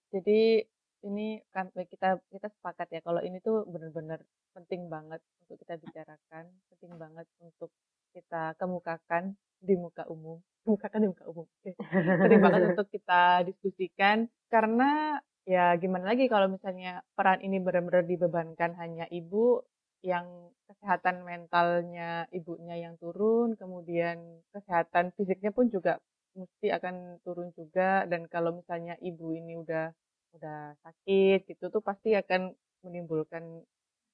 Jadi 0.10 0.66
ini 1.06 1.38
kan 1.54 1.70
kita 1.70 2.18
kita 2.34 2.48
sepakat 2.50 2.90
ya 2.90 3.00
kalau 3.06 3.22
ini 3.22 3.38
tuh 3.46 3.64
benar-benar 3.70 4.20
penting 4.58 4.90
banget 4.90 5.22
untuk 5.46 5.62
kita 5.62 5.78
bicarakan, 5.78 6.50
penting 6.74 6.92
banget 6.98 7.28
untuk 7.38 7.70
kita 8.18 8.58
kemukakan 8.58 9.38
di 9.62 9.78
muka 9.78 10.10
umum, 10.10 10.42
kemukakan 10.66 11.00
di 11.06 11.10
muka 11.14 11.26
umum. 11.30 11.46
penting 11.94 12.42
banget 12.42 12.62
untuk 12.74 12.88
kita 12.90 13.46
diskusikan 13.46 14.26
karena 14.50 15.22
ya 15.48 15.78
gimana 15.80 16.12
lagi 16.12 16.28
kalau 16.28 16.52
misalnya 16.52 17.06
peran 17.16 17.40
ini 17.40 17.62
benar-benar 17.62 18.04
dibebankan 18.04 18.76
hanya 18.76 19.06
ibu 19.14 19.64
yang 20.06 20.54
kesehatan 20.70 21.26
mentalnya 21.26 22.30
ibunya 22.30 22.76
yang 22.78 22.96
turun, 23.02 23.58
kemudian 23.58 24.42
kesehatan 24.54 25.16
fisiknya 25.18 25.52
pun 25.52 25.72
juga 25.74 25.98
mesti 26.38 26.70
akan 26.70 27.18
turun 27.26 27.50
juga 27.58 28.06
dan 28.06 28.30
kalau 28.30 28.62
misalnya 28.62 28.94
ibu 29.02 29.34
ini 29.34 29.58
udah 29.58 29.90
udah 30.38 30.78
sakit 30.86 31.50
gitu 31.50 31.74
tuh 31.74 31.82
pasti 31.82 32.14
akan 32.14 32.54
menimbulkan 32.86 33.66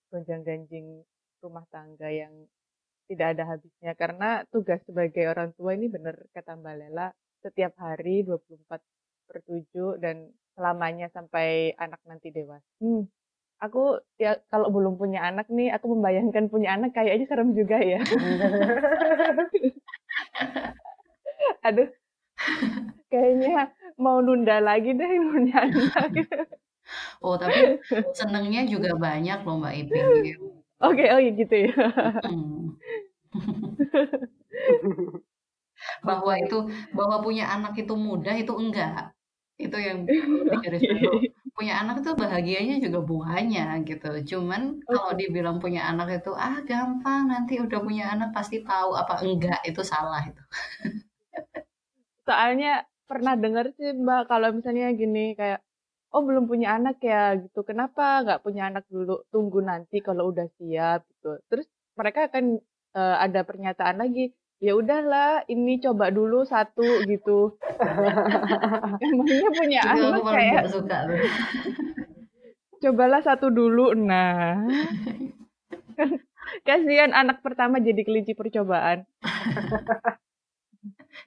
gonjang-ganjing 0.08 1.04
rumah 1.44 1.68
tangga 1.68 2.08
yang 2.08 2.32
tidak 3.12 3.36
ada 3.36 3.44
habisnya 3.52 3.92
karena 4.00 4.48
tugas 4.48 4.80
sebagai 4.88 5.28
orang 5.28 5.52
tua 5.60 5.76
ini 5.76 5.92
benar 5.92 6.16
kata 6.32 6.56
Mbak 6.56 6.76
Lela 6.80 7.12
setiap 7.44 7.76
hari 7.76 8.24
24 8.24 8.80
per 9.28 9.38
7 9.44 10.00
dan 10.00 10.32
selamanya 10.56 11.12
sampai 11.12 11.76
anak 11.76 12.00
nanti 12.08 12.32
dewasa. 12.32 12.64
Hmm. 12.80 13.04
Aku 13.64 13.96
ya 14.20 14.36
kalau 14.52 14.68
belum 14.68 15.00
punya 15.00 15.24
anak 15.24 15.48
nih, 15.48 15.72
aku 15.72 15.96
membayangkan 15.96 16.52
punya 16.52 16.76
anak 16.76 16.92
kayaknya 16.92 17.32
serem 17.32 17.56
juga 17.56 17.80
ya. 17.80 18.04
Aduh, 21.68 21.88
kayaknya 23.08 23.72
mau 23.96 24.20
nunda 24.20 24.60
lagi 24.60 24.92
deh 24.92 25.12
punya 25.32 25.56
anak. 25.64 26.12
Oh, 27.24 27.40
tapi 27.40 27.80
senengnya 28.12 28.68
juga 28.68 28.92
banyak 29.00 29.48
loh 29.48 29.64
Mbak 29.64 29.88
Iping. 29.88 30.36
Oke, 30.84 31.08
oh 31.16 31.20
gitu 31.24 31.72
ya. 31.72 31.76
Hmm. 32.28 32.76
bahwa 36.04 36.36
itu 36.36 36.68
bahwa 36.92 37.24
punya 37.24 37.48
anak 37.56 37.80
itu 37.80 37.96
mudah 37.96 38.36
itu 38.36 38.52
enggak. 38.52 39.16
Itu 39.56 39.80
yang 39.80 40.04
Punya 41.54 41.74
anak 41.86 42.02
itu 42.02 42.12
bahagianya 42.18 42.82
juga 42.82 43.00
buahnya 43.06 43.78
gitu. 43.86 44.10
Cuman 44.34 44.82
kalau 44.90 45.14
dibilang 45.14 45.62
punya 45.62 45.86
anak 45.86 46.22
itu, 46.26 46.34
"Ah, 46.34 46.58
gampang, 46.66 47.30
nanti 47.30 47.62
udah 47.62 47.78
punya 47.78 48.10
anak 48.10 48.34
pasti 48.34 48.66
tahu." 48.66 48.98
Apa 48.98 49.22
enggak, 49.22 49.62
itu 49.70 49.82
salah 49.86 50.22
itu. 50.26 50.42
Soalnya 52.28 52.90
pernah 53.06 53.38
dengar 53.38 53.70
sih, 53.78 53.94
Mbak, 53.94 54.22
kalau 54.32 54.50
misalnya 54.56 54.90
gini 54.98 55.38
kayak, 55.38 55.62
"Oh, 56.10 56.26
belum 56.26 56.50
punya 56.50 56.74
anak 56.74 56.98
ya?" 57.06 57.38
gitu. 57.38 57.62
"Kenapa 57.62 58.26
nggak 58.26 58.42
punya 58.42 58.74
anak 58.74 58.86
dulu? 58.90 59.22
Tunggu 59.30 59.60
nanti 59.62 60.02
kalau 60.02 60.34
udah 60.34 60.48
siap." 60.58 61.06
gitu. 61.06 61.38
Terus 61.54 61.68
mereka 61.94 62.20
akan 62.34 62.58
uh, 62.98 63.18
ada 63.22 63.42
pernyataan 63.46 63.98
lagi, 64.02 64.34
ya 64.64 64.80
udahlah 64.80 65.44
ini 65.52 65.84
coba 65.84 66.08
dulu 66.08 66.48
satu 66.48 67.04
gitu. 67.04 67.60
Emangnya 69.04 69.50
punya 69.52 69.82
anak 69.84 70.24
kayak 70.24 70.64
suka 70.72 70.98
cobalah 72.80 73.20
satu 73.20 73.52
dulu. 73.52 73.92
Nah. 73.92 74.64
Kasihan 76.68 77.12
anak 77.12 77.44
pertama 77.44 77.84
jadi 77.84 78.08
kelinci 78.08 78.32
percobaan. 78.32 79.04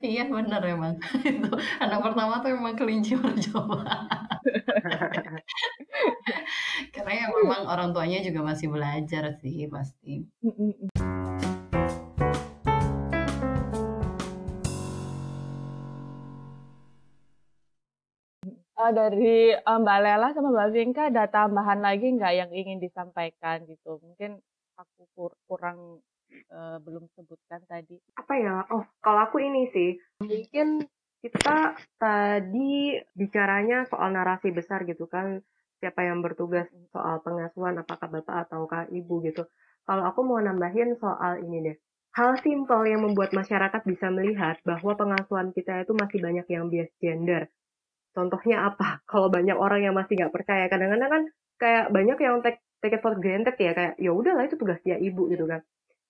Iya 0.02 0.28
benar 0.28 0.60
emang. 0.66 0.98
Itu 1.22 1.56
anak 1.80 2.00
pertama 2.02 2.42
tuh 2.42 2.52
emang 2.52 2.74
kelinci 2.74 3.14
percobaan. 3.16 4.04
Karena 6.90 7.12
ya 7.14 7.26
memang 7.30 7.64
orang 7.64 7.94
tuanya 7.94 8.18
juga 8.20 8.44
masih 8.44 8.68
belajar 8.68 9.30
sih 9.40 9.70
pasti 9.70 10.26
Uh, 18.86 18.94
dari, 18.94 19.50
uh, 19.50 19.78
Mbak 19.82 19.98
Lela 19.98 20.28
sama 20.30 20.54
Mbak 20.54 20.70
Vinka 20.70 21.02
ada 21.10 21.26
tambahan 21.26 21.82
lagi 21.82 22.06
nggak 22.06 22.34
yang 22.38 22.50
ingin 22.54 22.78
disampaikan 22.78 23.66
gitu? 23.66 23.98
Mungkin 23.98 24.38
aku 24.78 25.10
kur 25.10 25.34
kurang, 25.50 25.98
uh, 26.54 26.78
belum 26.78 27.10
sebutkan 27.18 27.66
tadi. 27.66 27.98
Apa 28.14 28.38
ya? 28.38 28.62
Oh, 28.70 28.86
kalau 29.02 29.26
aku 29.26 29.42
ini 29.42 29.66
sih, 29.74 29.98
mungkin 30.22 30.86
kita 31.18 31.74
tadi 31.98 33.02
bicaranya 33.18 33.90
soal 33.90 34.14
narasi 34.14 34.54
besar 34.54 34.86
gitu 34.86 35.10
kan, 35.10 35.42
siapa 35.82 36.06
yang 36.06 36.22
bertugas 36.22 36.70
soal 36.94 37.18
pengasuhan 37.26 37.82
apakah 37.82 38.06
bapak 38.06 38.46
ataukah 38.46 38.86
ibu 38.94 39.18
gitu. 39.26 39.50
Kalau 39.82 40.06
aku 40.06 40.22
mau 40.22 40.38
nambahin 40.38 40.94
soal 41.02 41.42
ini 41.42 41.74
deh. 41.74 41.76
Hal 42.14 42.38
simpel 42.38 42.86
yang 42.86 43.02
membuat 43.02 43.34
masyarakat 43.34 43.82
bisa 43.82 44.14
melihat 44.14 44.62
bahwa 44.62 44.94
pengasuhan 44.94 45.50
kita 45.50 45.82
itu 45.82 45.90
masih 45.90 46.22
banyak 46.22 46.46
yang 46.54 46.70
bias 46.70 46.94
gender. 47.02 47.50
Contohnya 48.16 48.72
apa? 48.72 48.88
Kalau 49.10 49.28
banyak 49.28 49.54
orang 49.54 49.84
yang 49.84 49.94
masih 49.94 50.16
nggak 50.16 50.32
percaya, 50.32 50.64
kadang-kadang 50.72 51.10
kan 51.12 51.22
kayak 51.60 51.84
banyak 51.92 52.18
yang 52.24 52.40
take, 52.40 52.64
take 52.80 52.96
it 52.96 53.04
for 53.04 53.12
granted 53.20 53.56
ya, 53.60 53.76
kayak 53.76 53.94
ya 54.00 54.10
udahlah 54.16 54.48
itu 54.48 54.56
tugasnya 54.56 54.96
ibu 54.96 55.28
gitu 55.28 55.44
kan. 55.44 55.60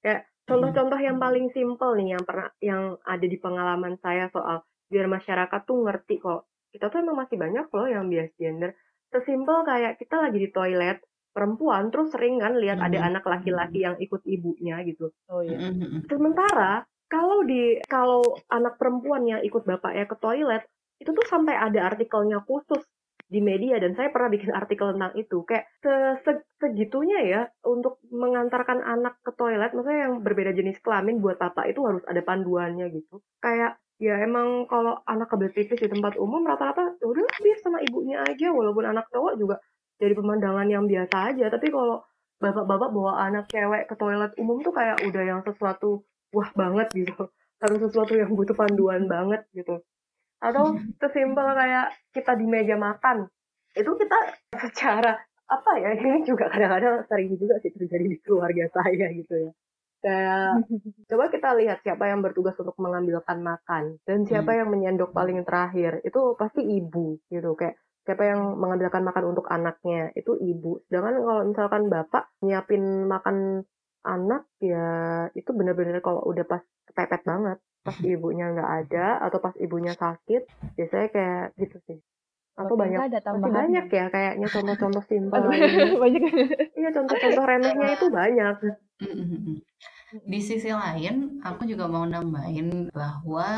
Kayak 0.06 0.30
contoh-contoh 0.46 1.00
yang 1.02 1.18
paling 1.18 1.50
simpel 1.50 1.98
nih 1.98 2.14
yang 2.14 2.22
pernah 2.22 2.48
yang 2.62 2.94
ada 3.02 3.26
di 3.26 3.38
pengalaman 3.42 3.98
saya 3.98 4.30
soal 4.30 4.62
biar 4.86 5.10
masyarakat 5.10 5.60
tuh 5.66 5.82
ngerti 5.82 6.22
kok 6.22 6.46
kita 6.70 6.92
tuh 6.92 7.02
emang 7.02 7.26
masih 7.26 7.34
banyak 7.40 7.66
loh 7.72 7.88
yang 7.90 8.06
bias 8.06 8.30
gender. 8.38 8.76
Sesimpel 9.10 9.64
kayak 9.66 9.98
kita 9.98 10.18
lagi 10.18 10.38
di 10.38 10.50
toilet, 10.52 11.02
perempuan 11.32 11.88
terus 11.88 12.12
sering 12.12 12.36
kan 12.36 12.54
lihat 12.54 12.78
ada 12.78 12.98
Mhm. 13.00 13.06
anak 13.10 13.24
laki-laki 13.24 13.80
yang 13.82 13.96
ikut 13.96 14.22
ibunya 14.28 14.84
gitu. 14.84 15.08
Oh 15.32 15.40
iya. 15.40 15.56
Sementara 16.06 16.84
kalau 17.08 17.46
di 17.46 17.80
kalau 17.88 18.22
anak 18.52 18.76
perempuan 18.76 19.24
yang 19.24 19.40
ikut 19.40 19.64
bapaknya 19.64 20.04
ke 20.04 20.16
toilet 20.20 20.62
itu 21.02 21.10
tuh 21.12 21.26
sampai 21.28 21.54
ada 21.56 21.92
artikelnya 21.92 22.40
khusus 22.44 22.82
di 23.26 23.42
media 23.42 23.82
dan 23.82 23.98
saya 23.98 24.14
pernah 24.14 24.30
bikin 24.30 24.52
artikel 24.60 24.94
tentang 24.94 25.12
itu. 25.18 25.42
Kayak 25.44 25.66
se- 25.82 26.18
se- 26.24 26.46
segitunya 26.62 27.18
ya 27.26 27.40
untuk 27.66 27.98
mengantarkan 28.08 28.80
anak 28.82 29.18
ke 29.26 29.34
toilet 29.34 29.74
maksudnya 29.74 30.08
yang 30.08 30.14
berbeda 30.22 30.54
jenis 30.54 30.78
kelamin 30.80 31.18
buat 31.18 31.36
bapak 31.36 31.74
itu 31.74 31.80
harus 31.84 32.02
ada 32.06 32.22
panduannya 32.22 32.86
gitu. 32.94 33.20
Kayak 33.42 33.78
ya 33.96 34.20
emang 34.20 34.68
kalau 34.68 35.00
anak 35.08 35.32
kebelet 35.32 35.56
pipis 35.56 35.80
di 35.80 35.88
tempat 35.88 36.20
umum 36.20 36.44
rata-rata 36.44 37.00
ya 37.00 37.06
udah 37.08 37.24
biar 37.40 37.58
sama 37.64 37.80
ibunya 37.80 38.20
aja 38.28 38.52
walaupun 38.52 38.84
anak 38.84 39.08
cowok 39.08 39.40
juga 39.40 39.56
jadi 39.96 40.12
pemandangan 40.12 40.68
yang 40.68 40.84
biasa 40.84 41.32
aja. 41.34 41.46
Tapi 41.50 41.72
kalau 41.72 42.04
bapak-bapak 42.36 42.90
bawa 42.92 43.12
anak 43.26 43.48
cewek 43.48 43.88
ke 43.88 43.94
toilet 43.96 44.32
umum 44.36 44.60
tuh 44.60 44.72
kayak 44.76 45.00
udah 45.08 45.22
yang 45.24 45.40
sesuatu 45.42 46.04
wah 46.36 46.50
banget 46.54 46.88
gitu. 46.94 47.26
Harus 47.62 47.80
sesuatu 47.88 48.12
yang 48.12 48.30
butuh 48.36 48.52
panduan 48.52 49.08
banget 49.08 49.48
gitu 49.56 49.80
atau 50.40 50.76
sesimpel 51.00 51.46
kayak 51.56 51.92
kita 52.12 52.36
di 52.36 52.46
meja 52.46 52.76
makan. 52.76 53.28
Itu 53.76 53.96
kita 53.96 54.18
secara 54.56 55.16
apa 55.46 55.70
ya 55.78 55.94
ini 55.94 56.26
juga 56.26 56.50
kadang-kadang 56.50 57.06
sering 57.06 57.30
juga 57.38 57.62
sih 57.62 57.70
terjadi 57.70 58.04
di 58.06 58.18
keluarga 58.20 58.66
saya 58.72 59.06
gitu 59.14 59.34
ya. 59.48 59.52
Kayak 60.02 60.66
coba 61.10 61.24
kita 61.32 61.48
lihat 61.56 61.78
siapa 61.82 62.04
yang 62.10 62.20
bertugas 62.20 62.56
untuk 62.60 62.76
mengambilkan 62.80 63.40
makan. 63.40 64.00
Dan 64.04 64.28
siapa 64.28 64.56
yang 64.56 64.68
menyendok 64.68 65.12
paling 65.16 65.40
terakhir. 65.46 66.04
Itu 66.04 66.36
pasti 66.36 66.62
ibu 66.62 67.20
gitu. 67.32 67.56
Kayak 67.56 67.80
siapa 68.06 68.22
yang 68.22 68.58
mengambilkan 68.60 69.02
makan 69.02 69.24
untuk 69.36 69.46
anaknya. 69.48 70.12
Itu 70.14 70.36
ibu. 70.36 70.84
Sedangkan 70.86 71.16
kalau 71.20 71.42
misalkan 71.48 71.82
bapak 71.88 72.24
nyiapin 72.44 73.08
makan 73.08 73.66
anak 74.06 74.46
ya 74.62 74.86
itu 75.34 75.50
benar-benar 75.50 75.98
kalau 75.98 76.22
udah 76.22 76.46
pas 76.46 76.62
kepepet 76.86 77.26
banget 77.26 77.58
pas 77.86 77.96
ibunya 78.02 78.46
nggak 78.50 78.70
ada 78.82 79.06
atau 79.22 79.38
pas 79.38 79.54
ibunya 79.56 79.94
sakit 79.94 80.42
biasanya 80.74 81.08
kayak 81.14 81.44
gitu 81.62 81.78
sih 81.86 81.98
atau 82.56 82.72
Kalau 82.72 82.80
banyak 82.80 83.00
ada 83.06 83.18
masih 83.36 83.52
banyak 83.52 83.84
nggak? 83.86 83.98
ya 84.00 84.04
kayaknya 84.10 84.48
contoh-contoh 84.48 85.04
simpel 85.10 85.42
banyak. 86.02 86.22
iya 86.74 86.88
contoh-contoh 86.90 87.44
remehnya 87.44 87.88
itu 87.94 88.06
banyak. 88.10 88.54
Di 90.24 90.40
sisi 90.40 90.70
lain, 90.72 91.42
aku 91.44 91.66
juga 91.68 91.84
mau 91.90 92.06
nambahin 92.08 92.88
bahwa 92.94 93.50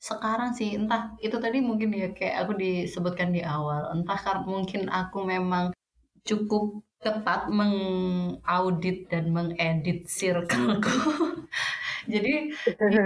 sekarang 0.00 0.50
sih 0.52 0.74
entah 0.76 1.14
itu 1.22 1.36
tadi 1.40 1.62
mungkin 1.62 1.94
ya 1.94 2.10
kayak 2.10 2.44
aku 2.44 2.52
disebutkan 2.58 3.30
di 3.32 3.40
awal, 3.44 3.92
entah 3.94 4.18
karena 4.18 4.42
mungkin 4.44 4.82
aku 4.90 5.22
memang 5.24 5.70
cukup 6.24 6.82
ketat 7.04 7.52
mengaudit 7.52 9.06
dan 9.12 9.30
mengedit 9.30 10.08
circleku. 10.08 10.96
Jadi 12.12 12.32
di 12.50 12.98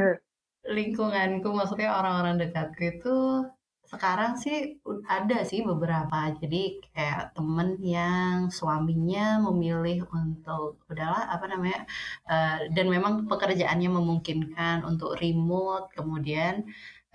lingkunganku 0.76 1.48
maksudnya 1.58 1.88
orang-orang 1.98 2.34
dekatku 2.42 2.82
itu 2.94 3.14
sekarang 3.92 4.32
sih 4.42 4.56
ada 5.08 5.36
sih 5.50 5.60
beberapa. 5.70 6.18
Jadi 6.40 6.56
kayak 6.92 7.20
temen 7.36 7.68
yang 7.80 8.34
suaminya 8.58 9.40
memilih 9.48 9.98
untuk 10.20 10.76
udahlah 10.92 11.22
apa 11.34 11.44
namanya 11.52 11.80
eh, 12.32 12.68
dan 12.76 12.86
memang 12.94 13.12
pekerjaannya 13.30 13.88
memungkinkan 13.98 14.76
untuk 14.90 15.10
remote. 15.22 15.88
Kemudian 15.96 16.54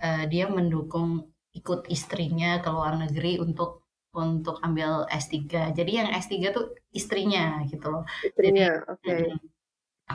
eh, 0.02 0.22
dia 0.32 0.44
mendukung 0.50 1.08
ikut 1.58 1.80
istrinya 1.96 2.58
ke 2.62 2.68
luar 2.74 2.94
negeri 3.02 3.38
untuk 3.44 3.70
untuk 4.14 4.56
ambil 4.66 4.90
S3 5.10 5.74
jadi 5.78 5.90
yang 6.06 6.08
S3 6.22 6.50
tuh 6.56 6.64
istrinya 6.98 7.62
gitu 7.70 7.86
loh. 7.92 8.02
Jadi 8.38 8.50
istrinya 8.50 8.68
oke. 8.92 9.14
mm-mm. 9.14 9.38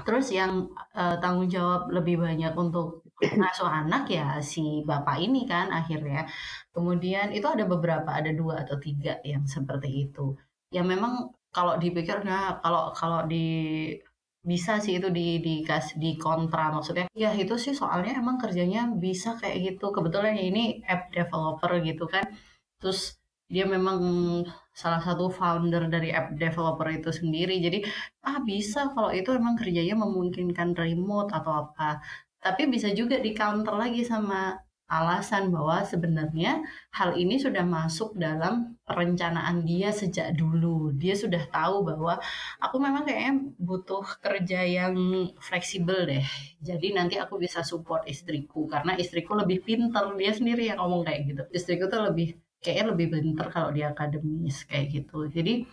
Terus 0.06 0.28
yang 0.40 0.52
eh, 1.00 1.16
tanggung 1.22 1.50
jawab 1.56 1.82
lebih 1.98 2.16
banyak 2.26 2.54
untuk 2.64 2.88
ngasuh 3.40 3.70
anak 3.70 4.04
ya 4.12 4.40
si 4.52 4.84
bapak 4.90 5.18
ini 5.26 5.44
kan 5.52 5.68
akhirnya. 5.80 6.28
Kemudian 6.76 7.28
itu 7.36 7.48
ada 7.48 7.66
beberapa, 7.68 8.10
ada 8.20 8.32
dua 8.32 8.64
atau 8.64 8.78
tiga 8.80 9.20
yang 9.24 9.44
seperti 9.48 9.90
itu. 10.08 10.36
Ya 10.72 10.82
memang 10.86 11.34
kalau 11.56 11.76
dipikir, 11.82 12.22
nah 12.24 12.62
kalau 12.64 12.94
kalau 12.96 13.26
di 13.32 13.46
bisa 14.40 14.80
sih 14.84 14.94
itu 14.98 15.08
di 15.12 15.44
dikasih 15.44 16.00
di 16.00 16.16
kontra 16.16 16.72
maksudnya 16.72 17.06
ya 17.12 17.36
itu 17.36 17.60
sih 17.60 17.74
soalnya 17.76 18.12
emang 18.22 18.38
kerjanya 18.40 18.88
bisa 19.06 19.36
kayak 19.40 19.58
gitu. 19.68 19.86
Kebetulan 19.96 20.34
ya 20.40 20.44
ini 20.52 20.64
app 20.88 21.12
developer 21.16 21.72
gitu 21.84 22.06
kan. 22.08 22.26
Terus 22.80 23.20
dia 23.50 23.66
memang 23.66 24.00
salah 24.82 25.02
satu 25.02 25.28
founder 25.34 25.90
dari 25.92 26.10
app 26.14 26.38
developer 26.38 26.88
itu 26.94 27.10
sendiri. 27.12 27.60
Jadi 27.66 27.84
ah 28.24 28.40
bisa 28.46 28.80
kalau 28.94 29.10
itu 29.12 29.30
emang 29.36 29.56
kerjanya 29.60 29.96
memungkinkan 30.04 30.78
remote 30.78 31.30
atau 31.36 31.52
apa 31.68 32.00
tapi 32.40 32.68
bisa 32.72 32.90
juga 32.96 33.20
di 33.20 33.32
counter 33.36 33.76
lagi 33.76 34.04
sama 34.04 34.56
alasan 34.90 35.54
bahwa 35.54 35.86
sebenarnya 35.86 36.66
hal 36.90 37.14
ini 37.14 37.38
sudah 37.38 37.62
masuk 37.62 38.18
dalam 38.18 38.74
perencanaan 38.90 39.62
dia 39.62 39.94
sejak 39.94 40.34
dulu. 40.34 40.90
Dia 40.98 41.14
sudah 41.14 41.46
tahu 41.46 41.86
bahwa 41.86 42.18
aku 42.58 42.82
memang 42.82 43.06
kayaknya 43.06 43.54
butuh 43.62 44.02
kerja 44.18 44.66
yang 44.66 44.98
fleksibel 45.38 46.10
deh. 46.10 46.26
Jadi 46.58 46.98
nanti 46.98 47.22
aku 47.22 47.38
bisa 47.38 47.62
support 47.62 48.10
istriku 48.10 48.66
karena 48.66 48.98
istriku 48.98 49.38
lebih 49.38 49.62
pinter. 49.62 50.10
Dia 50.18 50.34
sendiri 50.34 50.74
yang 50.74 50.82
ngomong 50.82 51.06
kayak 51.06 51.22
gitu. 51.30 51.44
Istriku 51.54 51.86
tuh 51.86 52.10
lebih 52.10 52.42
kayaknya 52.60 52.92
lebih 52.92 53.08
pinter 53.14 53.48
kalau 53.54 53.70
di 53.70 53.86
akademis 53.86 54.66
kayak 54.66 54.90
gitu. 54.90 55.30
Jadi 55.30 55.70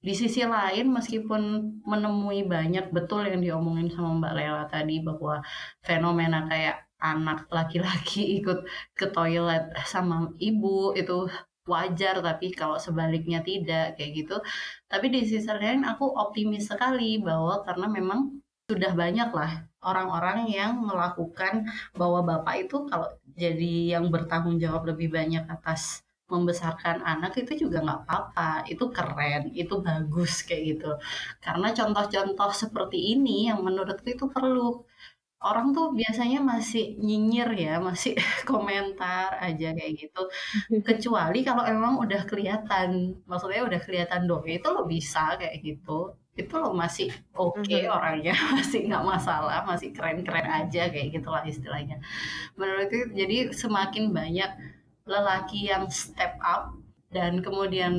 di 0.00 0.12
sisi 0.14 0.46
lain 0.46 0.92
meskipun 0.92 1.42
menemui 1.82 2.46
banyak 2.46 2.94
betul 2.94 3.26
yang 3.26 3.42
diomongin 3.42 3.90
sama 3.90 4.22
Mbak 4.22 4.32
Lela 4.36 4.64
tadi 4.70 5.02
bahwa 5.02 5.42
fenomena 5.82 6.46
kayak 6.46 6.86
anak 7.00 7.48
laki-laki 7.52 8.22
ikut 8.40 8.64
ke 8.96 9.06
toilet 9.12 9.72
sama 9.84 10.32
ibu 10.40 10.94
itu 10.96 11.28
wajar 11.66 12.22
tapi 12.22 12.54
kalau 12.54 12.78
sebaliknya 12.78 13.42
tidak 13.42 13.98
kayak 13.98 14.12
gitu. 14.14 14.36
Tapi 14.86 15.10
di 15.10 15.26
sisi 15.26 15.50
lain 15.50 15.82
aku 15.82 16.06
optimis 16.06 16.70
sekali 16.70 17.18
bahwa 17.18 17.66
karena 17.66 17.90
memang 17.90 18.38
sudah 18.70 18.94
banyak 18.94 19.30
lah 19.30 19.66
orang-orang 19.82 20.50
yang 20.50 20.82
melakukan 20.82 21.66
bahwa 21.94 22.22
bapak 22.26 22.66
itu 22.66 22.82
kalau 22.90 23.06
jadi 23.38 23.98
yang 23.98 24.10
bertanggung 24.10 24.58
jawab 24.58 24.90
lebih 24.90 25.14
banyak 25.14 25.46
atas 25.46 26.05
membesarkan 26.32 26.96
anak 27.12 27.32
itu 27.42 27.52
juga 27.66 27.78
nggak 27.84 28.00
apa-apa. 28.06 28.66
Itu 28.72 28.84
keren 28.96 29.42
itu 29.60 29.74
bagus 29.86 30.32
kayak 30.46 30.62
gitu. 30.70 30.90
Karena 31.44 31.66
contoh-contoh 31.78 32.50
seperti 32.62 32.98
ini 33.14 33.48
yang 33.50 33.60
menurutku 33.66 34.08
itu 34.16 34.26
perlu. 34.34 34.82
Orang 35.46 35.68
tuh 35.76 35.86
biasanya 36.00 36.38
masih 36.52 36.82
nyinyir 37.06 37.48
ya 37.64 37.72
masih 37.88 38.12
komentar 38.50 39.28
aja 39.46 39.66
kayak 39.76 39.92
gitu. 40.02 40.20
Kecuali 40.86 41.38
kalau 41.48 41.62
emang 41.66 41.94
udah 42.04 42.22
kelihatan 42.30 42.90
maksudnya 43.30 43.62
udah 43.68 43.80
kelihatan 43.86 44.22
dong 44.30 44.44
itu 44.48 44.66
lo 44.74 44.82
bisa 44.88 45.34
kayak 45.40 45.56
gitu. 45.66 46.14
Itu 46.36 46.54
lo 46.62 46.70
masih 46.82 47.08
oke 47.36 47.78
Mhm. 47.84 47.90
orangnya 47.96 48.32
masih 48.56 48.80
nggak 48.88 49.04
masalah 49.12 49.58
masih 49.70 49.88
keren-keren 49.96 50.46
aja 50.58 50.82
kayak 50.92 51.08
gitulah 51.14 51.42
istilahnya. 51.46 51.96
Menurut 52.58 52.88
itu 52.92 52.98
jadi 53.20 53.36
semakin 53.54 54.04
banyak 54.18 54.50
lelaki 55.06 55.70
yang 55.70 55.86
step 55.88 56.36
up 56.42 56.74
dan 57.14 57.40
kemudian 57.40 57.94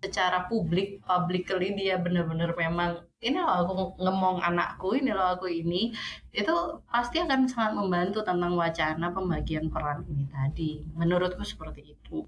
secara 0.00 0.48
publik 0.48 1.00
publicly 1.04 1.76
dia 1.76 2.00
benar-benar 2.00 2.56
memang 2.56 3.04
ini 3.20 3.36
loh 3.36 3.56
aku 3.62 3.72
ngomong 4.00 4.40
anakku 4.40 4.96
ini 4.96 5.12
loh 5.12 5.36
aku 5.36 5.46
ini 5.48 5.92
itu 6.32 6.54
pasti 6.88 7.20
akan 7.20 7.44
sangat 7.44 7.72
membantu 7.76 8.24
tentang 8.24 8.56
wacana 8.56 9.12
pembagian 9.12 9.68
peran 9.68 10.00
ini 10.08 10.24
tadi 10.32 10.70
menurutku 10.96 11.44
seperti 11.44 11.94
itu 11.94 12.24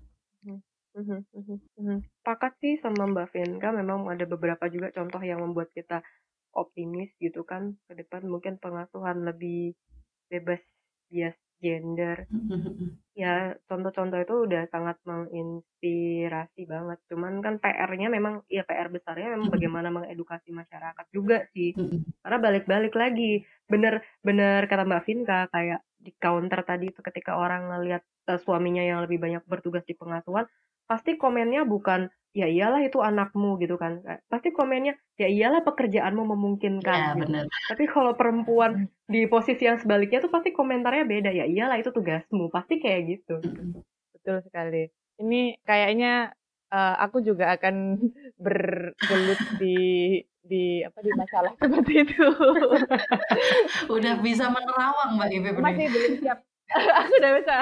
Mhm, 0.93 1.25
mhm, 1.33 1.57
mhm. 1.81 1.97
Sepakat 2.21 2.53
sih 2.61 2.77
sama 2.85 3.09
Mbak 3.09 3.33
Vinka, 3.33 3.73
memang 3.73 4.05
ada 4.13 4.29
beberapa 4.29 4.69
juga 4.69 4.93
contoh 4.93 5.25
yang 5.25 5.41
membuat 5.41 5.73
kita 5.73 6.05
optimis 6.53 7.09
gitu 7.17 7.49
kan, 7.49 7.81
ke 7.89 7.97
depan 7.97 8.29
mungkin 8.29 8.61
pengasuhan 8.61 9.25
lebih 9.25 9.73
bebas 10.29 10.61
bias 11.09 11.37
gender. 11.63 12.27
Ya, 13.13 13.55
contoh-contoh 13.69 14.19
itu 14.25 14.35
udah 14.49 14.67
sangat 14.73 14.97
menginspirasi 15.07 16.65
banget. 16.65 16.99
Cuman 17.07 17.45
kan 17.45 17.61
besarnya 17.63 18.09
memang 18.09 18.43
ya 18.51 18.67
PR 18.67 18.89
besarnya 18.91 19.37
memang 19.37 19.53
bagaimana 19.53 19.89
mengedukasi 19.93 20.51
masyarakat 20.51 21.07
juga 21.15 21.47
sih. 21.55 21.77
Mhm. 21.77 22.25
Karena 22.25 22.39
balik-balik 22.41 22.95
lagi, 22.99 23.45
bener-bener 23.71 24.65
kata 24.67 24.83
Mbak 24.89 25.03
Vinka 25.07 25.41
kayak 25.53 25.81
di 26.03 26.11
counter 26.19 26.67
tadi 26.67 26.91
itu 26.91 26.99
ketika 26.99 27.39
orang 27.39 27.71
ngelihat 27.71 28.03
uh, 28.27 28.41
suaminya 28.41 28.83
yang 28.83 29.07
lebih 29.07 29.23
banyak 29.23 29.47
bertugas 29.47 29.87
di 29.87 29.95
pengasuhan, 29.95 30.49
pasti 30.93 31.17
komennya 31.17 31.65
bukan 31.65 32.13
ya 32.33 32.49
iyalah 32.49 32.85
itu 32.85 33.01
anakmu 33.01 33.57
gitu 33.61 33.81
kan. 33.81 34.05
Pasti 34.29 34.53
komennya 34.53 34.93
ya 35.17 35.29
iyalah 35.29 35.65
pekerjaanmu 35.65 36.25
memungkinkan 36.37 36.97
Ya, 36.97 37.09
gitu. 37.17 37.29
bener. 37.29 37.45
Tapi 37.73 37.85
kalau 37.89 38.13
perempuan 38.13 38.89
di 39.09 39.25
posisi 39.25 39.65
yang 39.65 39.81
sebaliknya 39.81 40.21
tuh 40.21 40.29
pasti 40.29 40.53
komentarnya 40.53 41.05
beda 41.09 41.31
ya 41.33 41.49
iyalah 41.49 41.81
itu 41.81 41.89
tugasmu 41.89 42.53
pasti 42.53 42.77
kayak 42.77 43.01
gitu. 43.09 43.41
Mhm. 43.41 43.81
Betul 44.17 44.37
sekali. 44.45 44.89
Ini 45.21 45.61
kayaknya 45.65 46.33
uh, 46.73 46.95
aku 47.05 47.21
juga 47.21 47.53
akan 47.57 48.01
bergelut 48.45 49.41
di 49.57 49.77
di 50.43 50.83
apa 50.83 50.99
di 51.01 51.11
masalah 51.15 51.53
seperti 51.55 51.93
itu. 52.03 52.27
Udah 53.97 54.15
bisa 54.19 54.51
menerawang 54.51 55.15
Mbak 55.15 55.29
Ivy 55.31 55.49
Masih 55.61 55.87
belum 55.89 56.13
siap. 56.19 56.39
aku 57.05 57.13
udah 57.21 57.33
bisa 57.37 57.57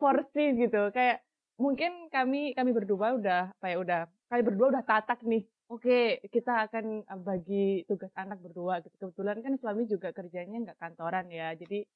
porsi 0.00 0.44
gitu. 0.56 0.88
Kayak 0.96 1.20
mungkin 1.60 2.08
kami 2.08 2.56
kami 2.56 2.70
berdua 2.72 3.20
udah 3.20 3.52
ya 3.60 3.76
udah 3.76 4.00
kami 4.32 4.42
berdua 4.48 4.66
udah 4.72 4.84
tatak 4.88 5.20
nih. 5.28 5.44
Oke, 5.70 6.18
kita 6.34 6.66
akan 6.66 7.06
uh, 7.06 7.20
bagi 7.22 7.86
tugas 7.86 8.10
anak 8.18 8.42
berdua 8.42 8.82
gitu. 8.82 8.94
Kebetulan 8.98 9.38
kan 9.44 9.54
suami 9.60 9.86
juga 9.86 10.10
kerjanya 10.10 10.56
nggak 10.66 10.78
kantoran 10.82 11.30
ya. 11.30 11.54
Jadi 11.54 11.86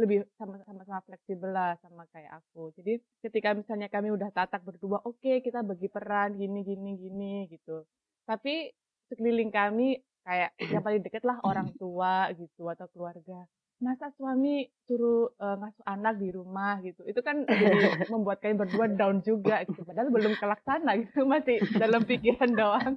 lebih 0.00 0.24
sama-sama 0.40 1.00
fleksibel 1.04 1.52
lah 1.52 1.76
sama 1.80 2.04
kayak 2.12 2.44
aku. 2.44 2.72
Jadi 2.76 3.00
ketika 3.24 3.52
misalnya 3.56 3.88
kami 3.88 4.12
udah 4.12 4.28
tatak 4.32 4.64
berdua, 4.64 5.00
oke 5.04 5.20
okay, 5.20 5.40
kita 5.44 5.60
bagi 5.64 5.88
peran 5.88 6.36
gini 6.36 6.60
gini 6.64 6.90
gini 6.96 7.34
gitu. 7.52 7.84
Tapi 8.28 8.68
sekeliling 9.12 9.52
kami 9.52 10.00
kayak 10.24 10.50
yang 10.72 10.82
paling 10.84 11.02
deket 11.04 11.24
lah 11.28 11.38
orang 11.44 11.72
tua 11.76 12.28
gitu 12.36 12.68
atau 12.68 12.88
keluarga. 12.92 13.44
Masa 13.82 14.14
suami 14.14 14.70
suruh 14.86 15.34
uh, 15.42 15.58
ngasuh 15.58 15.82
anak 15.90 16.22
di 16.22 16.30
rumah 16.30 16.78
gitu. 16.86 17.02
Itu 17.02 17.18
kan 17.26 17.42
jadi 17.50 18.06
membuat 18.06 18.38
kami 18.38 18.54
berdua 18.54 18.86
down 18.86 19.26
juga 19.26 19.66
gitu. 19.66 19.82
Padahal 19.82 20.14
belum 20.14 20.38
kelaksana 20.38 20.94
gitu, 21.02 21.26
masih 21.32 21.58
dalam 21.74 22.06
pikiran 22.06 22.54
doang. 22.54 22.94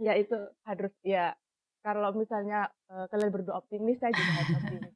ya 0.00 0.16
itu 0.16 0.34
harus 0.64 0.92
ya 1.04 1.36
kalau 1.84 2.16
misalnya 2.16 2.72
uh, 2.88 3.04
kalian 3.12 3.28
berdua 3.28 3.60
optimis, 3.60 4.00
saya 4.00 4.14
juga 4.16 4.32
harus 4.40 4.56
optimis. 4.56 4.94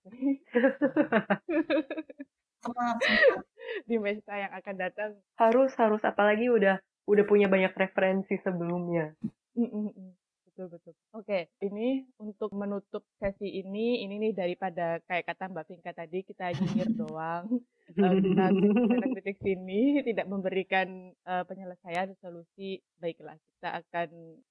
Di 3.85 3.97
masa 4.01 4.35
yang 4.41 4.53
akan 4.57 4.75
datang. 4.79 5.11
Harus, 5.37 5.75
harus. 5.77 6.01
Apalagi 6.07 6.49
udah 6.49 6.81
udah 7.07 7.25
punya 7.29 7.47
banyak 7.47 7.75
referensi 7.75 8.39
sebelumnya. 8.41 9.15
Mm 9.59 9.69
-mm 9.69 9.89
-mm. 9.93 10.11
Betul, 10.57 10.73
betul. 10.73 10.95
Oke, 11.13 11.53
ini 11.61 12.09
untuk 12.17 12.49
menutup 12.57 12.96
sesi 13.27 13.59
ini, 13.59 14.07
ini 14.07 14.23
nih 14.23 14.33
daripada 14.33 15.03
kayak 15.11 15.27
kata 15.35 15.51
Mbak 15.51 15.67
Vinka 15.67 15.91
tadi, 15.91 16.23
kita 16.23 16.55
nyinyir 16.55 16.91
doang. 17.03 17.59
Uh, 17.87 18.19
kita 18.19 19.07
kritik 19.15 19.39
sini 19.43 20.03
tidak 20.03 20.27
memberikan 20.27 21.15
uh, 21.23 21.47
penyelesaian 21.47 22.19
solusi 22.19 22.83
baiklah 22.99 23.39
kita 23.39 23.79
akan 23.79 24.09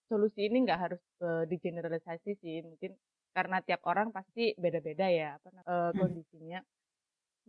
solusi 0.08 0.48
ini 0.48 0.64
nggak 0.64 0.80
harus 0.80 1.04
uh, 1.20 1.44
digeneralisasi 1.44 2.40
sih 2.40 2.64
mungkin 2.64 2.96
karena 3.36 3.60
tiap 3.60 3.84
orang 3.84 4.16
pasti 4.16 4.56
beda-beda 4.56 5.12
ya 5.12 5.36
apa 5.36 5.50
uh, 5.68 5.92
kondisinya 5.92 6.64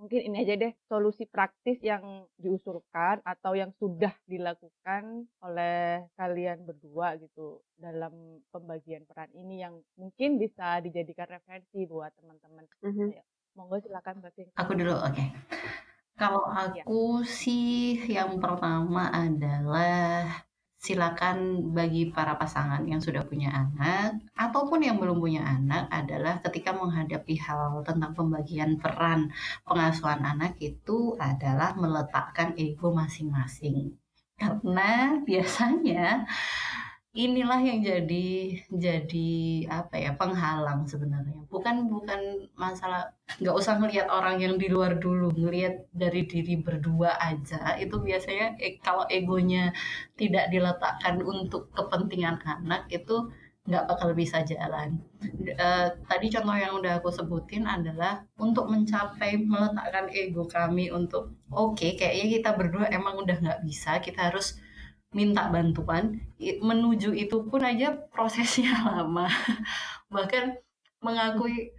mungkin 0.07 0.23
ini 0.23 0.47
aja 0.47 0.55
deh 0.55 0.71
solusi 0.87 1.27
praktis 1.27 1.83
yang 1.83 2.31
diusulkan 2.39 3.19
atau 3.27 3.59
yang 3.59 3.75
sudah 3.75 4.15
dilakukan 4.31 5.27
oleh 5.43 6.07
kalian 6.15 6.63
berdua 6.63 7.19
gitu 7.19 7.59
dalam 7.75 8.39
pembagian 8.55 9.03
peran 9.03 9.35
ini 9.35 9.67
yang 9.67 9.75
mungkin 9.99 10.39
bisa 10.39 10.79
dijadikan 10.79 11.27
referensi 11.27 11.91
buat 11.91 12.15
teman-teman. 12.23 12.71
Mm 12.87 12.93
-hmm. 12.95 13.09
Monggo 13.59 13.83
silakan 13.83 14.23
Mbak. 14.23 14.55
Aku 14.55 14.79
dulu, 14.79 14.95
oke. 14.95 15.11
Okay. 15.11 15.29
Kalau 16.15 16.47
aku 16.47 17.27
ya. 17.27 17.29
sih 17.29 18.07
yang 18.07 18.39
pertama 18.39 19.11
adalah 19.11 20.47
silakan 20.77 21.73
bagi 21.73 22.13
para 22.13 22.37
pasangan 22.37 22.85
yang 22.85 23.01
sudah 23.01 23.25
punya 23.25 23.49
anak 23.51 24.21
ataupun 24.37 24.85
yang 24.85 25.01
belum 25.01 25.19
punya 25.19 25.43
anak 25.43 25.89
adalah 25.89 26.39
ketika 26.45 26.77
menghadapi 26.77 27.35
hal 27.41 27.81
tentang 27.83 28.13
pembagian 28.13 28.77
peran 28.77 29.33
pengasuhan 29.65 30.21
anak 30.23 30.55
itu 30.61 31.17
adalah 31.19 31.75
meletakkan 31.75 32.55
ego 32.55 32.93
masing-masing. 32.93 33.97
Karena 34.37 35.17
biasanya 35.25 36.29
inilah 37.17 37.65
yang 37.65 37.81
jadi 37.81 38.29
jadi 38.69 39.33
apa 39.73 39.97
ya 39.97 40.13
penghalang 40.21 40.85
sebenarnya 40.85 41.49
bukan 41.49 41.89
bukan 41.89 42.45
masalah 42.53 43.09
nggak 43.41 43.57
usah 43.57 43.81
ngelihat 43.81 44.13
orang 44.13 44.37
yang 44.37 44.61
di 44.61 44.69
luar 44.69 45.01
dulu 45.01 45.33
ngelihat 45.33 45.89
dari 45.97 46.29
diri 46.29 46.61
berdua 46.61 47.17
aja 47.17 47.81
itu 47.81 47.97
biasanya 47.97 48.61
eh, 48.61 48.77
kalau 48.85 49.09
egonya 49.09 49.73
tidak 50.21 50.53
diletakkan 50.53 51.25
untuk 51.25 51.73
kepentingan 51.73 52.37
anak 52.45 52.85
itu 52.93 53.33
nggak 53.67 53.87
bakal 53.91 54.15
bisa 54.15 54.47
jalan. 54.47 55.03
Uh, 55.59 55.91
tadi 56.07 56.31
contoh 56.31 56.55
yang 56.55 56.79
udah 56.79 57.03
aku 57.03 57.11
sebutin 57.11 57.67
adalah 57.67 58.23
untuk 58.39 58.71
mencapai 58.71 59.43
meletakkan 59.43 60.07
ego 60.15 60.47
kami 60.47 60.95
untuk 60.95 61.35
oke 61.51 61.75
okay, 61.75 61.99
kayaknya 61.99 62.39
kita 62.39 62.51
berdua 62.55 62.87
emang 62.95 63.19
udah 63.19 63.35
nggak 63.43 63.61
bisa 63.67 63.99
kita 63.99 64.31
harus 64.31 64.63
minta 65.17 65.49
bantuan 65.49 66.21
menuju 66.39 67.17
itu 67.17 67.37
pun 67.49 67.65
aja 67.65 67.97
prosesnya 68.13 68.77
lama. 68.85 69.25
Bahkan 70.13 70.45
mengakui 71.01 71.73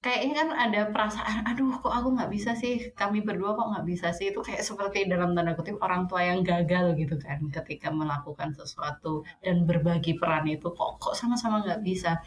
kayaknya 0.00 0.34
kan 0.40 0.50
ada 0.56 0.80
perasaan 0.88 1.44
aduh 1.44 1.76
kok 1.78 1.94
aku 1.94 2.18
nggak 2.18 2.30
bisa 2.34 2.58
sih? 2.58 2.90
Kami 2.98 3.22
berdua 3.22 3.54
kok 3.54 3.70
nggak 3.70 3.86
bisa 3.86 4.10
sih? 4.10 4.34
Itu 4.34 4.42
kayak 4.42 4.66
seperti 4.66 5.06
dalam 5.06 5.38
tanda 5.38 5.54
kutip 5.54 5.78
orang 5.78 6.10
tua 6.10 6.26
yang 6.26 6.42
gagal 6.42 6.98
gitu 6.98 7.14
kan 7.22 7.38
ketika 7.54 7.94
melakukan 7.94 8.50
sesuatu 8.58 9.22
dan 9.44 9.62
berbagi 9.68 10.18
peran 10.18 10.50
itu 10.50 10.66
kok 10.74 10.98
kok 10.98 11.14
sama-sama 11.14 11.62
nggak 11.62 11.86
bisa? 11.86 12.18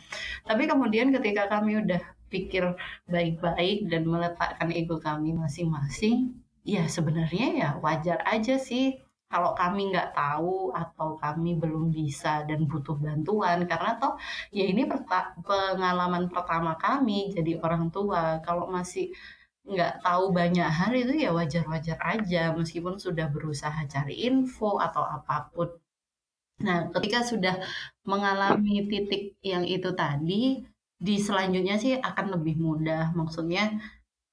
Tapi 0.48 0.64
kemudian 0.72 1.12
ketika 1.12 1.52
kami 1.52 1.84
udah 1.84 2.00
pikir 2.32 2.64
baik-baik 3.06 3.92
dan 3.92 4.10
meletakkan 4.10 4.74
ego 4.74 4.98
kami 4.98 5.38
masing-masing 5.38 6.34
ya 6.64 6.88
sebenarnya 6.88 7.48
ya 7.54 7.70
wajar 7.84 8.24
aja 8.24 8.56
sih 8.56 9.03
kalau 9.34 9.52
kami 9.62 9.82
nggak 9.92 10.10
tahu 10.20 10.70
atau 10.82 11.10
kami 11.24 11.50
belum 11.62 11.86
bisa 11.98 12.46
dan 12.50 12.60
butuh 12.72 12.96
bantuan 13.06 13.58
karena 13.72 13.92
toh 14.02 14.14
ya 14.58 14.64
ini 14.72 14.82
pengalaman 15.50 16.24
pertama 16.34 16.72
kami 16.86 17.34
jadi 17.36 17.52
orang 17.66 17.90
tua. 17.96 18.22
Kalau 18.46 18.66
masih 18.76 19.06
nggak 19.72 19.94
tahu 20.06 20.24
banyak 20.40 20.70
hal 20.78 20.92
itu 21.02 21.14
ya 21.26 21.30
wajar-wajar 21.40 21.98
aja 22.14 22.42
meskipun 22.60 22.96
sudah 23.06 23.28
berusaha 23.36 23.80
cari 23.94 24.16
info 24.30 24.70
atau 24.86 25.04
apa 25.18 25.36
pun. 25.52 25.70
Nah 26.66 26.80
ketika 26.94 27.20
sudah 27.32 27.56
mengalami 28.12 28.86
titik 28.92 29.24
yang 29.52 29.64
itu 29.76 29.90
tadi 29.98 30.42
di 31.08 31.16
selanjutnya 31.28 31.76
sih 31.84 31.94
akan 32.10 32.26
lebih 32.40 32.56
mudah. 32.66 33.04
Maksudnya 33.20 33.64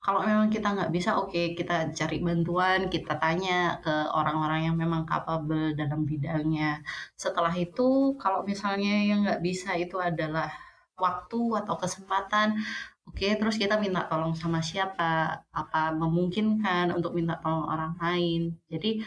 kalau 0.00 0.20
memang 0.24 0.48
kita 0.48 0.68
nggak 0.72 0.92
bisa, 0.96 1.10
oke 1.20 1.52
kita 1.58 1.92
cari 1.92 2.16
bantuan, 2.24 2.88
kita 2.88 3.20
tanya 3.20 3.76
ke 3.84 3.92
orang-orang 4.16 4.60
yang 4.72 4.76
memang 4.80 5.04
capable 5.04 5.76
dalam 5.76 6.08
bidangnya. 6.08 6.80
Setelah 7.16 7.52
itu, 7.52 8.16
kalau 8.16 8.40
misalnya 8.50 8.94
yang 9.04 9.18
nggak 9.28 9.44
bisa 9.44 9.76
itu 9.76 10.00
adalah 10.00 10.48
waktu 10.96 11.40
atau 11.60 11.74
kesempatan, 11.76 12.56
oke 13.04 13.16
okay, 13.16 13.36
terus 13.36 13.56
kita 13.60 13.76
minta 13.76 14.08
tolong 14.08 14.32
sama 14.32 14.60
siapa, 14.64 15.44
apa 15.52 15.92
memungkinkan 15.92 16.96
untuk 16.96 17.12
minta 17.12 17.36
tolong 17.44 17.68
orang 17.68 17.92
lain. 18.00 18.56
Jadi 18.72 19.04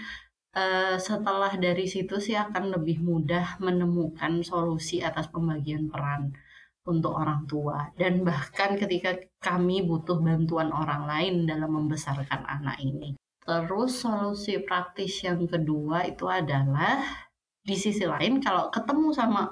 uh, 0.54 0.96
setelah 1.02 1.54
dari 1.58 1.86
situ 1.89 2.22
sih 2.22 2.38
akan 2.38 2.70
lebih 2.70 3.02
mudah 3.02 3.58
menemukan 3.58 4.46
solusi 4.46 5.02
atas 5.02 5.26
pembagian 5.34 5.89
peran 5.89 6.38
untuk 6.84 7.16
orang 7.16 7.48
tua 7.48 7.88
dan 7.96 8.28
bahkan 8.28 8.76
ketika 8.76 9.16
kami 9.40 9.88
butuh 9.88 10.20
bantuan 10.20 10.68
orang 10.72 11.08
lain 11.08 11.36
dalam 11.48 11.72
membesarkan 11.72 12.44
anak 12.44 12.80
ini. 12.84 13.16
Terus 13.44 14.04
solusi 14.04 14.60
praktis 14.64 15.24
yang 15.24 15.48
kedua 15.48 16.08
itu 16.08 16.28
adalah 16.28 17.04
di 17.64 17.76
sisi 17.76 18.04
lain 18.04 18.44
kalau 18.44 18.68
ketemu 18.72 19.12
sama 19.16 19.52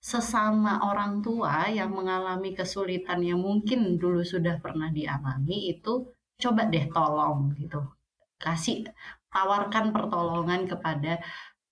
sesama 0.00 0.80
orang 0.80 1.20
tua 1.20 1.68
yang 1.68 1.92
mengalami 1.92 2.56
kesulitan 2.56 3.20
yang 3.20 3.40
mungkin 3.40 4.00
dulu 4.00 4.24
sudah 4.24 4.56
pernah 4.56 4.88
dialami 4.88 5.76
itu 5.76 6.08
coba 6.40 6.68
deh 6.72 6.88
tolong 6.88 7.52
gitu. 7.60 7.80
Kasih 8.40 8.88
tawarkan 9.28 9.92
pertolongan 9.92 10.64
kepada 10.64 11.20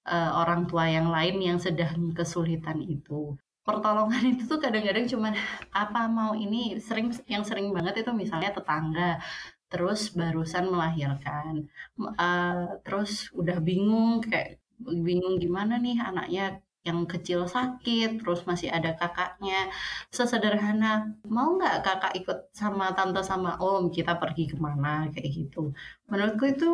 uh, 0.04 0.44
orang 0.44 0.68
tua 0.68 0.84
yang 0.92 1.08
lain 1.08 1.40
yang 1.40 1.56
sedang 1.56 2.12
kesulitan 2.12 2.84
itu 2.84 3.32
pertolongan 3.68 4.24
itu 4.32 4.42
tuh 4.48 4.58
kadang-kadang 4.64 5.04
cuman 5.12 5.32
apa 5.76 6.00
mau 6.08 6.32
ini 6.32 6.80
sering 6.80 7.12
yang 7.28 7.44
sering 7.44 7.68
banget 7.76 8.00
itu 8.00 8.12
misalnya 8.16 8.50
tetangga 8.56 9.20
terus 9.68 10.16
barusan 10.16 10.64
melahirkan 10.72 11.68
uh, 12.00 12.80
terus 12.80 13.28
udah 13.36 13.60
bingung 13.60 14.24
kayak 14.24 14.56
bingung 14.80 15.36
gimana 15.36 15.76
nih 15.76 16.00
anaknya 16.00 16.64
yang 16.88 17.04
kecil 17.04 17.44
sakit, 17.44 18.22
terus 18.22 18.40
masih 18.48 18.72
ada 18.72 18.96
kakaknya. 18.96 19.68
Sesederhana, 20.08 21.12
mau 21.28 21.48
nggak 21.58 21.76
kakak 21.84 22.12
ikut 22.20 22.38
sama 22.56 22.96
tante 22.96 23.20
sama 23.20 23.60
om, 23.60 23.92
kita 23.92 24.16
pergi 24.16 24.44
ke 24.52 24.56
mana, 24.56 25.12
kayak 25.12 25.28
gitu. 25.28 25.76
Menurutku 26.08 26.44
itu 26.48 26.70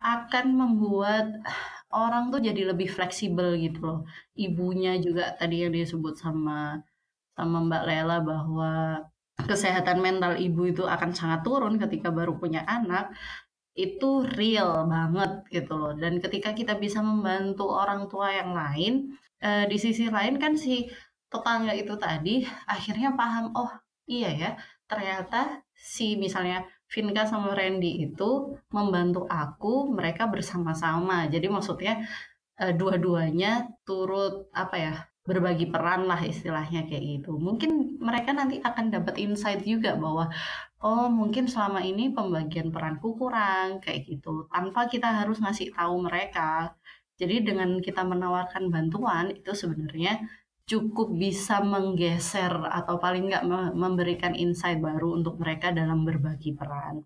akan 0.00 0.46
membuat 0.56 1.44
orang 1.92 2.32
tuh 2.32 2.40
jadi 2.40 2.72
lebih 2.72 2.88
fleksibel 2.88 3.54
gitu 3.60 3.80
loh. 3.84 4.00
Ibunya 4.32 4.96
juga 4.98 5.36
tadi 5.36 5.62
yang 5.66 5.72
disebut 5.76 6.16
sama 6.16 6.80
sama 7.36 7.58
Mbak 7.64 7.84
Lela 7.88 8.18
bahwa 8.20 8.72
kesehatan 9.40 9.98
mental 10.04 10.36
ibu 10.36 10.68
itu 10.68 10.84
akan 10.84 11.16
sangat 11.16 11.40
turun 11.44 11.80
ketika 11.80 12.12
baru 12.12 12.36
punya 12.36 12.64
anak 12.68 13.12
itu 13.76 14.26
real 14.36 14.84
banget 14.88 15.46
gitu 15.48 15.72
loh. 15.78 15.92
Dan 15.96 16.20
ketika 16.20 16.52
kita 16.52 16.76
bisa 16.76 17.00
membantu 17.00 17.70
orang 17.70 18.10
tua 18.10 18.28
yang 18.34 18.52
lain, 18.52 19.16
eh, 19.40 19.64
di 19.70 19.76
sisi 19.80 20.10
lain 20.10 20.36
kan 20.36 20.58
si 20.58 20.90
tetangga 21.30 21.72
itu 21.72 21.94
tadi 21.96 22.42
akhirnya 22.66 23.14
paham, 23.14 23.54
oh 23.54 23.70
iya 24.10 24.30
ya, 24.34 24.50
ternyata 24.90 25.62
si 25.72 26.18
misalnya 26.18 26.66
Vinka 26.90 27.22
sama 27.22 27.54
Randy 27.54 28.10
itu 28.10 28.58
membantu 28.74 29.24
aku, 29.30 29.94
mereka 29.94 30.26
bersama-sama. 30.26 31.30
Jadi 31.30 31.46
maksudnya 31.46 32.02
eh, 32.58 32.74
dua-duanya 32.74 33.70
turut 33.86 34.50
apa 34.50 34.76
ya 34.76 34.94
berbagi 35.30 35.70
peran 35.70 36.10
lah 36.10 36.18
istilahnya 36.18 36.90
kayak 36.90 37.04
gitu. 37.22 37.38
Mungkin 37.38 38.02
mereka 38.02 38.34
nanti 38.34 38.58
akan 38.58 38.90
dapat 38.90 39.14
insight 39.22 39.62
juga 39.62 39.94
bahwa 39.94 40.26
oh 40.82 41.06
mungkin 41.06 41.46
selama 41.46 41.84
ini 41.86 42.10
pembagian 42.10 42.74
peranku 42.74 43.14
kurang 43.14 43.78
kayak 43.84 44.10
gitu. 44.10 44.50
Tanpa 44.50 44.90
kita 44.90 45.08
harus 45.22 45.38
ngasih 45.38 45.70
tahu 45.76 45.94
mereka. 46.02 46.74
Jadi 47.20 47.44
dengan 47.44 47.78
kita 47.84 48.00
menawarkan 48.02 48.72
bantuan 48.72 49.30
itu 49.30 49.52
sebenarnya 49.52 50.24
cukup 50.70 51.08
bisa 51.18 51.54
menggeser 51.72 52.54
atau 52.78 52.94
paling 53.02 53.22
nggak 53.30 53.44
memberikan 53.74 54.32
insight 54.38 54.78
baru 54.78 55.18
untuk 55.18 55.34
mereka 55.42 55.74
dalam 55.74 56.06
berbagi 56.08 56.54
peran. 56.58 57.02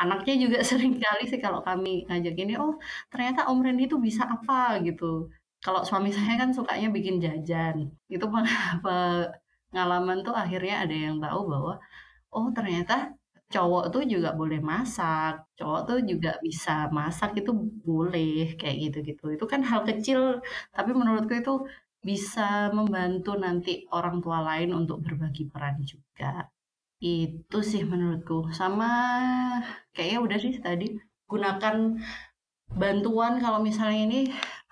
Anaknya 0.00 0.34
juga 0.44 0.58
sering 0.70 0.96
kali 1.02 1.24
sih 1.30 1.40
kalau 1.44 1.60
kami 1.68 2.08
ngajak 2.08 2.34
ini, 2.42 2.54
oh 2.56 2.74
ternyata 3.12 3.40
Om 3.50 3.60
Randy 3.64 3.84
itu 3.90 3.96
bisa 4.00 4.24
apa 4.34 4.80
gitu 4.86 5.28
kalau 5.64 5.80
suami 5.86 6.10
saya 6.16 6.34
kan 6.40 6.50
sukanya 6.56 6.88
bikin 6.96 7.16
jajan. 7.22 7.76
Itu 8.08 8.26
pengalaman 9.72 10.18
tuh 10.26 10.34
akhirnya 10.42 10.84
ada 10.84 10.96
yang 11.06 11.16
tahu 11.22 11.40
bahwa, 11.52 11.74
oh 12.34 12.48
ternyata 12.56 13.14
cowok 13.52 13.84
tuh 13.94 14.02
juga 14.08 14.32
boleh 14.40 14.60
masak, 14.64 15.44
cowok 15.60 15.80
tuh 15.88 15.98
juga 16.10 16.30
bisa 16.46 16.88
masak 16.98 17.30
itu 17.40 17.52
boleh, 17.86 18.56
kayak 18.60 18.76
gitu-gitu. 18.90 19.24
Itu 19.36 19.44
kan 19.52 19.60
hal 19.70 19.84
kecil, 19.88 20.40
tapi 20.76 20.90
menurutku 20.96 21.34
itu 21.36 21.52
bisa 22.02 22.68
membantu 22.74 23.38
nanti 23.38 23.86
orang 23.94 24.18
tua 24.18 24.42
lain 24.42 24.74
untuk 24.74 24.98
berbagi 25.06 25.46
peran 25.46 25.78
juga. 25.86 26.50
Itu 26.98 27.62
sih 27.62 27.82
menurutku. 27.86 28.50
Sama 28.50 28.90
kayaknya 29.94 30.18
udah 30.26 30.38
sih 30.42 30.54
tadi, 30.58 30.86
gunakan 31.30 31.76
bantuan 32.72 33.38
kalau 33.38 33.60
misalnya 33.60 34.00
ini 34.08 34.20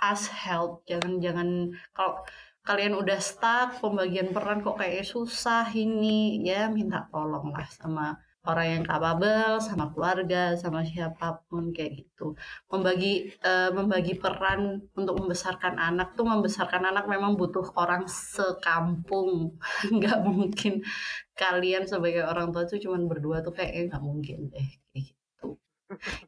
ask 0.00 0.32
help 0.32 0.80
jangan 0.88 1.20
jangan 1.20 1.48
kalau 1.92 2.24
kalian 2.64 2.96
udah 2.96 3.20
stuck 3.20 3.80
pembagian 3.80 4.32
peran 4.32 4.64
kok 4.64 4.80
kayak 4.80 5.04
susah 5.04 5.68
ini 5.72 6.40
ya 6.44 6.68
minta 6.72 7.08
tolong 7.12 7.52
lah 7.52 7.68
sama 7.68 8.16
orang 8.49 8.80
yang 8.80 8.84
capable 8.88 9.61
sama 9.61 9.93
keluarga 9.93 10.57
sama 10.57 10.80
siapa 10.80 11.45
pun 11.45 11.76
kayak 11.76 12.05
gitu 12.05 12.32
membagi 12.72 13.36
uh, 13.45 13.68
membagi 13.76 14.16
peran 14.16 14.80
untuk 14.97 15.20
membesarkan 15.20 15.76
anak 15.76 16.16
tuh 16.16 16.24
membesarkan 16.24 16.88
anak 16.88 17.05
memang 17.05 17.36
butuh 17.36 17.68
orang 17.76 18.09
sekampung 18.09 19.61
nggak 19.97 20.24
mungkin 20.24 20.80
kalian 21.36 21.84
sebagai 21.84 22.24
orang 22.24 22.49
tua 22.49 22.64
tuh 22.64 22.80
cuman 22.80 23.05
berdua 23.05 23.45
tuh 23.45 23.53
kayak 23.53 23.93
nggak 23.93 24.05
mungkin 24.05 24.49
deh 24.49 24.68
kayak 24.93 25.12
gitu 25.12 25.49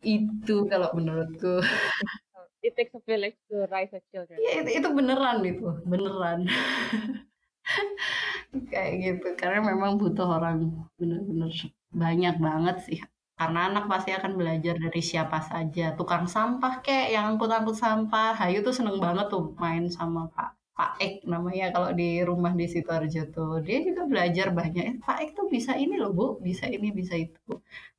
itu 0.05 0.57
kalau 0.69 0.93
menurutku 0.93 1.65
it 2.63 2.79
takes 2.79 2.95
a 2.95 3.03
village 3.07 3.35
to 3.51 3.67
raise 3.75 3.91
a 3.91 3.99
children. 4.15 4.39
Iya 4.39 4.63
itu, 4.63 4.71
itu 4.79 4.89
beneran 4.95 5.43
itu, 5.43 5.67
beneran. 5.83 6.47
Kayak 8.71 8.93
gitu, 9.03 9.29
karena 9.35 9.67
memang 9.67 9.99
butuh 9.99 10.39
orang 10.39 10.71
bener-bener 10.95 11.51
banyak 11.93 12.35
banget 12.47 12.77
sih. 12.87 12.99
Karena 13.39 13.61
anak 13.69 13.85
pasti 13.93 14.11
akan 14.19 14.33
belajar 14.41 14.75
dari 14.85 15.03
siapa 15.11 15.39
saja. 15.51 15.97
Tukang 15.99 16.25
sampah 16.35 16.75
kek, 16.85 17.07
yang 17.15 17.25
angkut-angkut 17.35 17.77
sampah. 17.85 18.33
Hayu 18.41 18.59
tuh 18.67 18.75
seneng 18.79 18.97
banget 19.03 19.27
tuh 19.33 19.57
main 19.63 19.85
sama 19.91 20.29
Pak 20.35 20.63
Pak 20.73 20.93
Ek 21.05 21.15
namanya 21.29 21.69
kalau 21.75 21.93
di 21.93 22.25
rumah 22.25 22.53
di 22.57 22.65
Sidoarjo 22.73 23.23
tuh. 23.37 23.61
Dia 23.67 23.79
juga 23.85 24.03
belajar 24.09 24.47
banyak. 24.51 24.85
Eh, 24.91 24.97
Pak 25.05 25.17
Ek 25.23 25.31
tuh 25.39 25.47
bisa 25.53 25.77
ini 25.77 25.95
loh 26.01 26.11
Bu, 26.17 26.27
bisa 26.41 26.65
ini, 26.67 26.89
bisa 26.91 27.15
itu. 27.15 27.39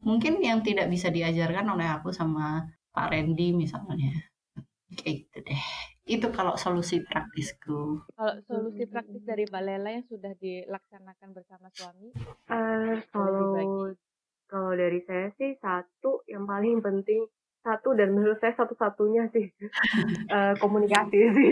Mungkin 0.01 0.41
yang 0.41 0.59
tidak 0.65 0.89
bisa 0.89 1.07
diajarkan 1.13 1.65
oleh 1.73 1.87
aku 1.95 2.09
sama 2.09 2.65
Pak 2.93 3.07
Randy 3.13 3.53
misalnya. 3.53 4.09
Kayak 4.97 5.15
gitu 5.21 5.37
deh. 5.47 5.63
Itu 6.03 6.27
kalau 6.35 6.59
solusi 6.59 6.99
praktisku. 7.03 8.03
Kalau 8.15 8.35
solusi 8.43 8.83
praktis 8.87 9.23
dari 9.23 9.47
Mbak 9.47 9.63
Lela 9.63 9.89
yang 9.95 10.05
sudah 10.11 10.35
dilaksanakan 10.35 11.29
bersama 11.31 11.67
suami? 11.71 12.11
Uh, 12.51 12.99
kalau 13.15 13.95
kalau 14.51 14.71
dari 14.75 14.99
saya 15.07 15.31
sih 15.39 15.55
satu 15.57 16.27
yang 16.29 16.43
paling 16.43 16.83
penting 16.83 17.25
satu 17.63 17.95
dan 17.95 18.11
menurut 18.11 18.37
saya 18.43 18.51
satu-satunya 18.59 19.31
sih 19.31 19.47
uh, 20.29 20.51
komunikasi 20.63 21.19
sih 21.31 21.51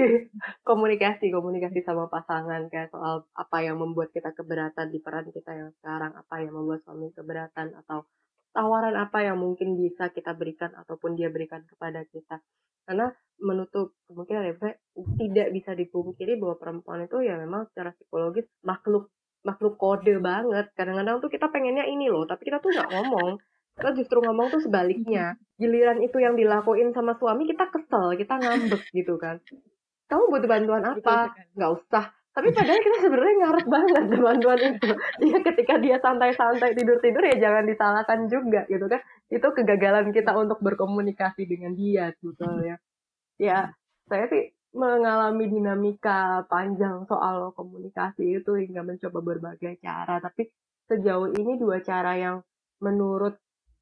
komunikasi 0.68 1.32
komunikasi 1.32 1.80
sama 1.88 2.12
pasangan 2.12 2.68
kayak 2.68 2.92
soal 2.92 3.24
apa 3.32 3.58
yang 3.64 3.80
membuat 3.80 4.12
kita 4.12 4.36
keberatan 4.36 4.92
di 4.92 5.00
peran 5.00 5.32
kita 5.32 5.56
yang 5.56 5.72
sekarang 5.80 6.12
apa 6.12 6.36
yang 6.44 6.52
membuat 6.52 6.84
suami 6.84 7.16
keberatan 7.16 7.72
atau 7.80 8.04
tawaran 8.52 8.96
apa 9.00 9.24
yang 9.24 9.40
mungkin 9.40 9.80
bisa 9.80 10.12
kita 10.12 10.36
berikan 10.36 10.72
ataupun 10.76 11.16
dia 11.16 11.32
berikan 11.32 11.64
kepada 11.68 12.04
kita. 12.08 12.40
Karena 12.84 13.08
menutup 13.42 13.98
kemungkinan 14.06 14.44
ya 14.52 14.54
tidak 15.18 15.48
bisa 15.56 15.72
dipungkiri 15.74 16.38
bahwa 16.38 16.56
perempuan 16.62 17.08
itu 17.08 17.26
ya 17.26 17.40
memang 17.40 17.66
secara 17.72 17.96
psikologis 17.98 18.46
makhluk 18.62 19.10
makhluk 19.42 19.80
kode 19.80 20.22
banget. 20.22 20.70
Kadang-kadang 20.78 21.24
tuh 21.24 21.32
kita 21.32 21.50
pengennya 21.50 21.88
ini 21.90 22.12
loh 22.12 22.28
tapi 22.30 22.48
kita 22.52 22.62
tuh 22.62 22.70
nggak 22.70 22.92
ngomong. 22.92 23.42
Kita 23.72 23.90
justru 23.98 24.22
ngomong 24.22 24.52
tuh 24.52 24.62
sebaliknya. 24.62 25.40
Giliran 25.58 26.04
itu 26.04 26.20
yang 26.22 26.36
dilakuin 26.38 26.94
sama 26.94 27.18
suami 27.18 27.48
kita 27.50 27.72
kesel 27.72 28.14
kita 28.20 28.38
ngambek 28.38 28.84
gitu 28.94 29.16
kan. 29.18 29.42
Kamu 30.12 30.28
butuh 30.28 30.50
bantuan 30.52 30.84
apa? 30.84 31.34
Nggak 31.56 31.72
usah 31.72 32.06
tapi 32.32 32.56
padahal 32.56 32.80
kita 32.80 32.98
sebenarnya 33.04 33.36
ngarep 33.44 33.68
banget 33.68 34.04
bantuan 34.16 34.60
itu. 34.64 34.90
Ya 35.32 35.38
ketika 35.44 35.76
dia 35.84 36.00
santai-santai 36.00 36.72
tidur-tidur 36.80 37.20
ya 37.28 37.36
jangan 37.36 37.68
disalahkan 37.68 38.20
juga 38.32 38.64
gitu 38.72 38.88
kan. 38.88 39.04
Itu 39.28 39.52
kegagalan 39.52 40.16
kita 40.16 40.32
untuk 40.40 40.64
berkomunikasi 40.64 41.44
dengan 41.44 41.76
dia 41.76 42.16
sebetulnya. 42.24 42.80
Ya 43.36 43.76
saya 44.08 44.32
sih 44.32 44.56
mengalami 44.72 45.52
dinamika 45.52 46.48
panjang 46.48 47.04
soal 47.04 47.52
komunikasi 47.52 48.40
itu 48.40 48.52
hingga 48.56 48.88
mencoba 48.88 49.20
berbagai 49.20 49.84
cara. 49.84 50.24
Tapi 50.24 50.48
sejauh 50.88 51.36
ini 51.36 51.60
dua 51.60 51.84
cara 51.84 52.16
yang 52.16 52.40
menurut 52.80 53.36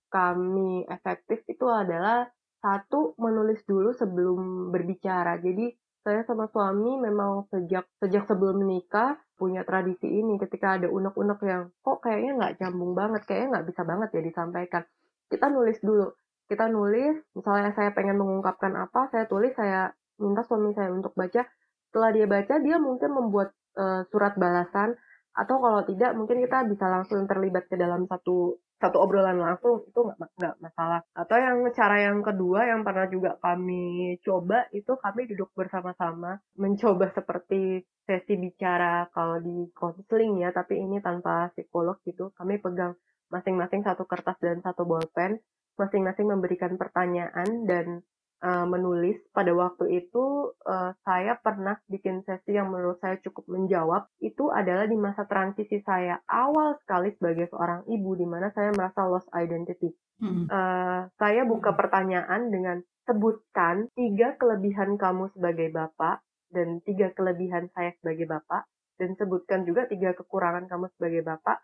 kami 0.09 0.89
efektif 0.89 1.45
itu 1.45 1.69
adalah 1.69 2.25
satu 2.65 3.13
menulis 3.21 3.61
dulu 3.69 3.93
sebelum 3.93 4.73
berbicara. 4.73 5.37
Jadi 5.37 5.69
saya 6.03 6.23
sama 6.23 6.47
suami 6.47 6.95
memang 6.99 7.47
sejak 7.51 7.85
sejak 7.99 8.23
sebelum 8.25 8.63
menikah 8.63 9.19
punya 9.35 9.63
tradisi 9.67 10.07
ini 10.07 10.39
ketika 10.39 10.79
ada 10.79 10.87
unek-unek 10.87 11.39
yang 11.47 11.71
kok 11.83 11.99
kayaknya 12.03 12.31
nggak 12.39 12.55
jambung 12.59 12.91
banget 12.95 13.23
kayaknya 13.27 13.47
nggak 13.59 13.67
bisa 13.71 13.81
banget 13.83 14.09
ya 14.15 14.21
disampaikan. 14.23 14.83
Kita 15.27 15.45
nulis 15.51 15.79
dulu. 15.83 16.07
Kita 16.49 16.65
nulis 16.71 17.15
misalnya 17.35 17.71
saya 17.75 17.91
pengen 17.93 18.17
mengungkapkan 18.17 18.73
apa 18.79 19.11
saya 19.11 19.29
tulis 19.29 19.53
saya 19.53 19.91
minta 20.19 20.43
suami 20.47 20.71
saya 20.75 20.91
untuk 20.91 21.15
baca. 21.15 21.47
Setelah 21.89 22.09
dia 22.15 22.27
baca 22.27 22.55
dia 22.59 22.77
mungkin 22.79 23.11
membuat 23.15 23.55
uh, 23.75 24.03
surat 24.11 24.35
balasan 24.39 24.95
atau 25.35 25.55
kalau 25.61 25.81
tidak 25.87 26.11
mungkin 26.17 26.43
kita 26.43 26.67
bisa 26.67 26.89
langsung 26.89 27.23
terlibat 27.29 27.69
ke 27.71 27.79
dalam 27.79 28.03
satu 28.09 28.59
satu 28.79 28.97
obrolan 29.03 29.37
langsung 29.37 29.83
itu 29.83 29.99
nggak 29.99 30.17
nggak 30.39 30.55
masalah. 30.63 31.03
Atau 31.11 31.35
yang 31.35 31.59
cara 31.75 31.95
yang 31.99 32.23
kedua 32.23 32.65
yang 32.71 32.81
pernah 32.87 33.07
juga 33.11 33.35
kami 33.43 34.15
coba 34.23 34.65
itu 34.71 34.95
kami 34.95 35.21
duduk 35.29 35.51
bersama-sama 35.53 36.39
mencoba 36.55 37.11
seperti 37.11 37.83
sesi 38.07 38.33
bicara 38.39 39.05
kalau 39.13 39.37
di 39.43 39.69
konseling 39.75 40.41
ya 40.41 40.49
tapi 40.55 40.79
ini 40.79 41.03
tanpa 41.03 41.51
psikolog 41.53 41.99
gitu. 42.07 42.31
Kami 42.33 42.57
pegang 42.63 42.95
masing-masing 43.29 43.85
satu 43.85 44.09
kertas 44.09 44.39
dan 44.41 44.63
satu 44.65 44.87
bolpen 44.87 45.37
masing-masing 45.79 46.27
memberikan 46.27 46.75
pertanyaan 46.75 47.63
dan 47.63 48.03
uh, 48.43 48.65
menulis 48.67 49.19
pada 49.35 49.51
waktu 49.51 50.03
itu 50.05 50.55
uh, 50.65 50.91
saya 51.03 51.39
pernah 51.39 51.79
bikin 51.91 52.23
sesi 52.23 52.55
yang 52.55 52.71
menurut 52.71 52.99
saya 52.99 53.19
cukup 53.23 53.47
menjawab 53.47 54.07
itu 54.23 54.51
adalah 54.51 54.87
di 54.87 54.95
masa 54.95 55.27
transisi 55.27 55.83
saya 55.83 56.19
awal 56.27 56.79
sekali 56.83 57.15
sebagai 57.19 57.51
seorang 57.51 57.85
ibu 57.87 58.11
di 58.15 58.25
mana 58.27 58.51
saya 58.55 58.71
merasa 58.75 59.05
lost 59.07 59.27
identity. 59.35 59.91
Hmm. 60.19 60.47
Uh, 60.51 61.07
saya 61.15 61.47
buka 61.47 61.75
pertanyaan 61.75 62.51
dengan 62.51 62.83
sebutkan 63.07 63.87
tiga 63.95 64.35
kelebihan 64.35 64.99
kamu 64.99 65.31
sebagai 65.33 65.71
bapak 65.71 66.19
dan 66.51 66.83
tiga 66.83 67.13
kelebihan 67.15 67.71
saya 67.71 67.95
sebagai 68.01 68.27
bapak 68.27 68.67
dan 68.99 69.15
sebutkan 69.15 69.63
juga 69.63 69.87
tiga 69.87 70.11
kekurangan 70.11 70.67
kamu 70.67 70.91
sebagai 70.99 71.23
bapak 71.23 71.63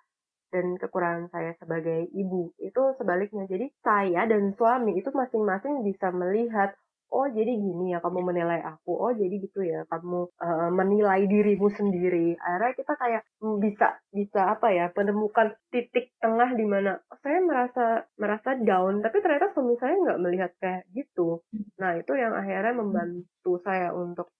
dan 0.56 0.80
kekurangan 0.80 1.28
saya 1.36 1.52
sebagai 1.60 2.08
ibu 2.16 2.56
itu 2.64 2.82
sebaliknya. 2.96 3.44
Jadi 3.52 3.68
saya 3.84 4.24
dan 4.24 4.56
suami 4.56 4.96
itu 4.96 5.12
masing-masing 5.12 5.84
bisa 5.84 6.16
melihat 6.16 6.72
oh 7.16 7.28
jadi 7.30 7.48
gini 7.48 7.94
ya 7.94 8.00
kamu 8.00 8.20
menilai 8.24 8.64
aku. 8.64 8.92
Oh 8.96 9.12
jadi 9.12 9.36
gitu 9.40 9.64
ya 9.64 9.84
kamu 9.92 10.32
uh, 10.40 10.70
menilai 10.72 11.28
dirimu 11.28 11.68
sendiri. 11.72 12.40
Akhirnya 12.40 12.72
kita 12.76 12.94
kayak 12.96 13.22
hmm, 13.44 13.58
bisa 13.60 13.88
bisa 14.10 14.42
apa 14.56 14.68
ya 14.72 14.86
menemukan 14.96 15.56
titik 15.70 16.16
tengah 16.24 16.52
di 16.56 16.66
mana 16.68 17.00
oh, 17.12 17.18
saya 17.20 17.40
merasa 17.44 17.86
merasa 18.16 18.56
down. 18.60 19.04
Tapi 19.04 19.18
ternyata 19.20 19.52
suami 19.52 19.76
saya 19.80 19.96
nggak 19.96 20.22
melihat 20.24 20.52
kayak 20.60 20.84
gitu. 20.96 21.44
Nah 21.80 22.00
itu 22.00 22.12
yang 22.16 22.34
akhirnya 22.34 22.74
membantu 22.76 23.60
saya 23.64 23.92
untuk 23.92 24.32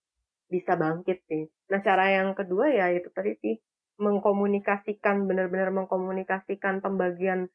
bisa 0.46 0.78
bangkit 0.78 1.26
sih. 1.26 1.44
Nah 1.70 1.80
cara 1.82 2.12
yang 2.12 2.34
kedua 2.36 2.70
ya 2.70 2.92
itu 2.94 3.10
tadi 3.10 3.34
sih 3.40 3.56
mengkomunikasikan 3.96 5.24
benar-benar 5.24 5.72
mengkomunikasikan 5.72 6.84
pembagian 6.84 7.48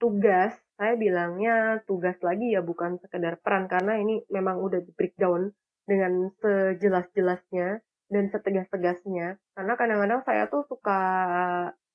tugas 0.00 0.56
saya 0.80 0.96
bilangnya 0.96 1.84
tugas 1.84 2.16
lagi 2.24 2.56
ya 2.56 2.64
bukan 2.64 2.96
sekedar 3.04 3.36
peran 3.44 3.68
karena 3.68 4.00
ini 4.00 4.24
memang 4.32 4.56
udah 4.64 4.80
di 4.80 4.88
breakdown 4.96 5.52
dengan 5.84 6.32
sejelas-jelasnya 6.40 7.84
dan 8.10 8.24
setegas-tegasnya. 8.32 9.38
Karena 9.54 9.72
kadang-kadang 9.78 10.20
saya 10.26 10.50
tuh 10.50 10.66
suka 10.66 11.00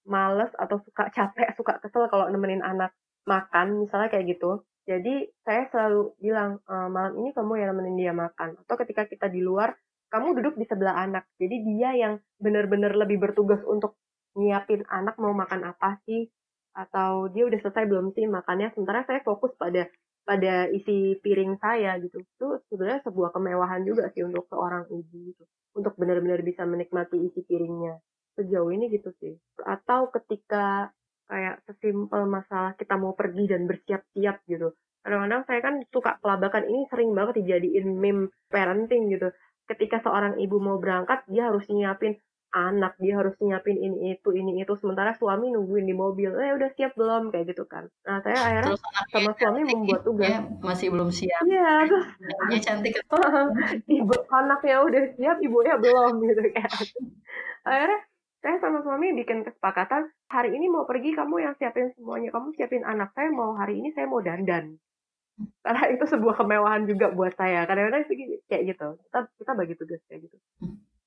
males 0.07 0.51
atau 0.55 0.80
suka 0.84 1.11
capek 1.16 1.53
suka 1.55 1.82
kesel 1.84 2.07
kalau 2.07 2.32
nemenin 2.32 2.63
anak 2.63 2.95
makan 3.28 3.86
misalnya 3.86 4.09
kayak 4.09 4.38
gitu. 4.38 4.63
Jadi 4.86 5.34
saya 5.41 5.66
selalu 5.74 6.13
bilang 6.22 6.61
e, 6.61 6.76
malam 6.93 7.18
ini 7.18 7.34
kamu 7.34 7.57
yang 7.57 7.74
nemenin 7.74 7.97
dia 7.97 8.13
makan. 8.13 8.53
Atau 8.63 8.78
ketika 8.86 9.09
kita 9.09 9.28
di 9.34 9.41
luar 9.41 9.74
kamu 10.16 10.39
duduk 10.39 10.55
di 10.55 10.63
sebelah 10.63 10.95
anak. 11.03 11.28
Jadi 11.36 11.55
dia 11.68 11.91
yang 11.91 12.13
benar-benar 12.39 12.95
lebih 12.95 13.20
bertugas 13.20 13.59
untuk 13.68 13.99
nyiapin 14.39 14.88
anak 14.88 15.20
mau 15.20 15.36
makan 15.36 15.76
apa 15.76 15.99
sih? 16.07 16.32
Atau 16.72 17.28
dia 17.36 17.43
udah 17.43 17.59
selesai 17.59 17.84
belum 17.84 18.16
sih 18.16 18.24
makannya? 18.24 18.72
Sementara 18.72 19.03
saya 19.03 19.20
fokus 19.28 19.51
pada 19.59 19.91
pada 20.24 20.72
isi 20.72 21.20
piring 21.20 21.59
saya 21.59 21.99
gitu. 21.99 22.24
Itu 22.24 22.63
sebenarnya 22.72 23.03
sebuah 23.03 23.36
kemewahan 23.36 23.84
juga 23.84 24.07
sih 24.16 24.24
untuk 24.24 24.47
seorang 24.47 24.88
ibu 24.88 25.36
gitu. 25.36 25.43
Untuk 25.76 25.99
benar-benar 25.99 26.39
bisa 26.47 26.63
menikmati 26.63 27.20
isi 27.20 27.43
piringnya. 27.43 27.99
Sejauh 28.39 28.72
ini 28.72 28.88
gitu 28.88 29.11
sih. 29.20 29.36
Atau 29.68 30.16
ketika 30.16 30.95
kayak 31.28 31.59
sesimpel 31.68 32.24
masalah 32.24 32.72
kita 32.80 32.95
mau 32.95 33.11
pergi 33.11 33.51
dan 33.51 33.68
bersiap-siap 33.68 34.47
gitu. 34.47 34.72
Kadang-kadang 35.03 35.43
saya 35.43 35.59
kan 35.59 35.76
suka 35.91 36.18
pelabakan 36.24 36.72
ini 36.72 36.88
sering 36.88 37.11
banget 37.11 37.43
dijadiin 37.43 37.99
meme 37.99 38.32
parenting 38.47 39.11
gitu 39.11 39.30
ketika 39.66 40.01
seorang 40.01 40.38
ibu 40.41 40.57
mau 40.61 40.78
berangkat 40.78 41.26
dia 41.30 41.49
harus 41.49 41.66
nyiapin 41.70 42.18
anak 42.55 42.95
dia 43.03 43.20
harus 43.20 43.36
nyiapin 43.43 43.76
ini 43.76 44.16
itu 44.16 44.30
ini 44.32 44.63
itu. 44.63 44.74
Sementara 44.80 45.11
suami 45.20 45.51
nungguin 45.51 45.84
di 45.84 45.91
mobil 45.91 46.32
eh 46.39 46.55
udah 46.55 46.72
siap 46.72 46.95
belum? 46.95 47.30
Kayak 47.36 47.51
gitu 47.51 47.68
kan. 47.68 47.91
Nah 48.07 48.24
saya 48.24 48.39
akhirnya 48.39 48.80
sama 49.11 49.32
suami 49.36 49.68
membuat 49.68 50.07
tugas. 50.07 50.32
ya, 50.32 50.39
masih 50.63 50.88
belum 50.95 51.11
siap. 51.11 51.43
Iya 51.43 51.84
terus 51.91 52.07
ya, 52.55 52.57
cantik. 52.63 52.95
Ibu 53.99 54.16
anaknya 54.32 54.78
udah 54.88 55.03
siap 55.20 55.38
ibunya 55.43 55.76
belum 55.76 56.13
gitu 56.32 56.43
kan. 56.55 56.72
Akhirnya 57.68 57.99
saya 58.39 58.55
sama 58.63 58.80
suami 58.86 59.11
bikin 59.20 59.43
kesepakatan 59.43 60.07
hari 60.32 60.55
ini 60.55 60.72
mau 60.72 60.88
pergi 60.88 61.11
kamu 61.11 61.43
yang 61.43 61.53
siapin 61.59 61.91
semuanya. 61.99 62.32
Kamu 62.32 62.55
siapin 62.55 62.88
anak 62.88 63.11
saya 63.11 63.28
mau 63.36 63.51
hari 63.59 63.84
ini 63.84 63.91
saya 63.91 64.07
mau 64.07 64.24
dandan 64.24 64.80
karena 65.36 65.83
itu 65.91 66.03
sebuah 66.07 66.36
kemewahan 66.39 66.88
juga 66.88 67.11
buat 67.11 67.36
saya. 67.36 67.67
Kadang-kadang 67.67 68.07
kayak 68.47 68.63
gitu. 68.71 68.88
Kita 69.09 69.19
kita 69.36 69.51
bagi 69.51 69.75
tugas 69.75 70.01
kayak 70.07 70.29
gitu. 70.29 70.38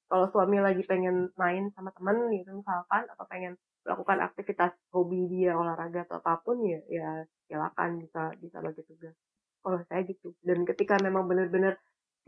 Kalau 0.08 0.26
suami 0.32 0.60
lagi 0.60 0.84
pengen 0.88 1.32
main 1.36 1.68
sama 1.76 1.92
temen 1.92 2.32
gitu 2.32 2.50
misalkan 2.56 3.04
atau 3.08 3.24
pengen 3.28 3.60
melakukan 3.84 4.20
aktivitas 4.24 4.72
hobi 4.92 5.28
dia 5.28 5.56
olahraga 5.56 6.04
atau 6.04 6.20
apa 6.20 6.40
pun 6.44 6.60
ya 6.64 6.80
ya 6.88 7.24
silakan 7.48 8.00
bisa 8.04 8.32
bisa 8.40 8.60
bagi 8.60 8.84
tugas. 8.84 9.16
Kalau 9.64 9.80
saya 9.88 10.04
gitu. 10.04 10.36
Dan 10.44 10.64
ketika 10.64 10.96
memang 11.00 11.28
benar-benar 11.28 11.76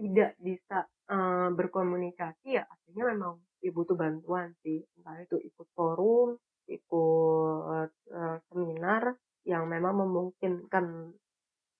tidak 0.00 0.32
bisa 0.40 0.88
uh, 1.12 1.52
berkomunikasi 1.52 2.56
ya 2.56 2.64
artinya 2.64 3.12
memang 3.12 3.32
ya 3.60 3.70
butuh 3.72 3.96
bantuan 3.96 4.56
sih. 4.64 4.80
Entah 4.96 5.20
itu 5.20 5.36
ikut 5.36 5.68
forum 5.76 6.40
ikut 6.70 7.90
uh, 7.90 8.36
seminar 8.48 9.18
yang 9.42 9.66
memang 9.66 10.04
memungkinkan 10.06 11.16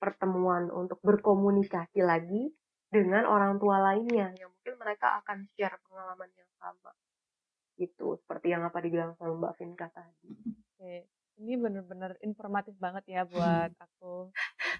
pertemuan 0.01 0.73
untuk 0.73 0.99
berkomunikasi 1.05 2.01
lagi 2.01 2.49
dengan 2.91 3.29
orang 3.29 3.61
tua 3.61 3.79
lainnya 3.79 4.33
yang 4.35 4.51
mungkin 4.51 4.75
mereka 4.81 5.23
akan 5.23 5.47
share 5.55 5.79
pengalaman 5.87 6.33
yang 6.35 6.51
sama 6.59 6.91
gitu 7.81 8.19
seperti 8.21 8.53
yang 8.53 8.67
apa 8.67 8.83
dibilang 8.85 9.17
sama 9.17 9.37
Mbak 9.41 9.55
Vinka 9.57 9.89
tadi. 9.89 10.37
Oke, 10.77 11.09
ini 11.41 11.57
benar-benar 11.57 12.21
informatif 12.21 12.77
banget 12.77 13.05
ya 13.09 13.23
buat 13.33 13.73
aku 13.81 14.29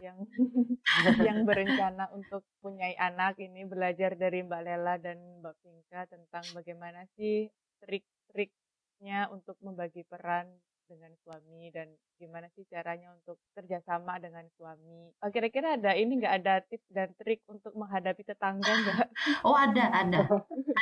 yang 0.05 0.21
yang 1.29 1.49
berencana 1.49 2.13
untuk 2.13 2.45
punya 2.61 2.93
anak 3.01 3.41
ini 3.41 3.65
belajar 3.65 4.17
dari 4.21 4.45
Mbak 4.45 4.63
Lela 4.69 4.95
dan 5.01 5.17
Mbak 5.41 5.57
Vinka 5.65 6.01
tentang 6.13 6.45
bagaimana 6.53 7.09
sih 7.17 7.49
trik-triknya 7.81 9.33
untuk 9.33 9.57
membagi 9.65 10.05
peran 10.05 10.53
dengan 10.91 11.15
suami 11.23 11.71
dan 11.71 11.87
gimana 12.19 12.51
sih 12.59 12.67
caranya 12.67 13.15
untuk 13.15 13.39
kerjasama 13.55 14.19
dengan 14.19 14.43
suami. 14.59 15.15
Oh, 15.23 15.31
kira-kira 15.31 15.79
ada 15.79 15.95
ini 15.95 16.19
nggak 16.19 16.37
ada 16.43 16.59
tips 16.67 16.91
dan 16.91 17.15
trik 17.15 17.47
untuk 17.47 17.71
menghadapi 17.79 18.27
tetangga 18.27 18.67
nggak? 18.67 19.07
Oh 19.47 19.55
ada, 19.55 19.87
ada, 19.95 20.27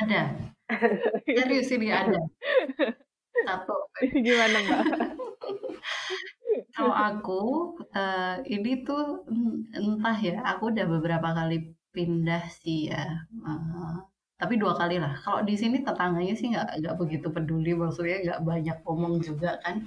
ada. 0.01 0.21
Serius 1.29 1.69
ini 1.77 1.93
ada. 1.93 2.17
Satu. 3.45 3.77
Gimana 4.25 4.57
mbak? 4.65 4.85
Kalau 6.75 6.95
aku 6.97 7.43
uh, 7.93 8.41
ini 8.49 8.83
tuh 8.83 9.23
entah 9.77 10.19
ya, 10.19 10.41
aku 10.57 10.73
udah 10.73 10.87
beberapa 10.89 11.37
kali 11.37 11.77
pindah 11.93 12.49
sih 12.49 12.89
ya. 12.89 13.29
Uh, 13.45 14.01
tapi 14.39 14.55
dua 14.55 14.73
kali 14.79 15.03
lah. 15.03 15.19
Kalau 15.19 15.43
di 15.43 15.59
sini 15.59 15.83
tetangganya 15.83 16.35
sih 16.39 16.55
nggak 16.55 16.79
nggak 16.79 16.97
begitu 16.97 17.27
peduli, 17.35 17.75
maksudnya 17.75 18.23
nggak 18.23 18.41
banyak 18.47 18.77
ngomong 18.87 19.15
juga 19.19 19.59
kan. 19.61 19.83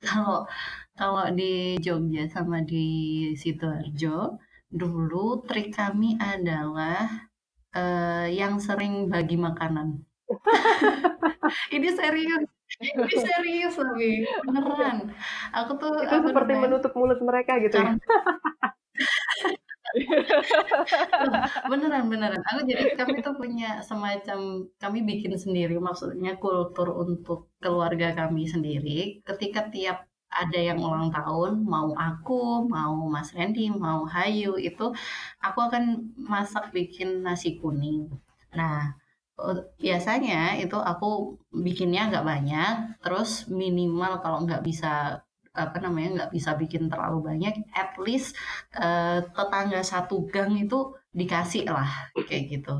Kalau 0.00 0.46
kalau 0.94 1.26
di 1.34 1.76
Jogja 1.82 2.30
sama 2.30 2.62
di 2.62 2.86
Sidoarjo, 3.34 4.38
dulu 4.70 5.42
trik 5.44 5.74
kami 5.74 6.14
adalah 6.16 7.30
uh, 7.74 8.26
yang 8.30 8.62
sering 8.62 9.10
bagi 9.10 9.34
makanan. 9.34 10.06
Ini 11.74 11.88
serius. 11.90 12.46
Ini 12.78 13.16
serius 13.18 13.74
tapi 13.74 14.22
beneran. 14.46 15.10
Aku 15.50 15.74
tuh 15.74 16.06
itu 16.06 16.16
seperti 16.30 16.52
menutup 16.54 16.94
mulut 16.94 17.18
mereka 17.18 17.58
gitu 17.58 17.74
ya. 17.74 17.98
beneran 21.70 22.06
beneran. 22.12 22.42
Aku 22.54 22.60
jadi 22.66 22.94
kami 22.98 23.22
tuh 23.26 23.34
punya 23.34 23.82
semacam 23.82 24.68
kami 24.78 24.98
bikin 25.06 25.34
sendiri 25.34 25.76
maksudnya 25.78 26.38
kultur 26.38 26.94
untuk 26.94 27.50
keluarga 27.62 28.14
kami 28.14 28.46
sendiri. 28.46 29.22
Ketika 29.26 29.70
tiap 29.74 30.10
ada 30.30 30.58
yang 30.58 30.78
ulang 30.78 31.10
tahun 31.10 31.66
mau 31.66 31.90
aku 31.98 32.70
mau 32.70 32.94
Mas 33.10 33.34
Randy 33.34 33.66
mau 33.74 34.06
Hayu 34.06 34.54
itu 34.62 34.94
aku 35.42 35.58
akan 35.58 36.14
masak 36.16 36.70
bikin 36.70 37.26
nasi 37.26 37.58
kuning. 37.58 38.06
Nah 38.54 38.94
eh, 39.42 39.58
biasanya 39.82 40.62
itu 40.62 40.78
aku 40.78 41.34
bikinnya 41.50 42.10
nggak 42.10 42.26
banyak 42.26 42.74
terus 43.02 43.50
minimal 43.50 44.22
kalau 44.22 44.38
nggak 44.46 44.62
bisa 44.62 45.18
apa 45.54 45.76
namanya 45.82 46.08
nggak 46.16 46.32
bisa 46.36 46.50
bikin 46.54 46.86
terlalu 46.92 47.18
banyak 47.28 47.52
at 47.74 47.92
least 47.98 48.38
uh, 48.78 49.18
tetangga 49.36 49.80
satu 49.82 50.26
gang 50.30 50.54
itu 50.58 50.94
dikasih 51.10 51.66
lah 51.66 51.90
kayak 52.28 52.44
gitu. 52.52 52.70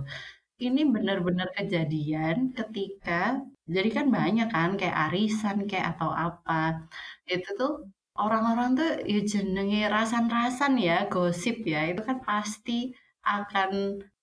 Ini 0.61 0.81
benar-benar 0.95 1.49
kejadian 1.57 2.53
ketika 2.59 3.41
jadi 3.65 3.89
kan 3.97 4.07
banyak 4.13 4.49
kan 4.55 4.71
kayak 4.81 4.97
arisan 5.11 5.65
kayak 5.71 5.97
atau 5.97 6.11
apa 6.13 6.85
itu 7.27 7.49
tuh 7.61 7.73
orang-orang 8.19 8.69
tuh 8.79 8.91
ya 9.13 9.21
jenenge 9.33 9.81
rasan-rasan 9.95 10.73
ya 10.77 11.09
gosip 11.13 11.57
ya 11.73 11.81
itu 11.91 12.03
kan 12.09 12.19
pasti 12.29 12.93
akan 13.25 13.71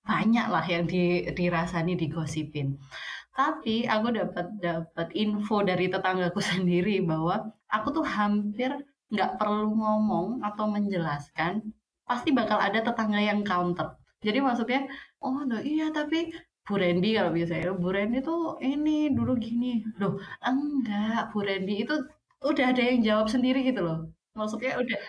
banyak 0.07 0.45
lah 0.53 0.65
yang 0.73 0.85
di, 0.87 1.27
dirasani 1.37 1.93
digosipin. 1.99 2.79
Tapi 3.37 3.85
aku 3.85 4.07
dapat 4.19 4.47
dapat 4.57 5.07
info 5.13 5.61
dari 5.69 5.85
tetanggaku 5.93 6.41
sendiri 6.51 7.03
bahwa 7.03 7.35
aku 7.76 7.88
tuh 7.97 8.05
hampir 8.05 8.72
nggak 9.13 9.39
perlu 9.39 9.72
ngomong 9.72 10.28
atau 10.43 10.65
menjelaskan 10.68 11.53
pasti 12.07 12.30
bakal 12.32 12.57
ada 12.59 12.80
tetangga 12.84 13.20
yang 13.20 13.43
counter. 13.43 13.88
Jadi 14.26 14.39
maksudnya, 14.41 14.88
oh 15.24 15.43
no, 15.47 15.59
iya 15.61 15.91
tapi 15.93 16.32
Bu 16.68 16.74
Randy 16.82 17.15
kalau 17.15 17.32
biasanya, 17.32 17.72
Bu 17.76 17.89
Randy 17.95 18.20
tuh 18.24 18.59
ini 18.59 19.11
dulu 19.18 19.32
gini. 19.39 19.84
Loh, 19.99 20.20
enggak, 20.43 21.32
Bu 21.32 21.39
Randy 21.47 21.84
itu 21.84 21.95
udah 22.43 22.65
ada 22.72 22.82
yang 22.84 22.99
jawab 23.07 23.28
sendiri 23.32 23.59
gitu 23.63 23.82
loh. 23.88 23.97
Maksudnya 24.38 24.77
udah 24.77 24.99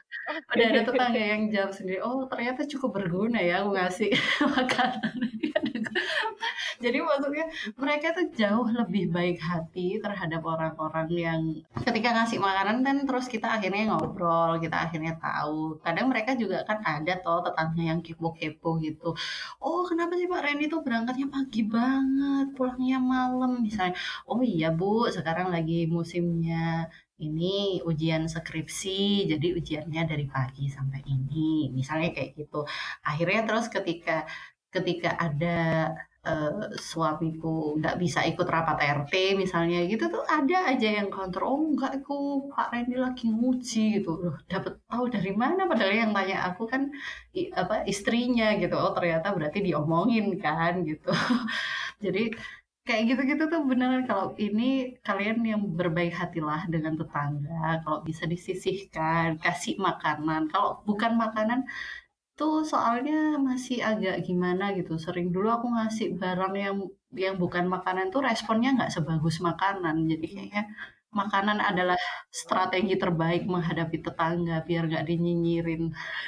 udah 0.56 0.66
ada 0.72 0.80
tetangga 0.88 1.20
yang 1.20 1.42
jawab 1.52 1.72
sendiri, 1.76 2.00
oh 2.00 2.24
ternyata 2.26 2.64
cukup 2.64 2.90
berguna 2.96 3.38
ya 3.44 3.60
aku 3.60 3.76
ngasih 3.76 4.10
makanan. 4.56 5.38
Jadi 6.84 6.98
maksudnya 7.02 7.46
mereka 7.74 8.14
tuh 8.14 8.26
jauh 8.32 8.68
lebih 8.70 9.10
baik 9.10 9.38
hati 9.42 9.98
terhadap 9.98 10.42
orang-orang 10.46 11.08
yang 11.10 11.40
ketika 11.82 12.14
ngasih 12.14 12.38
makanan 12.38 12.86
kan 12.86 12.96
terus 13.02 13.26
kita 13.26 13.50
akhirnya 13.50 13.90
ngobrol, 13.90 14.62
kita 14.62 14.86
akhirnya 14.86 15.18
tahu. 15.18 15.82
Kadang 15.82 16.06
mereka 16.12 16.38
juga 16.38 16.62
kan 16.62 16.78
ada 16.86 17.18
toh 17.18 17.42
tetangga 17.42 17.82
yang 17.82 18.00
kepo-kepo 18.04 18.78
gitu. 18.78 19.10
Oh 19.58 19.82
kenapa 19.90 20.14
sih 20.14 20.30
Pak 20.30 20.40
Randy 20.44 20.70
tuh 20.70 20.80
berangkatnya 20.86 21.26
pagi 21.30 21.62
banget, 21.66 22.46
pulangnya 22.54 22.98
malam 23.02 23.66
misalnya. 23.66 23.98
Oh 24.30 24.40
iya 24.42 24.70
Bu, 24.70 25.10
sekarang 25.10 25.50
lagi 25.50 25.90
musimnya 25.90 26.86
ini 27.18 27.82
ujian 27.82 28.30
skripsi, 28.30 29.26
jadi 29.30 29.46
ujiannya 29.58 30.02
dari 30.06 30.26
pagi 30.30 30.70
sampai 30.70 31.02
ini, 31.06 31.70
misalnya 31.74 32.14
kayak 32.14 32.38
gitu. 32.38 32.62
Akhirnya 33.02 33.42
terus 33.48 33.66
ketika 33.66 34.26
ketika 34.68 35.16
ada 35.16 35.58
uh, 36.28 36.68
suamiku 36.76 37.78
nggak 37.80 37.96
bisa 38.02 38.20
ikut 38.28 38.44
rapat 38.44 38.78
RT 38.84 39.12
misalnya 39.40 39.78
gitu 39.88 40.12
tuh 40.12 40.24
ada 40.28 40.68
aja 40.70 40.88
yang 41.00 41.08
kontrol 41.08 41.48
oh 41.56 41.62
enggak 41.72 41.92
aku 42.02 42.50
Pak 42.52 42.68
Randy 42.72 42.96
lagi 43.00 43.26
nguji 43.32 44.00
gitu. 44.00 44.10
Loh 44.20 44.36
dapat 44.50 44.76
tahu 44.90 45.04
dari 45.08 45.32
mana? 45.32 45.64
Padahal 45.70 45.94
yang 45.94 46.12
tanya 46.16 46.36
aku 46.52 46.68
kan 46.68 46.92
i, 47.32 47.48
apa 47.52 47.84
istrinya 47.88 48.54
gitu. 48.60 48.74
Oh 48.76 48.92
ternyata 48.96 49.32
berarti 49.36 49.58
diomongin 49.64 50.36
kan 50.36 50.84
gitu. 50.84 51.10
Jadi 52.04 52.30
kayak 52.88 53.02
gitu-gitu 53.10 53.42
tuh 53.52 53.60
beneran 53.70 54.02
kalau 54.10 54.26
ini 54.46 54.62
kalian 55.06 55.38
yang 55.50 55.60
berbaik 55.78 56.12
hatilah 56.20 56.60
dengan 56.72 56.94
tetangga 57.00 57.52
kalau 57.84 57.98
bisa 58.08 58.24
disisihkan 58.32 59.28
kasih 59.44 59.74
makanan 59.88 60.40
kalau 60.52 60.70
bukan 60.88 61.12
makanan 61.24 61.60
tuh 62.38 62.54
soalnya 62.72 63.14
masih 63.48 63.76
agak 63.90 64.14
gimana 64.28 64.64
gitu. 64.78 64.92
Sering 65.04 65.28
dulu 65.34 65.48
aku 65.56 65.66
ngasih 65.76 66.06
barang 66.22 66.54
yang 66.64 66.76
yang 67.24 67.34
bukan 67.42 67.64
makanan 67.74 68.06
tuh 68.14 68.20
responnya 68.28 68.68
nggak 68.76 68.92
sebagus 68.96 69.36
makanan. 69.48 69.96
Jadi 70.12 70.26
kayaknya 70.34 70.62
makanan 71.20 71.58
adalah 71.70 71.98
strategi 72.40 72.94
terbaik 73.02 73.42
menghadapi 73.52 73.96
tetangga 74.06 74.54
biar 74.68 74.82
nggak 74.90 75.04
dinyinyirin. 75.10 75.82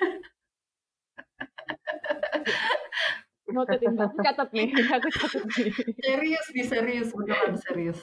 Mau 3.51 3.65
Mbak, 3.67 4.11
catat 4.23 4.49
nih, 4.55 4.69
aku 4.71 5.09
catat 5.11 5.45
nih. 5.59 5.73
Serius 5.99 6.47
nih, 6.55 6.67
serius, 6.67 7.09
beneran 7.15 7.55
serius. 7.59 7.99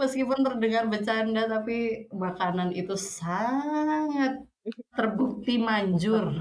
Meskipun 0.00 0.40
terdengar 0.46 0.88
bercanda, 0.88 1.44
tapi 1.50 2.08
makanan 2.14 2.72
itu 2.72 2.94
sangat 2.96 4.40
terbukti 4.94 5.60
manjur. 5.60 6.40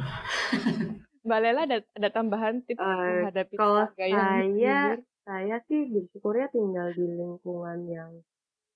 Mbak 1.24 1.40
Lela 1.44 1.62
ada, 1.68 1.78
ada 1.84 2.10
tambahan 2.10 2.64
tips 2.64 2.80
uh, 2.80 2.96
menghadapi 2.96 3.56
kalau 3.60 3.86
saya 3.94 4.98
saya 5.28 5.58
sih 5.70 5.86
bersyukurnya 5.94 6.50
tinggal 6.50 6.90
di 6.96 7.06
lingkungan 7.06 7.80
yang 7.86 8.12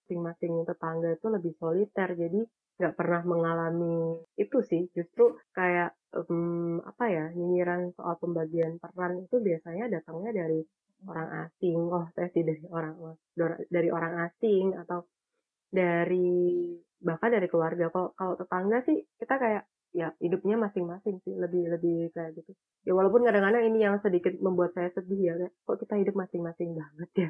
masing-masing 0.03 0.67
tetangga 0.67 1.15
itu 1.15 1.27
lebih 1.31 1.55
soliter. 1.55 2.11
Jadi 2.11 2.43
nggak 2.75 2.95
pernah 2.99 3.21
mengalami 3.23 4.19
itu 4.35 4.59
sih. 4.59 4.91
Justru 4.91 5.39
kayak 5.55 5.95
um, 6.11 6.83
apa 6.83 7.05
ya 7.07 7.25
nyinyiran 7.31 7.95
soal 7.95 8.19
pembagian 8.19 8.75
peran 8.83 9.23
itu 9.23 9.39
biasanya 9.39 9.87
datangnya 9.87 10.43
dari 10.43 10.59
orang 11.07 11.29
asing. 11.47 11.79
Oh 11.87 12.05
saya 12.11 12.27
sih 12.35 12.43
dari 12.43 12.63
orang 12.67 13.15
dari 13.71 13.89
orang 13.89 14.13
asing 14.27 14.75
atau 14.75 15.07
dari 15.71 16.67
bahkan 16.99 17.31
dari 17.31 17.47
keluarga. 17.47 17.87
Kalau 17.87 18.11
kalau 18.19 18.33
tetangga 18.35 18.83
sih 18.83 18.99
kita 19.15 19.39
kayak 19.39 19.63
ya 19.95 20.11
hidupnya 20.19 20.59
masing-masing 20.59 21.23
sih. 21.23 21.31
Lebih 21.31 21.79
lebih 21.79 22.11
kayak 22.11 22.35
gitu. 22.35 22.51
Ya 22.83 22.91
walaupun 22.91 23.23
kadang-kadang 23.23 23.63
ini 23.71 23.79
yang 23.87 24.03
sedikit 24.03 24.35
membuat 24.43 24.75
saya 24.75 24.91
sedih 24.91 25.19
ya 25.23 25.47
kok 25.63 25.79
kita 25.79 25.95
hidup 25.95 26.19
masing-masing 26.19 26.75
banget 26.75 27.11
ya 27.15 27.29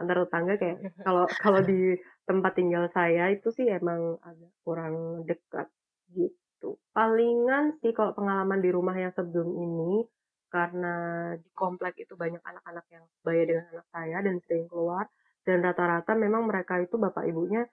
antar 0.00 0.24
tetangga 0.26 0.54
kayak 0.56 0.78
kalau 1.06 1.24
kalau 1.40 1.60
di 1.60 1.96
tempat 2.24 2.52
tinggal 2.54 2.86
saya 2.94 3.30
itu 3.34 3.50
sih 3.50 3.66
emang 3.66 4.16
agak 4.22 4.52
kurang 4.62 5.26
dekat 5.26 5.66
gitu. 6.14 6.78
Palingan 6.94 7.78
sih 7.82 7.90
kalau 7.90 8.14
pengalaman 8.14 8.62
di 8.62 8.70
rumah 8.70 8.94
yang 8.94 9.10
sebelum 9.10 9.50
ini 9.58 10.06
karena 10.50 10.94
di 11.38 11.50
komplek 11.54 11.94
itu 12.02 12.18
banyak 12.18 12.42
anak-anak 12.42 12.86
yang 12.90 13.04
bayar 13.22 13.44
dengan 13.46 13.66
anak 13.70 13.86
saya 13.94 14.16
dan 14.22 14.36
sering 14.46 14.66
keluar 14.66 15.06
dan 15.46 15.62
rata-rata 15.62 16.12
memang 16.18 16.46
mereka 16.46 16.78
itu 16.82 16.98
bapak 16.98 17.26
ibunya 17.26 17.66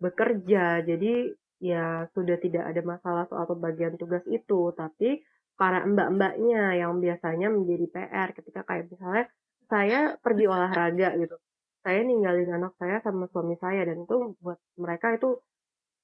bekerja. 0.00 0.84
Jadi 0.84 1.32
ya 1.58 2.06
sudah 2.14 2.36
tidak 2.38 2.64
ada 2.70 2.80
masalah 2.84 3.24
soal 3.28 3.44
pembagian 3.44 3.96
tugas 4.00 4.22
itu. 4.28 4.72
Tapi 4.72 5.20
para 5.58 5.82
mbak-mbaknya 5.84 6.80
yang 6.80 7.02
biasanya 7.02 7.50
menjadi 7.50 7.86
PR 7.90 8.28
ketika 8.32 8.62
kayak 8.62 8.88
misalnya 8.88 9.24
saya 9.68 10.16
pergi 10.16 10.44
olahraga 10.48 11.18
gitu 11.18 11.36
saya 11.88 12.04
ninggalin 12.04 12.52
anak 12.52 12.76
saya 12.76 13.00
sama 13.00 13.24
suami 13.32 13.56
saya 13.56 13.88
dan 13.88 14.04
itu 14.04 14.36
buat 14.44 14.60
mereka 14.76 15.16
itu 15.16 15.40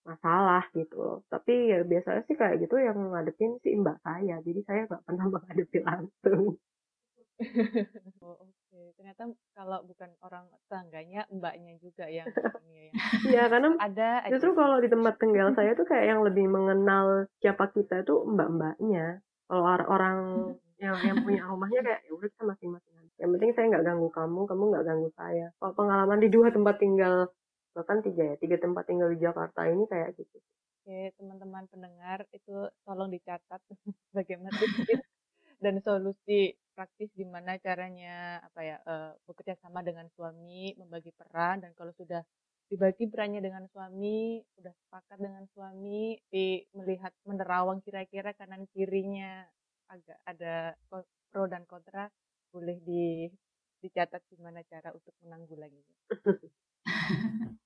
masalah 0.08 0.64
gitu 0.72 0.96
loh. 0.96 1.18
Tapi 1.28 1.76
ya 1.76 1.84
biasanya 1.84 2.24
sih 2.24 2.32
kayak 2.40 2.64
gitu 2.64 2.80
yang 2.80 2.96
ngadepin 3.12 3.60
si 3.60 3.76
mbak 3.76 4.00
saya. 4.00 4.40
Jadi 4.40 4.64
saya 4.64 4.88
nggak 4.88 5.04
pernah 5.04 5.26
menghadapi 5.36 5.78
langsung. 5.84 6.56
oh, 8.24 8.40
Oke, 8.40 8.48
okay. 8.72 8.86
ternyata 8.96 9.28
kalau 9.52 9.84
bukan 9.84 10.08
orang 10.24 10.48
tetangganya, 10.64 11.28
mbaknya 11.28 11.76
juga 11.84 12.08
yang 12.08 12.24
ini 12.64 12.88
ya. 12.88 12.92
Iya, 13.28 13.42
karena 13.52 13.68
ada 13.76 14.08
justru 14.32 14.56
aja. 14.56 14.60
kalau 14.64 14.76
di 14.80 14.88
tempat 14.88 15.14
tinggal 15.20 15.52
saya 15.52 15.76
tuh 15.76 15.84
kayak 15.84 16.16
yang 16.16 16.20
lebih 16.24 16.48
mengenal 16.48 17.28
siapa 17.44 17.68
kita 17.76 18.08
itu 18.08 18.24
mbak-mbaknya. 18.24 19.20
Kalau 19.44 19.64
orang 19.68 20.18
yang 20.80 20.96
yang 21.04 21.18
punya 21.20 21.44
rumahnya 21.44 21.80
kayak 21.84 22.00
ya 22.08 22.12
udah 22.16 22.28
kita 22.32 22.44
masing-masing. 22.48 22.93
Yang 23.18 23.30
penting 23.38 23.50
saya 23.54 23.66
nggak 23.70 23.86
ganggu 23.86 24.08
kamu, 24.10 24.40
kamu 24.50 24.62
nggak 24.74 24.84
ganggu 24.84 25.10
saya. 25.14 25.46
Kalau 25.58 25.72
pengalaman 25.76 26.18
di 26.18 26.28
dua 26.28 26.50
tempat 26.50 26.76
tinggal 26.82 27.30
bahkan 27.74 27.98
tiga 28.06 28.22
ya 28.22 28.34
tiga 28.38 28.56
tempat 28.62 28.86
tinggal 28.86 29.10
di 29.10 29.18
Jakarta 29.18 29.66
ini 29.66 29.84
kayak 29.90 30.14
gitu 30.14 30.38
oke 30.38 30.98
teman-teman 31.18 31.66
pendengar 31.66 32.22
itu 32.30 32.70
tolong 32.86 33.10
dicatat 33.10 33.60
bagaimana 34.16 34.54
tips 34.86 35.10
dan 35.58 35.82
solusi 35.82 36.54
praktis 36.78 37.10
gimana 37.18 37.58
caranya 37.58 38.38
apa 38.46 38.60
ya 38.62 38.76
uh, 38.86 39.10
bekerja 39.26 39.58
sama 39.58 39.82
dengan 39.82 40.06
suami 40.14 40.78
membagi 40.78 41.10
peran 41.18 41.66
dan 41.66 41.74
kalau 41.74 41.90
sudah 41.98 42.22
dibagi 42.70 43.10
perannya 43.10 43.42
dengan 43.42 43.66
suami 43.70 44.40
sudah 44.54 44.72
sepakat 44.72 45.18
dengan 45.18 45.44
suami 45.52 46.16
di 46.30 46.62
melihat 46.78 47.10
menerawang 47.26 47.82
kira-kira 47.82 48.34
kanan 48.38 48.70
kirinya 48.70 49.46
agak 49.90 50.18
ada 50.26 50.74
pro 51.30 51.44
dan 51.50 51.66
kontra 51.66 52.08
boleh 52.54 52.78
di 52.86 53.26
dicatat 53.82 54.22
gimana 54.30 54.62
cara 54.70 54.94
untuk 54.94 55.12
menanggulanginya 55.26 55.98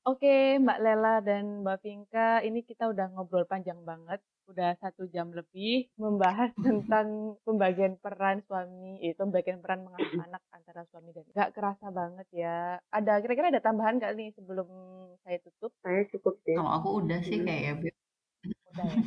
Oke, 0.09 0.57
Mbak 0.57 0.79
Lela 0.81 1.21
dan 1.21 1.61
Mbak 1.61 1.79
Vinka, 1.85 2.41
ini 2.41 2.65
kita 2.65 2.89
udah 2.89 3.13
ngobrol 3.13 3.45
panjang 3.45 3.77
banget, 3.85 4.25
udah 4.49 4.73
satu 4.81 5.05
jam 5.13 5.29
lebih 5.37 5.93
membahas 6.01 6.49
tentang 6.65 7.37
pembagian 7.45 8.01
peran 8.01 8.41
suami, 8.49 9.05
itu 9.05 9.21
pembagian 9.21 9.61
peran 9.61 9.83
mengasuh 9.87 10.25
anak 10.25 10.41
antara 10.55 10.89
suami 10.89 11.13
dan 11.13 11.29
gak 11.37 11.53
kerasa 11.53 11.93
banget 11.93 12.27
ya. 12.33 12.81
Ada 12.89 13.21
kira-kira 13.21 13.53
ada 13.53 13.61
tambahan 13.61 14.01
gak 14.01 14.17
nih 14.17 14.33
sebelum 14.33 14.69
saya 15.29 15.39
tutup? 15.45 15.77
Saya 15.85 16.09
cukup 16.09 16.41
deh. 16.47 16.57
Kalau 16.57 16.73
aku 16.73 16.89
udah 17.05 17.21
sih 17.21 17.45
kayaknya. 17.45 17.93
Udah 18.73 18.87
ya. 18.89 19.03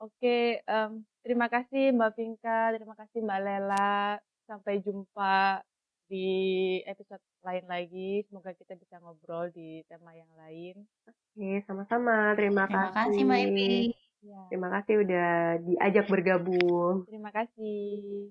Oke, 0.00 0.60
um, 0.68 1.04
terima 1.20 1.52
kasih 1.52 1.92
Mbak 1.92 2.10
Vinka, 2.16 2.72
terima 2.72 2.94
kasih 2.96 3.18
Mbak 3.20 3.40
Lela. 3.44 4.20
Sampai 4.46 4.78
jumpa 4.80 5.60
di 6.06 6.26
episode 6.86 7.22
lain 7.42 7.66
lagi. 7.66 8.22
Semoga 8.30 8.54
kita 8.54 8.78
bisa 8.78 9.02
ngobrol 9.02 9.50
di 9.50 9.82
tema 9.90 10.14
yang 10.14 10.30
lain. 10.38 10.86
Oke, 11.10 11.66
sama-sama. 11.66 12.32
Terima, 12.38 12.70
Terima 12.70 12.94
kasih. 12.94 13.22
Mbak 13.26 13.40
Ipi. 13.50 13.70
Ya. 14.26 14.42
Terima 14.50 14.68
kasih 14.74 14.94
udah 15.06 15.30
diajak 15.62 16.06
bergabung. 16.10 17.06
Terima 17.06 17.30
kasih. 17.30 18.30